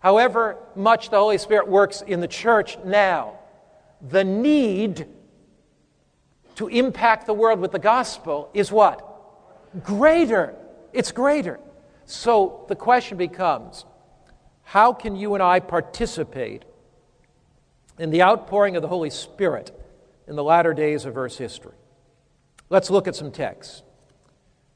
however 0.00 0.56
much 0.74 1.10
the 1.10 1.18
Holy 1.18 1.38
Spirit 1.38 1.68
works 1.68 2.02
in 2.02 2.20
the 2.20 2.28
church 2.28 2.78
now, 2.84 3.38
the 4.00 4.24
need 4.24 5.06
to 6.56 6.68
impact 6.68 7.26
the 7.26 7.34
world 7.34 7.60
with 7.60 7.72
the 7.72 7.78
gospel 7.78 8.50
is 8.52 8.70
what? 8.70 9.08
Greater. 9.82 10.54
It's 10.92 11.12
greater. 11.12 11.58
So 12.04 12.64
the 12.68 12.76
question 12.76 13.16
becomes 13.16 13.84
how 14.64 14.92
can 14.92 15.16
you 15.16 15.34
and 15.34 15.42
I 15.42 15.60
participate 15.60 16.64
in 17.98 18.10
the 18.10 18.22
outpouring 18.22 18.76
of 18.76 18.82
the 18.82 18.88
Holy 18.88 19.10
Spirit 19.10 19.70
in 20.26 20.36
the 20.36 20.44
latter 20.44 20.74
days 20.74 21.04
of 21.04 21.16
Earth's 21.16 21.38
history? 21.38 21.74
Let's 22.70 22.90
look 22.90 23.06
at 23.06 23.14
some 23.14 23.30
texts. 23.30 23.82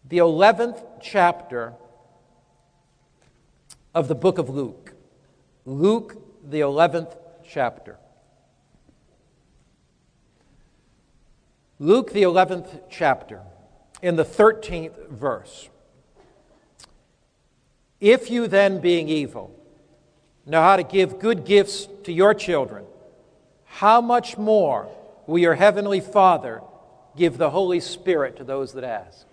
The 0.08 0.18
11th 0.18 0.84
chapter 1.02 1.74
of 3.92 4.06
the 4.06 4.14
book 4.14 4.38
of 4.38 4.48
Luke. 4.48 4.92
Luke, 5.64 6.16
the 6.48 6.60
11th 6.60 7.16
chapter. 7.48 7.96
Luke, 11.80 12.12
the 12.12 12.22
11th 12.22 12.82
chapter, 12.88 13.40
in 14.00 14.16
the 14.16 14.24
13th 14.24 15.08
verse. 15.08 15.68
If 18.00 18.30
you 18.30 18.46
then, 18.46 18.80
being 18.80 19.08
evil, 19.08 19.58
know 20.46 20.62
how 20.62 20.76
to 20.76 20.84
give 20.84 21.18
good 21.18 21.44
gifts 21.44 21.88
to 22.04 22.12
your 22.12 22.32
children, 22.32 22.84
how 23.64 24.00
much 24.00 24.38
more 24.38 24.88
will 25.26 25.38
your 25.38 25.54
heavenly 25.54 26.00
Father 26.00 26.62
give 27.16 27.38
the 27.38 27.50
Holy 27.50 27.80
Spirit 27.80 28.36
to 28.36 28.44
those 28.44 28.72
that 28.74 28.84
ask? 28.84 29.26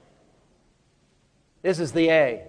This 1.63 1.79
is 1.79 1.93
the 1.93 2.09
A. 2.09 2.43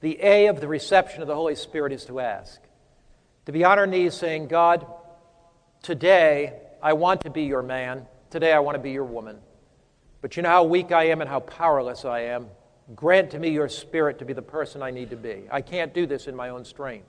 The 0.00 0.18
A 0.22 0.46
of 0.46 0.60
the 0.60 0.68
reception 0.68 1.22
of 1.22 1.26
the 1.26 1.34
Holy 1.34 1.56
Spirit 1.56 1.90
is 1.90 2.04
to 2.04 2.20
ask. 2.20 2.60
To 3.46 3.52
be 3.52 3.64
on 3.64 3.78
our 3.78 3.86
knees 3.86 4.12
saying, 4.14 4.48
God, 4.48 4.86
today 5.82 6.52
I 6.82 6.92
want 6.92 7.22
to 7.22 7.30
be 7.30 7.44
your 7.44 7.62
man. 7.62 8.06
Today 8.28 8.52
I 8.52 8.58
want 8.58 8.76
to 8.76 8.82
be 8.82 8.92
your 8.92 9.04
woman. 9.04 9.38
But 10.20 10.36
you 10.36 10.42
know 10.42 10.50
how 10.50 10.64
weak 10.64 10.92
I 10.92 11.04
am 11.04 11.22
and 11.22 11.30
how 11.30 11.40
powerless 11.40 12.04
I 12.04 12.20
am. 12.20 12.48
Grant 12.94 13.30
to 13.30 13.38
me 13.38 13.48
your 13.48 13.70
spirit 13.70 14.18
to 14.18 14.26
be 14.26 14.34
the 14.34 14.42
person 14.42 14.82
I 14.82 14.90
need 14.90 15.08
to 15.08 15.16
be. 15.16 15.44
I 15.50 15.62
can't 15.62 15.94
do 15.94 16.06
this 16.06 16.26
in 16.26 16.36
my 16.36 16.50
own 16.50 16.66
strength. 16.66 17.06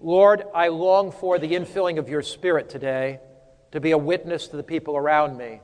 Lord, 0.00 0.44
I 0.54 0.68
long 0.68 1.12
for 1.12 1.38
the 1.38 1.52
infilling 1.52 1.98
of 1.98 2.08
your 2.08 2.22
spirit 2.22 2.70
today 2.70 3.20
to 3.72 3.80
be 3.80 3.90
a 3.90 3.98
witness 3.98 4.48
to 4.48 4.56
the 4.56 4.62
people 4.62 4.96
around 4.96 5.36
me. 5.36 5.60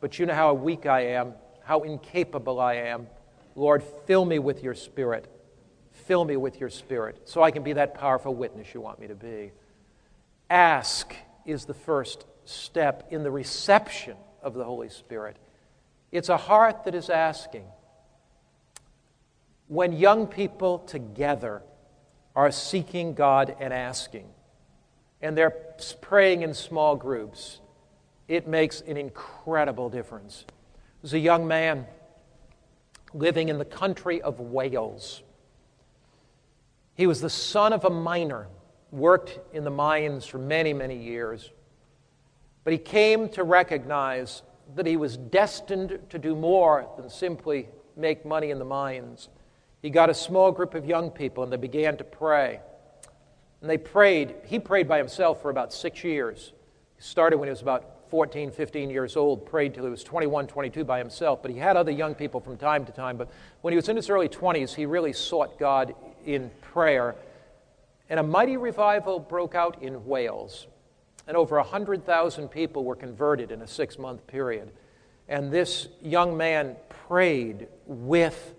But 0.00 0.20
you 0.20 0.26
know 0.26 0.34
how 0.34 0.54
weak 0.54 0.86
I 0.86 1.00
am, 1.06 1.34
how 1.64 1.80
incapable 1.80 2.60
I 2.60 2.74
am. 2.74 3.08
Lord, 3.54 3.82
fill 4.06 4.24
me 4.24 4.38
with 4.38 4.62
your 4.62 4.74
spirit. 4.74 5.30
Fill 5.92 6.24
me 6.24 6.36
with 6.36 6.60
your 6.60 6.70
spirit 6.70 7.22
so 7.24 7.42
I 7.42 7.50
can 7.50 7.62
be 7.62 7.74
that 7.74 7.94
powerful 7.94 8.34
witness 8.34 8.74
you 8.74 8.80
want 8.80 9.00
me 9.00 9.06
to 9.06 9.14
be. 9.14 9.52
Ask 10.50 11.14
is 11.46 11.64
the 11.64 11.74
first 11.74 12.26
step 12.44 13.08
in 13.10 13.22
the 13.22 13.30
reception 13.30 14.16
of 14.42 14.54
the 14.54 14.64
Holy 14.64 14.88
Spirit. 14.88 15.36
It's 16.12 16.28
a 16.28 16.36
heart 16.36 16.84
that 16.84 16.94
is 16.94 17.08
asking. 17.08 17.64
When 19.68 19.92
young 19.92 20.26
people 20.26 20.80
together 20.80 21.62
are 22.36 22.50
seeking 22.50 23.14
God 23.14 23.56
and 23.58 23.72
asking, 23.72 24.26
and 25.22 25.36
they're 25.36 25.54
praying 26.02 26.42
in 26.42 26.52
small 26.52 26.96
groups, 26.96 27.60
it 28.28 28.46
makes 28.46 28.82
an 28.82 28.96
incredible 28.96 29.88
difference. 29.88 30.44
There's 31.00 31.14
a 31.14 31.18
young 31.18 31.48
man 31.48 31.86
living 33.14 33.48
in 33.48 33.58
the 33.58 33.64
country 33.64 34.20
of 34.20 34.40
Wales. 34.40 35.22
He 36.94 37.06
was 37.06 37.20
the 37.20 37.30
son 37.30 37.72
of 37.72 37.84
a 37.84 37.90
miner, 37.90 38.48
worked 38.90 39.38
in 39.54 39.64
the 39.64 39.70
mines 39.70 40.26
for 40.26 40.38
many, 40.38 40.72
many 40.72 40.96
years. 40.96 41.50
But 42.64 42.72
he 42.72 42.78
came 42.78 43.28
to 43.30 43.44
recognize 43.44 44.42
that 44.74 44.86
he 44.86 44.96
was 44.96 45.16
destined 45.16 45.98
to 46.10 46.18
do 46.18 46.34
more 46.34 46.88
than 46.96 47.08
simply 47.08 47.68
make 47.96 48.24
money 48.24 48.50
in 48.50 48.58
the 48.58 48.64
mines. 48.64 49.28
He 49.82 49.90
got 49.90 50.10
a 50.10 50.14
small 50.14 50.50
group 50.50 50.74
of 50.74 50.86
young 50.86 51.10
people 51.10 51.44
and 51.44 51.52
they 51.52 51.56
began 51.56 51.96
to 51.98 52.04
pray. 52.04 52.60
And 53.60 53.70
they 53.70 53.78
prayed. 53.78 54.34
He 54.44 54.58
prayed 54.58 54.88
by 54.88 54.98
himself 54.98 55.42
for 55.42 55.50
about 55.50 55.72
six 55.72 56.02
years. 56.02 56.52
He 56.96 57.02
started 57.02 57.38
when 57.38 57.48
he 57.48 57.50
was 57.50 57.62
about 57.62 57.93
14, 58.10 58.50
15 58.50 58.90
years 58.90 59.16
old, 59.16 59.46
prayed 59.46 59.74
till 59.74 59.84
he 59.84 59.90
was 59.90 60.04
21, 60.04 60.46
22 60.46 60.84
by 60.84 60.98
himself. 60.98 61.42
But 61.42 61.50
he 61.50 61.58
had 61.58 61.76
other 61.76 61.90
young 61.90 62.14
people 62.14 62.40
from 62.40 62.56
time 62.56 62.84
to 62.86 62.92
time. 62.92 63.16
But 63.16 63.30
when 63.62 63.72
he 63.72 63.76
was 63.76 63.88
in 63.88 63.96
his 63.96 64.10
early 64.10 64.28
20s, 64.28 64.74
he 64.74 64.86
really 64.86 65.12
sought 65.12 65.58
God 65.58 65.94
in 66.24 66.50
prayer. 66.60 67.16
And 68.08 68.20
a 68.20 68.22
mighty 68.22 68.56
revival 68.56 69.18
broke 69.18 69.54
out 69.54 69.82
in 69.82 70.04
Wales 70.06 70.66
and 71.26 71.36
over 71.36 71.56
100,000 71.56 72.48
people 72.48 72.84
were 72.84 72.96
converted 72.96 73.50
in 73.50 73.62
a 73.62 73.66
six 73.66 73.98
month 73.98 74.26
period. 74.26 74.70
And 75.28 75.50
this 75.50 75.88
young 76.02 76.36
man 76.36 76.76
prayed 76.88 77.68
with 77.86 78.54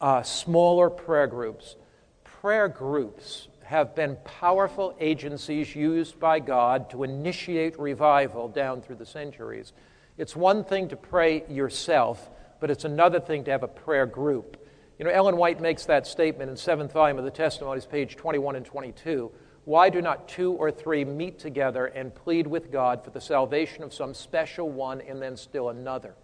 uh, 0.00 0.22
smaller 0.22 0.88
prayer 0.88 1.26
groups. 1.26 1.76
Prayer 2.24 2.68
groups 2.68 3.48
have 3.64 3.94
been 3.94 4.16
powerful 4.24 4.94
agencies 5.00 5.74
used 5.74 6.20
by 6.20 6.38
God 6.38 6.90
to 6.90 7.02
initiate 7.02 7.78
revival 7.78 8.48
down 8.48 8.82
through 8.82 8.96
the 8.96 9.06
centuries. 9.06 9.72
It's 10.16 10.36
one 10.36 10.64
thing 10.64 10.88
to 10.88 10.96
pray 10.96 11.44
yourself, 11.48 12.30
but 12.60 12.70
it's 12.70 12.84
another 12.84 13.20
thing 13.20 13.44
to 13.44 13.50
have 13.50 13.62
a 13.62 13.68
prayer 13.68 14.06
group. 14.06 14.56
You 14.98 15.04
know, 15.04 15.10
Ellen 15.10 15.36
White 15.36 15.60
makes 15.60 15.86
that 15.86 16.06
statement 16.06 16.50
in 16.50 16.56
seventh 16.56 16.92
volume 16.92 17.18
of 17.18 17.24
the 17.24 17.30
Testimonies, 17.30 17.86
page 17.86 18.16
21 18.16 18.56
and 18.56 18.64
22. 18.64 19.32
Why 19.64 19.88
do 19.88 20.02
not 20.02 20.28
two 20.28 20.52
or 20.52 20.70
three 20.70 21.04
meet 21.04 21.38
together 21.38 21.86
and 21.86 22.14
plead 22.14 22.46
with 22.46 22.70
God 22.70 23.02
for 23.02 23.10
the 23.10 23.20
salvation 23.20 23.82
of 23.82 23.94
some 23.94 24.14
special 24.14 24.68
one 24.68 25.00
and 25.00 25.20
then 25.20 25.36
still 25.36 25.70
another? 25.70 26.14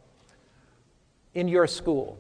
In 1.35 1.49
your 1.49 1.67
school, 1.67 2.19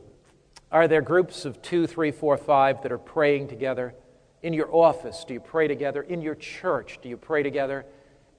are 0.72 0.88
there 0.88 1.02
groups 1.02 1.44
of 1.44 1.60
two, 1.62 1.86
three, 1.86 2.10
four, 2.10 2.36
five 2.36 2.82
that 2.82 2.90
are 2.90 2.98
praying 2.98 3.48
together? 3.48 3.94
In 4.42 4.52
your 4.52 4.74
office, 4.74 5.24
do 5.26 5.34
you 5.34 5.40
pray 5.40 5.68
together? 5.68 6.02
In 6.02 6.22
your 6.22 6.34
church, 6.34 6.98
do 7.02 7.08
you 7.08 7.16
pray 7.16 7.42
together? 7.42 7.84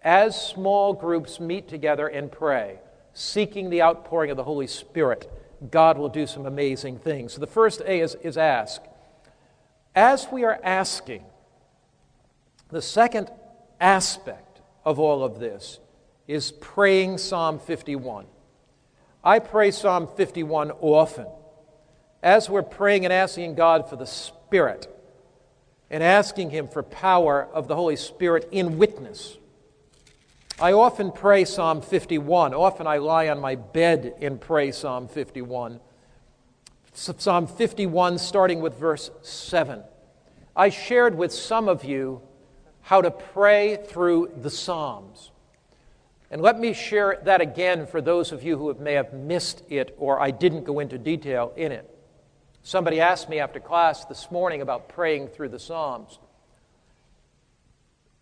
As 0.04 0.40
small 0.40 0.94
groups 0.94 1.40
meet 1.40 1.68
together 1.68 2.08
and 2.08 2.32
pray, 2.32 2.80
seeking 3.14 3.70
the 3.70 3.84
outpouring 3.84 4.32
of 4.32 4.38
the 4.38 4.44
Holy 4.44 4.66
Spirit, 4.66 5.32
God 5.70 6.00
will 6.00 6.10
do 6.10 6.26
some 6.26 6.48
amazing 6.48 6.98
things. 6.98 7.34
So 7.34 7.40
the 7.40 7.48
first 7.48 7.82
A 7.82 8.00
is, 8.00 8.16
is 8.24 8.36
ask. 8.36 8.82
As 9.94 10.28
we 10.32 10.44
are 10.44 10.60
asking, 10.64 11.24
the 12.70 12.82
second 12.82 13.30
aspect 13.80 14.62
of 14.84 15.00
all 15.00 15.24
of 15.24 15.40
this 15.40 15.80
is 16.28 16.52
praying 16.52 17.20
Psalm 17.20 17.60
51. 17.60 18.26
I 19.24 19.38
pray 19.38 19.70
Psalm 19.70 20.08
51 20.16 20.72
often. 20.80 21.28
As 22.24 22.50
we're 22.50 22.64
praying 22.64 23.04
and 23.04 23.14
asking 23.14 23.54
God 23.54 23.88
for 23.88 23.98
the 23.98 24.08
Spirit 24.08 24.88
and 25.92 26.02
asking 26.02 26.50
Him 26.50 26.68
for 26.68 26.82
power 26.82 27.48
of 27.54 27.68
the 27.68 27.76
Holy 27.76 27.98
Spirit 27.98 28.48
in 28.52 28.80
witness, 28.80 29.38
I 30.60 30.72
often 30.72 31.12
pray 31.12 31.46
Psalm 31.46 31.82
51. 31.82 32.54
Often 32.54 32.88
I 32.88 32.98
lie 32.98 33.28
on 33.28 33.40
my 33.40 33.56
bed 33.56 34.14
and 34.22 34.40
pray 34.40 34.72
Psalm 34.72 35.08
51. 35.08 35.80
Psalm 36.94 37.48
51, 37.48 38.18
starting 38.18 38.62
with 38.62 38.78
verse 38.78 39.12
7. 39.22 39.84
I 40.56 40.70
shared 40.70 41.16
with 41.16 41.34
some 41.34 41.68
of 41.68 41.84
you 41.84 42.22
how 42.82 43.02
to 43.02 43.12
pray 43.12 43.78
through 43.88 44.32
the 44.42 44.50
Psalms. 44.50 45.32
And 46.30 46.42
let 46.42 46.58
me 46.58 46.74
share 46.74 47.20
that 47.24 47.42
again 47.42 47.86
for 47.86 48.00
those 48.00 48.32
of 48.32 48.44
you 48.44 48.58
who 48.58 48.74
may 48.76 48.94
have 48.94 49.14
missed 49.14 49.64
it 49.70 49.94
or 49.98 50.22
I 50.22 50.32
didn't 50.32 50.64
go 50.64 50.80
into 50.80 50.98
detail 50.98 51.52
in 51.58 51.74
it. 51.74 51.91
Somebody 52.64 53.02
asked 53.02 53.28
me 53.28 53.40
after 53.40 53.60
class 53.60 54.06
this 54.06 54.30
morning 54.30 54.62
about 54.62 54.90
praying 54.90 55.30
through 55.30 55.50
the 55.50 55.60
Psalms. 55.60 56.20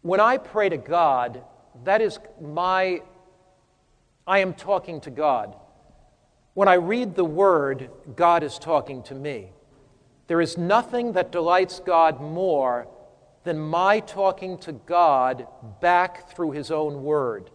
When 0.02 0.22
I 0.22 0.38
pray 0.38 0.70
to 0.70 0.78
God, 0.78 1.44
that 1.84 2.02
is 2.02 2.20
my, 2.40 3.02
I 4.26 4.40
am 4.40 4.54
talking 4.54 5.02
to 5.02 5.10
God. 5.10 5.56
When 6.54 6.70
I 6.70 6.76
read 6.76 7.16
the 7.16 7.26
Word, 7.26 7.90
God 8.16 8.44
is 8.44 8.58
talking 8.58 9.04
to 9.04 9.16
me. 9.16 9.52
There 10.28 10.40
is 10.40 10.58
nothing 10.58 11.14
that 11.14 11.34
delights 11.34 11.82
God 11.82 12.22
more 12.22 12.88
than 13.44 13.60
my 13.60 14.00
talking 14.00 14.58
to 14.60 14.72
God 14.72 15.48
back 15.82 16.30
through 16.32 16.52
His 16.52 16.72
own 16.72 17.04
Word. 17.04 17.50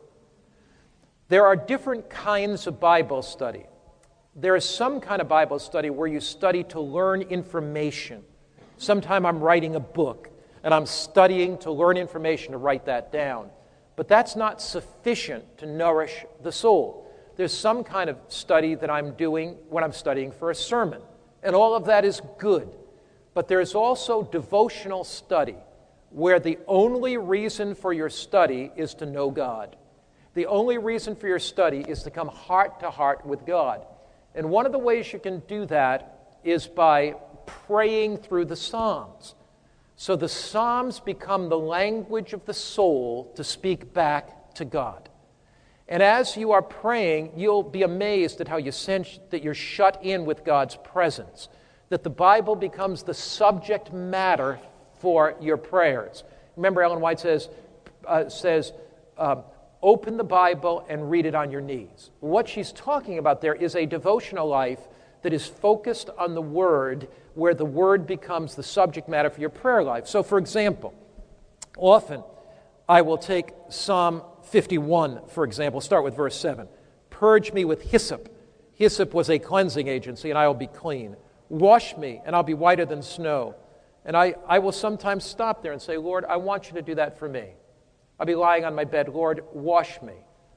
There 1.28 1.46
are 1.46 1.56
different 1.56 2.10
kinds 2.10 2.66
of 2.66 2.78
Bible 2.78 3.22
study. 3.22 3.64
There 4.36 4.56
is 4.56 4.64
some 4.64 5.00
kind 5.00 5.22
of 5.22 5.28
Bible 5.28 5.60
study 5.60 5.90
where 5.90 6.08
you 6.08 6.20
study 6.20 6.64
to 6.64 6.80
learn 6.80 7.22
information. 7.22 8.24
Sometime 8.78 9.24
I'm 9.24 9.38
writing 9.38 9.76
a 9.76 9.80
book 9.80 10.28
and 10.64 10.74
I'm 10.74 10.86
studying 10.86 11.56
to 11.58 11.70
learn 11.70 11.96
information 11.96 12.52
to 12.52 12.58
write 12.58 12.86
that 12.86 13.12
down. 13.12 13.50
But 13.96 14.08
that's 14.08 14.34
not 14.34 14.60
sufficient 14.60 15.58
to 15.58 15.66
nourish 15.66 16.24
the 16.42 16.50
soul. 16.50 17.12
There's 17.36 17.52
some 17.52 17.84
kind 17.84 18.10
of 18.10 18.18
study 18.28 18.74
that 18.76 18.90
I'm 18.90 19.12
doing 19.14 19.56
when 19.68 19.84
I'm 19.84 19.92
studying 19.92 20.32
for 20.32 20.50
a 20.50 20.54
sermon, 20.54 21.00
and 21.42 21.54
all 21.54 21.74
of 21.74 21.84
that 21.86 22.04
is 22.04 22.20
good. 22.38 22.74
But 23.34 23.46
there's 23.46 23.74
also 23.74 24.22
devotional 24.22 25.04
study 25.04 25.56
where 26.10 26.40
the 26.40 26.58
only 26.66 27.16
reason 27.16 27.74
for 27.74 27.92
your 27.92 28.08
study 28.08 28.70
is 28.76 28.94
to 28.94 29.06
know 29.06 29.30
God. 29.30 29.76
The 30.34 30.46
only 30.46 30.78
reason 30.78 31.14
for 31.14 31.28
your 31.28 31.38
study 31.40 31.84
is 31.86 32.02
to 32.04 32.10
come 32.10 32.28
heart 32.28 32.80
to 32.80 32.90
heart 32.90 33.26
with 33.26 33.44
God. 33.44 33.84
And 34.34 34.50
one 34.50 34.66
of 34.66 34.72
the 34.72 34.78
ways 34.78 35.12
you 35.12 35.18
can 35.18 35.40
do 35.40 35.66
that 35.66 36.38
is 36.42 36.66
by 36.66 37.14
praying 37.46 38.18
through 38.18 38.46
the 38.46 38.56
Psalms. 38.56 39.34
So 39.96 40.16
the 40.16 40.28
Psalms 40.28 41.00
become 41.00 41.48
the 41.48 41.58
language 41.58 42.32
of 42.32 42.44
the 42.44 42.54
soul 42.54 43.32
to 43.36 43.44
speak 43.44 43.92
back 43.94 44.54
to 44.54 44.64
God. 44.64 45.08
And 45.86 46.02
as 46.02 46.36
you 46.36 46.52
are 46.52 46.62
praying, 46.62 47.32
you'll 47.36 47.62
be 47.62 47.82
amazed 47.82 48.40
at 48.40 48.48
how 48.48 48.56
you 48.56 48.72
sense 48.72 49.20
that 49.30 49.42
you're 49.42 49.54
shut 49.54 50.02
in 50.02 50.24
with 50.24 50.44
God's 50.44 50.76
presence, 50.76 51.48
that 51.90 52.02
the 52.02 52.10
Bible 52.10 52.56
becomes 52.56 53.02
the 53.02 53.14
subject 53.14 53.92
matter 53.92 54.58
for 54.98 55.36
your 55.40 55.58
prayers. 55.58 56.24
Remember, 56.56 56.82
Ellen 56.82 57.00
White 57.00 57.20
says, 57.20 57.50
uh, 58.06 58.28
says 58.28 58.72
uh, 59.18 59.36
open 59.84 60.16
the 60.16 60.24
Bible 60.24 60.84
and 60.88 61.10
read 61.10 61.26
it 61.26 61.34
on 61.34 61.50
your 61.50 61.60
knees. 61.60 62.10
What 62.20 62.48
she's 62.48 62.72
talking 62.72 63.18
about 63.18 63.42
there 63.42 63.54
is 63.54 63.76
a 63.76 63.84
devotional 63.84 64.48
life 64.48 64.80
that 65.22 65.34
is 65.34 65.46
focused 65.46 66.08
on 66.18 66.34
the 66.34 66.42
Word, 66.42 67.06
where 67.34 67.54
the 67.54 67.66
Word 67.66 68.06
becomes 68.06 68.54
the 68.54 68.62
subject 68.62 69.08
matter 69.08 69.28
for 69.28 69.40
your 69.40 69.50
prayer 69.50 69.84
life. 69.84 70.06
So, 70.06 70.22
for 70.22 70.38
example, 70.38 70.94
often 71.76 72.24
I 72.88 73.02
will 73.02 73.18
take 73.18 73.52
Psalm 73.68 74.22
51, 74.44 75.28
for 75.28 75.44
example, 75.44 75.80
start 75.80 76.02
with 76.02 76.16
verse 76.16 76.36
7. 76.36 76.66
Purge 77.10 77.52
me 77.52 77.64
with 77.64 77.82
hyssop. 77.82 78.34
Hyssop 78.72 79.12
was 79.12 79.28
a 79.28 79.38
cleansing 79.38 79.86
agency, 79.86 80.30
and 80.30 80.38
I 80.38 80.46
will 80.46 80.54
be 80.54 80.66
clean. 80.66 81.14
Wash 81.50 81.96
me, 81.96 82.22
and 82.24 82.34
I'll 82.34 82.42
be 82.42 82.54
whiter 82.54 82.86
than 82.86 83.02
snow. 83.02 83.54
And 84.06 84.16
I, 84.16 84.34
I 84.48 84.58
will 84.60 84.72
sometimes 84.72 85.24
stop 85.24 85.62
there 85.62 85.72
and 85.72 85.80
say, 85.80 85.98
Lord, 85.98 86.24
I 86.24 86.36
want 86.36 86.68
you 86.68 86.74
to 86.74 86.82
do 86.82 86.94
that 86.96 87.18
for 87.18 87.28
me. 87.28 87.50
I'll 88.18 88.26
be 88.26 88.34
lying 88.34 88.64
on 88.64 88.74
my 88.74 88.84
bed, 88.84 89.08
Lord, 89.08 89.44
wash 89.52 90.00
me, 90.02 90.14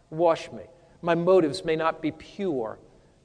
wash 0.10 0.51
me. 0.51 0.64
My 1.01 1.16
motives 1.16 1.66
may 1.66 1.76
not 1.76 2.01
be 2.01 2.12
pure, 2.12 2.80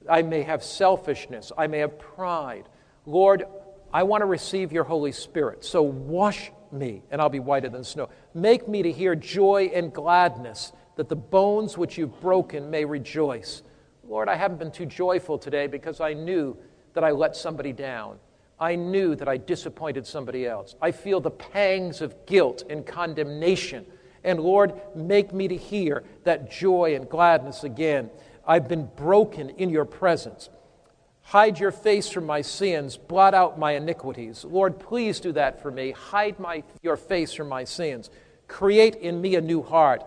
I 0.08 0.22
may 0.22 0.42
have 0.42 0.62
selfishness. 0.62 1.52
I 1.56 1.66
may 1.66 1.78
have 1.78 1.98
pride. 1.98 2.68
Lord, 3.06 3.44
I 3.92 4.02
want 4.02 4.22
to 4.22 4.26
receive 4.26 4.72
your 4.72 4.84
Holy 4.84 5.12
Spirit. 5.12 5.64
So 5.64 5.82
wash 5.82 6.50
me, 6.70 7.02
and 7.10 7.20
I'll 7.20 7.28
be 7.28 7.40
whiter 7.40 7.68
than 7.68 7.84
snow. 7.84 8.08
Make 8.34 8.68
me 8.68 8.82
to 8.82 8.92
hear 8.92 9.14
joy 9.14 9.70
and 9.74 9.92
gladness, 9.92 10.72
that 10.96 11.08
the 11.08 11.16
bones 11.16 11.78
which 11.78 11.98
you've 11.98 12.20
broken 12.20 12.70
may 12.70 12.84
rejoice. 12.84 13.62
Lord, 14.04 14.28
I 14.28 14.34
haven't 14.34 14.58
been 14.58 14.72
too 14.72 14.86
joyful 14.86 15.38
today 15.38 15.66
because 15.66 16.00
I 16.00 16.12
knew 16.12 16.56
that 16.94 17.04
I 17.04 17.10
let 17.10 17.36
somebody 17.36 17.72
down. 17.72 18.18
I 18.58 18.76
knew 18.76 19.16
that 19.16 19.28
I 19.28 19.38
disappointed 19.38 20.06
somebody 20.06 20.46
else. 20.46 20.76
I 20.80 20.92
feel 20.92 21.20
the 21.20 21.30
pangs 21.30 22.00
of 22.00 22.26
guilt 22.26 22.64
and 22.68 22.86
condemnation. 22.86 23.86
And 24.24 24.40
Lord, 24.40 24.80
make 24.94 25.32
me 25.32 25.48
to 25.48 25.56
hear 25.56 26.04
that 26.24 26.50
joy 26.50 26.94
and 26.94 27.08
gladness 27.08 27.64
again. 27.64 28.10
I've 28.46 28.68
been 28.68 28.88
broken 28.96 29.50
in 29.50 29.70
your 29.70 29.84
presence. 29.84 30.48
Hide 31.22 31.58
your 31.58 31.70
face 31.70 32.08
from 32.08 32.26
my 32.26 32.42
sins, 32.42 32.96
blot 32.96 33.32
out 33.34 33.58
my 33.58 33.72
iniquities. 33.72 34.44
Lord, 34.44 34.78
please 34.78 35.20
do 35.20 35.32
that 35.32 35.62
for 35.62 35.70
me. 35.70 35.92
Hide 35.92 36.38
my, 36.38 36.64
your 36.82 36.96
face 36.96 37.32
from 37.32 37.48
my 37.48 37.64
sins. 37.64 38.10
Create 38.48 38.96
in 38.96 39.20
me 39.20 39.36
a 39.36 39.40
new 39.40 39.62
heart. 39.62 40.04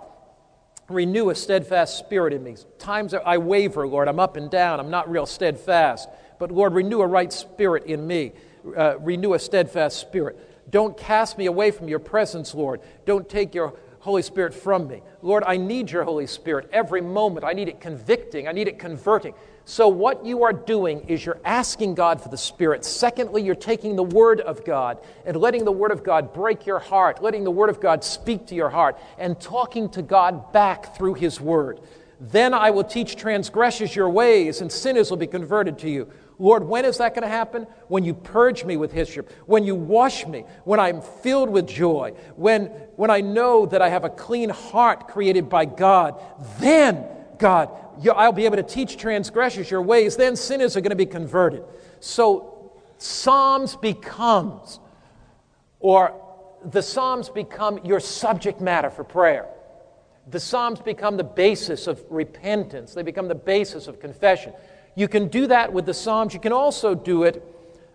Renew 0.88 1.32
a 1.32 1.36
steadfast 1.36 1.98
spirit 1.98 2.32
in 2.34 2.44
me. 2.44 2.58
Times 2.78 3.14
I 3.14 3.38
waver, 3.38 3.88
Lord. 3.88 4.08
I'm 4.08 4.20
up 4.20 4.38
and 4.38 4.52
down. 4.52 4.80
I'm 4.80 4.92
not 4.92 5.10
real 5.10 5.26
steadfast. 5.26 6.08
But 6.38 6.52
Lord, 6.52 6.74
renew 6.74 7.02
a 7.02 7.08
right 7.08 7.34
spirit 7.34 7.86
in 7.86 8.06
me. 8.06 8.34
Uh, 8.78 9.00
renew 9.00 9.34
a 9.34 9.40
steadfast 9.40 10.00
spirit. 10.00 10.70
Don't 10.70 10.96
cast 10.98 11.38
me 11.38 11.46
away 11.48 11.72
from 11.72 11.88
your 11.88 12.00
presence, 12.00 12.54
Lord. 12.54 12.82
Don't 13.06 13.28
take 13.28 13.56
your 13.56 13.74
Holy 14.06 14.22
Spirit 14.22 14.54
from 14.54 14.88
me. 14.88 15.02
Lord, 15.24 15.44
I 15.48 15.58
need 15.58 15.90
your 15.90 16.04
Holy 16.04 16.28
Spirit 16.28 16.70
every 16.72 17.02
moment. 17.02 17.44
I 17.44 17.54
need 17.54 17.68
it 17.68 17.82
convicting, 17.82 18.48
I 18.48 18.52
need 18.52 18.68
it 18.68 18.78
converting. 18.78 19.34
So, 19.66 19.88
what 19.88 20.24
you 20.24 20.44
are 20.44 20.54
doing 20.54 21.00
is 21.08 21.26
you're 21.26 21.40
asking 21.44 21.96
God 21.96 22.22
for 22.22 22.30
the 22.30 22.38
Spirit. 22.38 22.86
Secondly, 22.86 23.42
you're 23.42 23.56
taking 23.56 23.96
the 23.96 24.04
Word 24.04 24.42
of 24.42 24.64
God 24.64 25.00
and 25.26 25.36
letting 25.36 25.66
the 25.66 25.72
Word 25.72 25.90
of 25.90 26.04
God 26.04 26.36
break 26.36 26.68
your 26.68 26.78
heart, 26.78 27.24
letting 27.24 27.44
the 27.44 27.50
Word 27.50 27.72
of 27.72 27.82
God 27.82 28.04
speak 28.04 28.46
to 28.46 28.56
your 28.56 28.70
heart, 28.70 28.96
and 29.18 29.42
talking 29.42 29.90
to 29.90 30.04
God 30.04 30.54
back 30.54 30.96
through 30.96 31.16
His 31.16 31.42
Word. 31.42 31.80
Then 32.20 32.54
I 32.54 32.70
will 32.70 32.84
teach 32.84 33.16
transgressors 33.16 33.96
your 33.96 34.10
ways, 34.12 34.62
and 34.62 34.72
sinners 34.72 35.10
will 35.10 35.18
be 35.18 35.26
converted 35.26 35.80
to 35.80 35.90
you. 35.90 36.08
Lord, 36.38 36.64
when 36.64 36.86
is 36.86 36.98
that 36.98 37.14
going 37.14 37.24
to 37.24 37.30
happen? 37.30 37.68
When 37.88 38.04
you 38.04 38.14
purge 38.14 38.66
me 38.66 38.78
with 38.78 38.92
hyssop, 38.92 39.32
when 39.46 39.64
you 39.64 39.76
wash 39.76 40.26
me, 40.26 40.46
when 40.64 40.80
I'm 40.80 41.02
filled 41.02 41.50
with 41.50 41.68
joy, 41.68 42.14
when, 42.36 42.66
when 42.96 43.10
I 43.10 43.22
know 43.22 43.66
that 43.68 43.82
I 43.82 43.90
have 43.90 44.04
a 44.04 44.10
clean 44.10 44.50
heart 44.50 45.08
created 45.08 45.50
by 45.50 45.66
God. 45.66 46.22
Then, 46.60 47.06
God, 47.38 47.70
I'll 48.14 48.34
be 48.34 48.46
able 48.46 48.58
to 48.58 48.64
teach 48.64 48.98
transgressors 48.98 49.72
your 49.72 49.82
ways. 49.82 50.18
Then 50.18 50.36
sinners 50.36 50.76
are 50.76 50.82
going 50.82 50.90
to 50.90 50.96
be 50.96 51.06
converted. 51.06 51.64
So, 52.00 52.74
Psalms 52.98 53.76
becomes, 53.76 54.80
or 55.80 56.22
the 56.64 56.82
Psalms 56.82 57.30
become 57.30 57.80
your 57.86 58.00
subject 58.00 58.62
matter 58.62 58.90
for 58.90 59.04
prayer. 59.04 59.48
The 60.28 60.40
Psalms 60.40 60.80
become 60.80 61.18
the 61.18 61.24
basis 61.24 61.88
of 61.88 62.04
repentance, 62.10 62.94
they 62.94 63.04
become 63.04 63.28
the 63.28 63.36
basis 63.36 63.88
of 63.88 64.00
confession. 64.00 64.54
You 64.96 65.08
can 65.08 65.28
do 65.28 65.48
that 65.48 65.72
with 65.74 65.86
the 65.86 65.94
Psalms. 65.94 66.34
You 66.34 66.40
can 66.40 66.54
also 66.54 66.96
do 66.96 67.24
it 67.24 67.44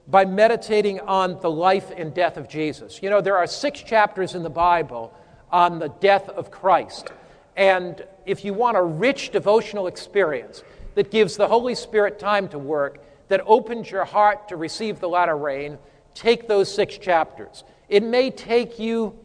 by 0.06 0.24
meditating 0.24 1.00
on 1.00 1.40
the 1.40 1.50
life 1.50 1.90
and 1.96 2.12
death 2.12 2.36
of 2.36 2.48
Jesus. 2.48 3.02
You 3.02 3.10
know, 3.10 3.20
there 3.20 3.36
are 3.36 3.46
six 3.46 3.82
chapters 3.82 4.34
in 4.34 4.42
the 4.42 4.50
Bible 4.50 5.14
on 5.50 5.78
the 5.78 5.88
death 5.88 6.28
of 6.28 6.50
Christ. 6.50 7.10
And 7.56 8.04
if 8.26 8.44
you 8.44 8.54
want 8.54 8.76
a 8.76 8.82
rich 8.82 9.30
devotional 9.30 9.86
experience 9.86 10.62
that 10.94 11.10
gives 11.10 11.36
the 11.36 11.48
Holy 11.48 11.74
Spirit 11.74 12.18
time 12.18 12.48
to 12.48 12.58
work, 12.58 13.02
that 13.28 13.42
opens 13.46 13.90
your 13.90 14.04
heart 14.04 14.48
to 14.48 14.56
receive 14.56 14.98
the 14.98 15.08
latter 15.08 15.36
rain, 15.36 15.78
take 16.14 16.48
those 16.48 16.72
six 16.72 16.98
chapters. 16.98 17.64
It 17.88 18.02
may 18.02 18.30
take 18.30 18.78
you 18.78 19.16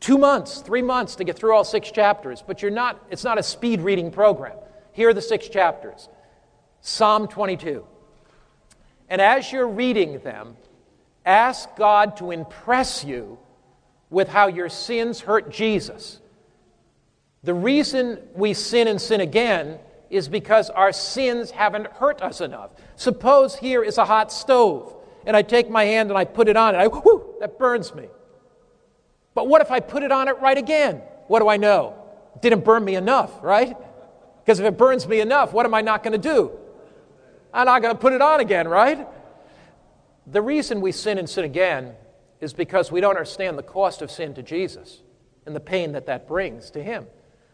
two 0.00 0.16
months, 0.16 0.60
three 0.60 0.82
months 0.82 1.16
to 1.16 1.24
get 1.24 1.36
through 1.36 1.54
all 1.54 1.64
six 1.64 1.90
chapters, 1.90 2.42
but 2.46 2.62
you're 2.62 2.70
not, 2.70 3.04
it's 3.10 3.24
not 3.24 3.38
a 3.38 3.42
speed 3.42 3.80
reading 3.82 4.10
program. 4.10 4.56
Here 4.92 5.10
are 5.10 5.14
the 5.14 5.22
six 5.22 5.48
chapters. 5.48 6.08
Psalm 6.88 7.28
22. 7.28 7.84
And 9.10 9.20
as 9.20 9.52
you're 9.52 9.68
reading 9.68 10.20
them, 10.20 10.56
ask 11.24 11.76
God 11.76 12.16
to 12.16 12.30
impress 12.30 13.04
you 13.04 13.38
with 14.08 14.28
how 14.28 14.46
your 14.46 14.70
sins 14.70 15.20
hurt 15.20 15.50
Jesus. 15.50 16.18
The 17.42 17.52
reason 17.52 18.18
we 18.34 18.54
sin 18.54 18.88
and 18.88 18.98
sin 18.98 19.20
again 19.20 19.78
is 20.08 20.28
because 20.28 20.70
our 20.70 20.92
sins 20.92 21.50
haven't 21.50 21.88
hurt 21.88 22.22
us 22.22 22.40
enough. 22.40 22.70
Suppose 22.96 23.54
here 23.56 23.84
is 23.84 23.98
a 23.98 24.06
hot 24.06 24.32
stove, 24.32 24.96
and 25.26 25.36
I 25.36 25.42
take 25.42 25.68
my 25.68 25.84
hand 25.84 26.08
and 26.08 26.18
I 26.18 26.24
put 26.24 26.48
it 26.48 26.56
on 26.56 26.74
it. 26.74 26.78
I, 26.78 26.86
whoo, 26.86 27.34
that 27.40 27.58
burns 27.58 27.94
me. 27.94 28.08
But 29.34 29.46
what 29.46 29.60
if 29.60 29.70
I 29.70 29.80
put 29.80 30.02
it 30.02 30.10
on 30.10 30.26
it 30.26 30.40
right 30.40 30.56
again? 30.56 31.02
What 31.26 31.40
do 31.40 31.48
I 31.48 31.58
know? 31.58 32.02
It 32.34 32.40
didn't 32.40 32.64
burn 32.64 32.82
me 32.82 32.94
enough, 32.94 33.30
right? 33.42 33.76
Because 34.42 34.58
if 34.58 34.64
it 34.64 34.78
burns 34.78 35.06
me 35.06 35.20
enough, 35.20 35.52
what 35.52 35.66
am 35.66 35.74
I 35.74 35.82
not 35.82 36.02
going 36.02 36.18
to 36.18 36.18
do? 36.18 36.58
I'm 37.52 37.66
not 37.66 37.82
going 37.82 37.94
to 37.94 38.00
put 38.00 38.12
it 38.12 38.22
on 38.22 38.40
again, 38.40 38.68
right? 38.68 39.06
The 40.26 40.42
reason 40.42 40.80
we 40.80 40.92
sin 40.92 41.18
and 41.18 41.28
sin 41.28 41.44
again 41.44 41.94
is 42.40 42.52
because 42.52 42.92
we 42.92 43.00
don't 43.00 43.10
understand 43.16 43.58
the 43.58 43.62
cost 43.62 44.02
of 44.02 44.10
sin 44.10 44.34
to 44.34 44.42
Jesus 44.42 45.02
and 45.46 45.56
the 45.56 45.60
pain 45.60 45.92
that 45.92 46.06
that 46.06 46.28
brings 46.28 46.70
to 46.72 46.82
Him. 46.82 47.06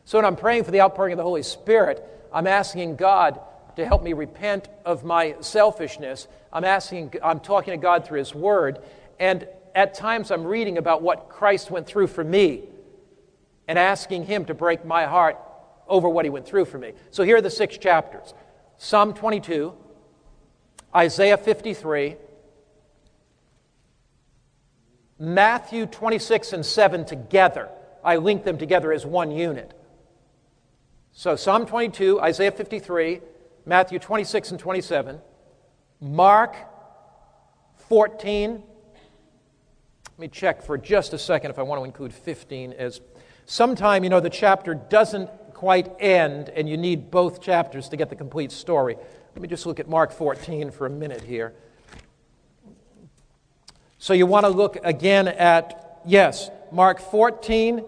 So 0.05 0.18
when 0.18 0.24
I'm 0.24 0.36
praying 0.36 0.64
for 0.64 0.70
the 0.70 0.80
outpouring 0.80 1.12
of 1.12 1.16
the 1.16 1.22
Holy 1.22 1.42
Spirit, 1.42 2.05
I'm 2.32 2.47
asking 2.47 2.97
God 2.97 3.40
to 3.76 3.86
help 3.86 4.03
me 4.03 4.12
repent 4.12 4.68
of 4.84 5.05
my 5.05 5.36
selfishness. 5.40 6.28
I'm 6.53 6.64
asking, 6.64 7.14
I'm 7.22 7.40
talking 7.40 7.72
to 7.72 7.78
God 7.78 8.07
through 8.07 8.18
His 8.18 8.34
Word, 8.34 8.80
and 9.18 9.47
at 9.74 9.95
times 9.95 10.30
I'm 10.30 10.45
reading 10.45 10.78
about 10.78 11.03
what 11.03 11.28
Christ 11.28 11.70
went 11.70 11.86
through 11.86 12.09
for 12.09 12.22
me 12.22 12.64
and 13.66 13.78
asking 13.78 14.26
Him 14.26 14.45
to 14.47 14.55
break 14.55 14.84
my 14.84 15.07
heart 15.07 15.38
over 15.88 16.09
what 16.09 16.24
He 16.24 16.30
went 16.30 16.47
through 16.47 16.66
for 16.66 16.78
me. 16.78 16.92
So 17.11 17.22
here 17.22 17.36
are 17.36 17.40
the 17.40 17.51
six 17.51 17.78
chapters 17.78 18.34
Psalm 18.76 19.14
22, 19.14 19.72
Isaiah 20.95 21.36
53, 21.36 22.16
Matthew 25.18 25.86
26 25.86 26.53
and 26.53 26.64
7 26.64 27.05
together. 27.05 27.68
I 28.05 28.16
link 28.16 28.45
them 28.45 28.59
together 28.59 28.92
as 28.92 29.05
one 29.05 29.30
unit. 29.30 29.72
So 31.12 31.36
Psalm 31.36 31.66
22, 31.66 32.20
Isaiah 32.20 32.53
53, 32.53 33.20
Matthew 33.66 33.99
26 33.99 34.51
and 34.53 34.61
27, 34.61 35.20
Mark 36.01 36.57
14. 37.88 38.53
Let 38.53 40.18
me 40.18 40.28
check 40.28 40.62
for 40.62 40.76
just 40.76 41.12
a 41.12 41.18
second 41.18 41.51
if 41.51 41.59
I 41.59 41.62
want 41.62 41.80
to 41.80 41.84
include 41.84 42.12
15 42.12 42.72
as 42.74 43.01
sometime, 43.47 44.05
you 44.05 44.11
know, 44.11 44.20
the 44.20 44.30
chapter 44.30 44.74
doesn't 44.74 45.30
quite 45.55 45.90
end 45.99 46.51
and 46.51 46.68
you 46.68 46.76
need 46.76 47.11
both 47.11 47.40
chapters 47.40 47.88
to 47.88 47.97
get 47.97 48.11
the 48.11 48.16
complete 48.16 48.53
story. 48.53 48.97
Let 49.35 49.43
me 49.43 49.49
just 49.49 49.66
look 49.66 49.80
at 49.80 49.89
Mark 49.89 50.12
14 50.12 50.70
for 50.70 50.87
a 50.87 50.91
minute 50.91 51.22
here. 51.22 51.55
So 53.99 54.12
you 54.12 54.26
want 54.26 54.47
to 54.47 54.51
look 54.51 54.76
again 54.85 55.26
at, 55.26 56.03
yes, 56.07 56.51
Mark 56.70 57.01
14 57.01 57.85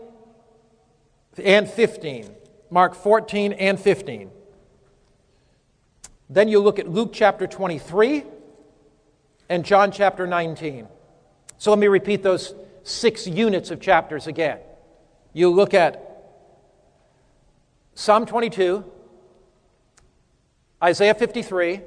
and 1.44 1.70
15. 1.70 2.34
Mark 2.68 2.96
14 2.96 3.52
and 3.52 3.78
15. 3.78 4.30
Then 6.28 6.48
you 6.48 6.58
look 6.58 6.80
at 6.80 6.88
Luke 6.88 7.10
chapter 7.12 7.46
23 7.46 8.24
and 9.48 9.64
John 9.64 9.92
chapter 9.92 10.26
19. 10.26 10.88
So 11.58 11.70
let 11.70 11.78
me 11.78 11.86
repeat 11.86 12.24
those 12.24 12.54
six 12.82 13.28
units 13.28 13.70
of 13.70 13.80
chapters 13.80 14.26
again. 14.26 14.58
You 15.32 15.50
look 15.50 15.74
at 15.74 16.02
Psalm 17.94 18.26
22, 18.26 18.84
Isaiah 20.82 21.14
53, 21.14 21.80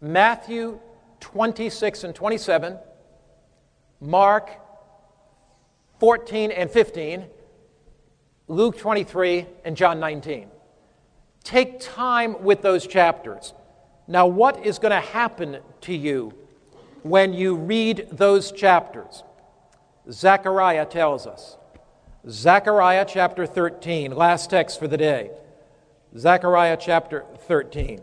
Matthew 0.00 0.78
26 1.18 2.04
and 2.04 2.14
27, 2.14 2.78
Mark 4.00 4.50
14 5.98 6.52
and 6.52 6.70
15, 6.70 7.24
Luke 8.46 8.78
23, 8.78 9.46
and 9.64 9.76
John 9.76 9.98
19. 9.98 10.48
Take 11.42 11.80
time 11.80 12.42
with 12.44 12.62
those 12.62 12.86
chapters. 12.86 13.52
Now, 14.06 14.26
what 14.28 14.64
is 14.64 14.78
going 14.78 14.92
to 14.92 15.00
happen 15.00 15.58
to 15.82 15.94
you 15.94 16.32
when 17.02 17.32
you 17.32 17.56
read 17.56 18.08
those 18.12 18.52
chapters? 18.52 19.24
Zechariah 20.10 20.86
tells 20.86 21.26
us. 21.26 21.56
Zechariah 22.28 23.04
chapter 23.08 23.44
13, 23.44 24.12
last 24.12 24.50
text 24.50 24.78
for 24.78 24.86
the 24.86 24.96
day. 24.96 25.30
Zechariah 26.16 26.78
chapter 26.80 27.24
13. 27.46 28.00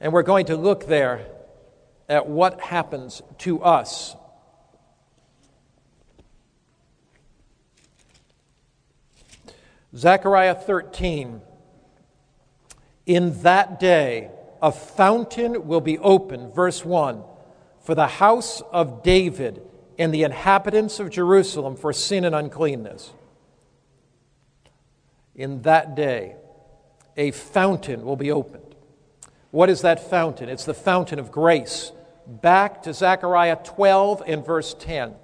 And 0.00 0.12
we're 0.12 0.22
going 0.22 0.46
to 0.46 0.56
look 0.56 0.86
there 0.86 1.26
at 2.08 2.26
what 2.26 2.60
happens 2.60 3.22
to 3.38 3.62
us. 3.62 4.16
Zechariah 9.94 10.54
13. 10.54 11.42
In 13.06 13.42
that 13.42 13.80
day, 13.80 14.30
a 14.62 14.72
fountain 14.72 15.66
will 15.66 15.80
be 15.80 15.98
opened, 15.98 16.54
verse 16.54 16.84
1, 16.84 17.22
for 17.80 17.94
the 17.94 18.06
house 18.06 18.62
of 18.72 19.02
David 19.02 19.62
and 19.98 20.14
the 20.14 20.22
inhabitants 20.22 21.00
of 21.00 21.10
Jerusalem 21.10 21.76
for 21.76 21.92
sin 21.92 22.24
and 22.24 22.34
uncleanness. 22.34 23.12
In 25.34 25.62
that 25.62 25.94
day, 25.94 26.36
a 27.16 27.30
fountain 27.30 28.04
will 28.04 28.16
be 28.16 28.30
opened 28.30 28.70
what 29.50 29.68
is 29.68 29.82
that 29.82 30.08
fountain? 30.10 30.48
It's 30.48 30.64
the 30.64 30.74
fountain 30.74 31.18
of 31.18 31.32
grace. 31.32 31.92
Back 32.26 32.84
to 32.84 32.94
Zechariah 32.94 33.56
12 33.64 34.22
and 34.26 34.46
verse 34.46 34.74
10. 34.78 35.14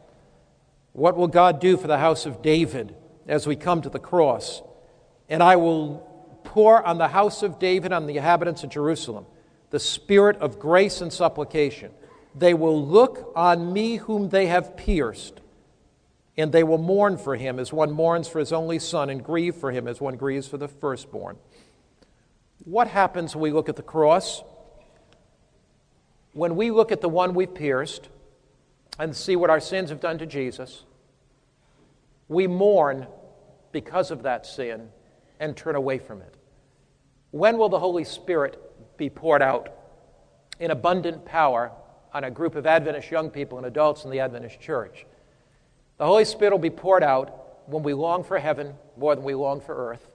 What 0.92 1.16
will 1.16 1.28
God 1.28 1.60
do 1.60 1.76
for 1.76 1.86
the 1.86 1.98
house 1.98 2.26
of 2.26 2.42
David 2.42 2.94
as 3.28 3.46
we 3.46 3.54
come 3.54 3.82
to 3.82 3.88
the 3.88 3.98
cross? 4.00 4.62
And 5.28 5.42
I 5.42 5.56
will 5.56 6.40
pour 6.42 6.84
on 6.84 6.98
the 6.98 7.08
house 7.08 7.42
of 7.42 7.58
David, 7.58 7.92
on 7.92 8.06
the 8.06 8.16
inhabitants 8.16 8.64
of 8.64 8.70
Jerusalem, 8.70 9.26
the 9.70 9.78
spirit 9.78 10.36
of 10.38 10.58
grace 10.58 11.00
and 11.00 11.12
supplication. 11.12 11.92
They 12.34 12.54
will 12.54 12.84
look 12.84 13.32
on 13.36 13.72
me 13.72 13.96
whom 13.96 14.30
they 14.30 14.46
have 14.46 14.76
pierced, 14.76 15.40
and 16.36 16.52
they 16.52 16.62
will 16.62 16.78
mourn 16.78 17.16
for 17.16 17.36
him 17.36 17.58
as 17.58 17.72
one 17.72 17.90
mourns 17.90 18.28
for 18.28 18.38
his 18.38 18.52
only 18.52 18.78
son, 18.78 19.08
and 19.08 19.24
grieve 19.24 19.56
for 19.56 19.70
him 19.70 19.88
as 19.88 20.00
one 20.00 20.16
grieves 20.16 20.46
for 20.46 20.58
the 20.58 20.68
firstborn. 20.68 21.36
What 22.64 22.88
happens 22.88 23.34
when 23.34 23.42
we 23.42 23.52
look 23.52 23.68
at 23.68 23.76
the 23.76 23.82
cross? 23.82 24.42
When 26.32 26.56
we 26.56 26.70
look 26.70 26.92
at 26.92 27.00
the 27.00 27.08
one 27.08 27.34
we've 27.34 27.54
pierced 27.54 28.08
and 28.98 29.16
see 29.16 29.36
what 29.36 29.50
our 29.50 29.60
sins 29.60 29.90
have 29.90 30.00
done 30.00 30.18
to 30.18 30.26
Jesus, 30.26 30.84
we 32.28 32.46
mourn 32.46 33.06
because 33.72 34.10
of 34.10 34.22
that 34.24 34.46
sin 34.46 34.90
and 35.40 35.56
turn 35.56 35.74
away 35.74 35.98
from 35.98 36.20
it. 36.20 36.34
When 37.30 37.56
will 37.56 37.68
the 37.68 37.78
Holy 37.78 38.04
Spirit 38.04 38.60
be 38.96 39.08
poured 39.08 39.42
out 39.42 39.70
in 40.58 40.70
abundant 40.70 41.24
power 41.24 41.72
on 42.12 42.24
a 42.24 42.30
group 42.30 42.54
of 42.54 42.66
Adventist 42.66 43.10
young 43.10 43.30
people 43.30 43.58
and 43.58 43.66
adults 43.66 44.04
in 44.04 44.10
the 44.10 44.20
Adventist 44.20 44.60
church? 44.60 45.06
The 45.98 46.06
Holy 46.06 46.24
Spirit 46.24 46.52
will 46.52 46.58
be 46.58 46.70
poured 46.70 47.02
out 47.02 47.68
when 47.68 47.82
we 47.82 47.94
long 47.94 48.24
for 48.24 48.38
heaven 48.38 48.74
more 48.96 49.14
than 49.14 49.24
we 49.24 49.34
long 49.34 49.60
for 49.60 49.90
earth 49.90 50.06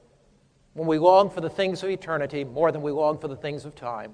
when 0.74 0.88
we 0.88 0.98
long 0.98 1.30
for 1.30 1.42
the 1.42 1.50
things 1.50 1.84
of 1.84 1.90
eternity 1.90 2.44
more 2.44 2.72
than 2.72 2.82
we 2.82 2.92
long 2.92 3.18
for 3.18 3.28
the 3.28 3.36
things 3.36 3.66
of 3.66 3.76
time, 3.76 4.14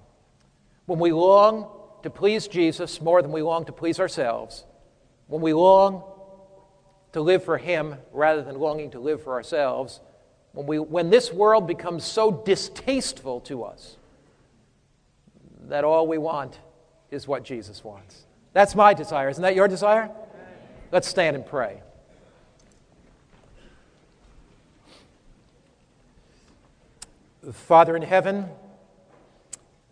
when 0.85 0.99
we 0.99 1.11
long 1.11 1.69
to 2.03 2.09
please 2.09 2.47
Jesus 2.47 3.01
more 3.01 3.21
than 3.21 3.31
we 3.31 3.41
long 3.41 3.65
to 3.65 3.71
please 3.71 3.99
ourselves, 3.99 4.65
when 5.27 5.41
we 5.41 5.53
long 5.53 6.03
to 7.13 7.21
live 7.21 7.43
for 7.43 7.57
Him 7.57 7.95
rather 8.11 8.41
than 8.41 8.59
longing 8.59 8.91
to 8.91 8.99
live 8.99 9.23
for 9.23 9.33
ourselves, 9.33 9.99
when, 10.53 10.65
we, 10.65 10.79
when 10.79 11.09
this 11.09 11.31
world 11.31 11.67
becomes 11.67 12.03
so 12.03 12.31
distasteful 12.31 13.41
to 13.41 13.63
us 13.63 13.97
that 15.67 15.83
all 15.83 16.07
we 16.07 16.17
want 16.17 16.59
is 17.11 17.27
what 17.27 17.43
Jesus 17.43 17.83
wants. 17.83 18.25
That's 18.53 18.73
my 18.73 18.93
desire. 18.93 19.29
Isn't 19.29 19.43
that 19.43 19.55
your 19.55 19.67
desire? 19.67 20.09
Let's 20.89 21.07
stand 21.07 21.35
and 21.35 21.45
pray. 21.45 21.81
Father 27.51 27.95
in 27.95 28.01
heaven, 28.01 28.45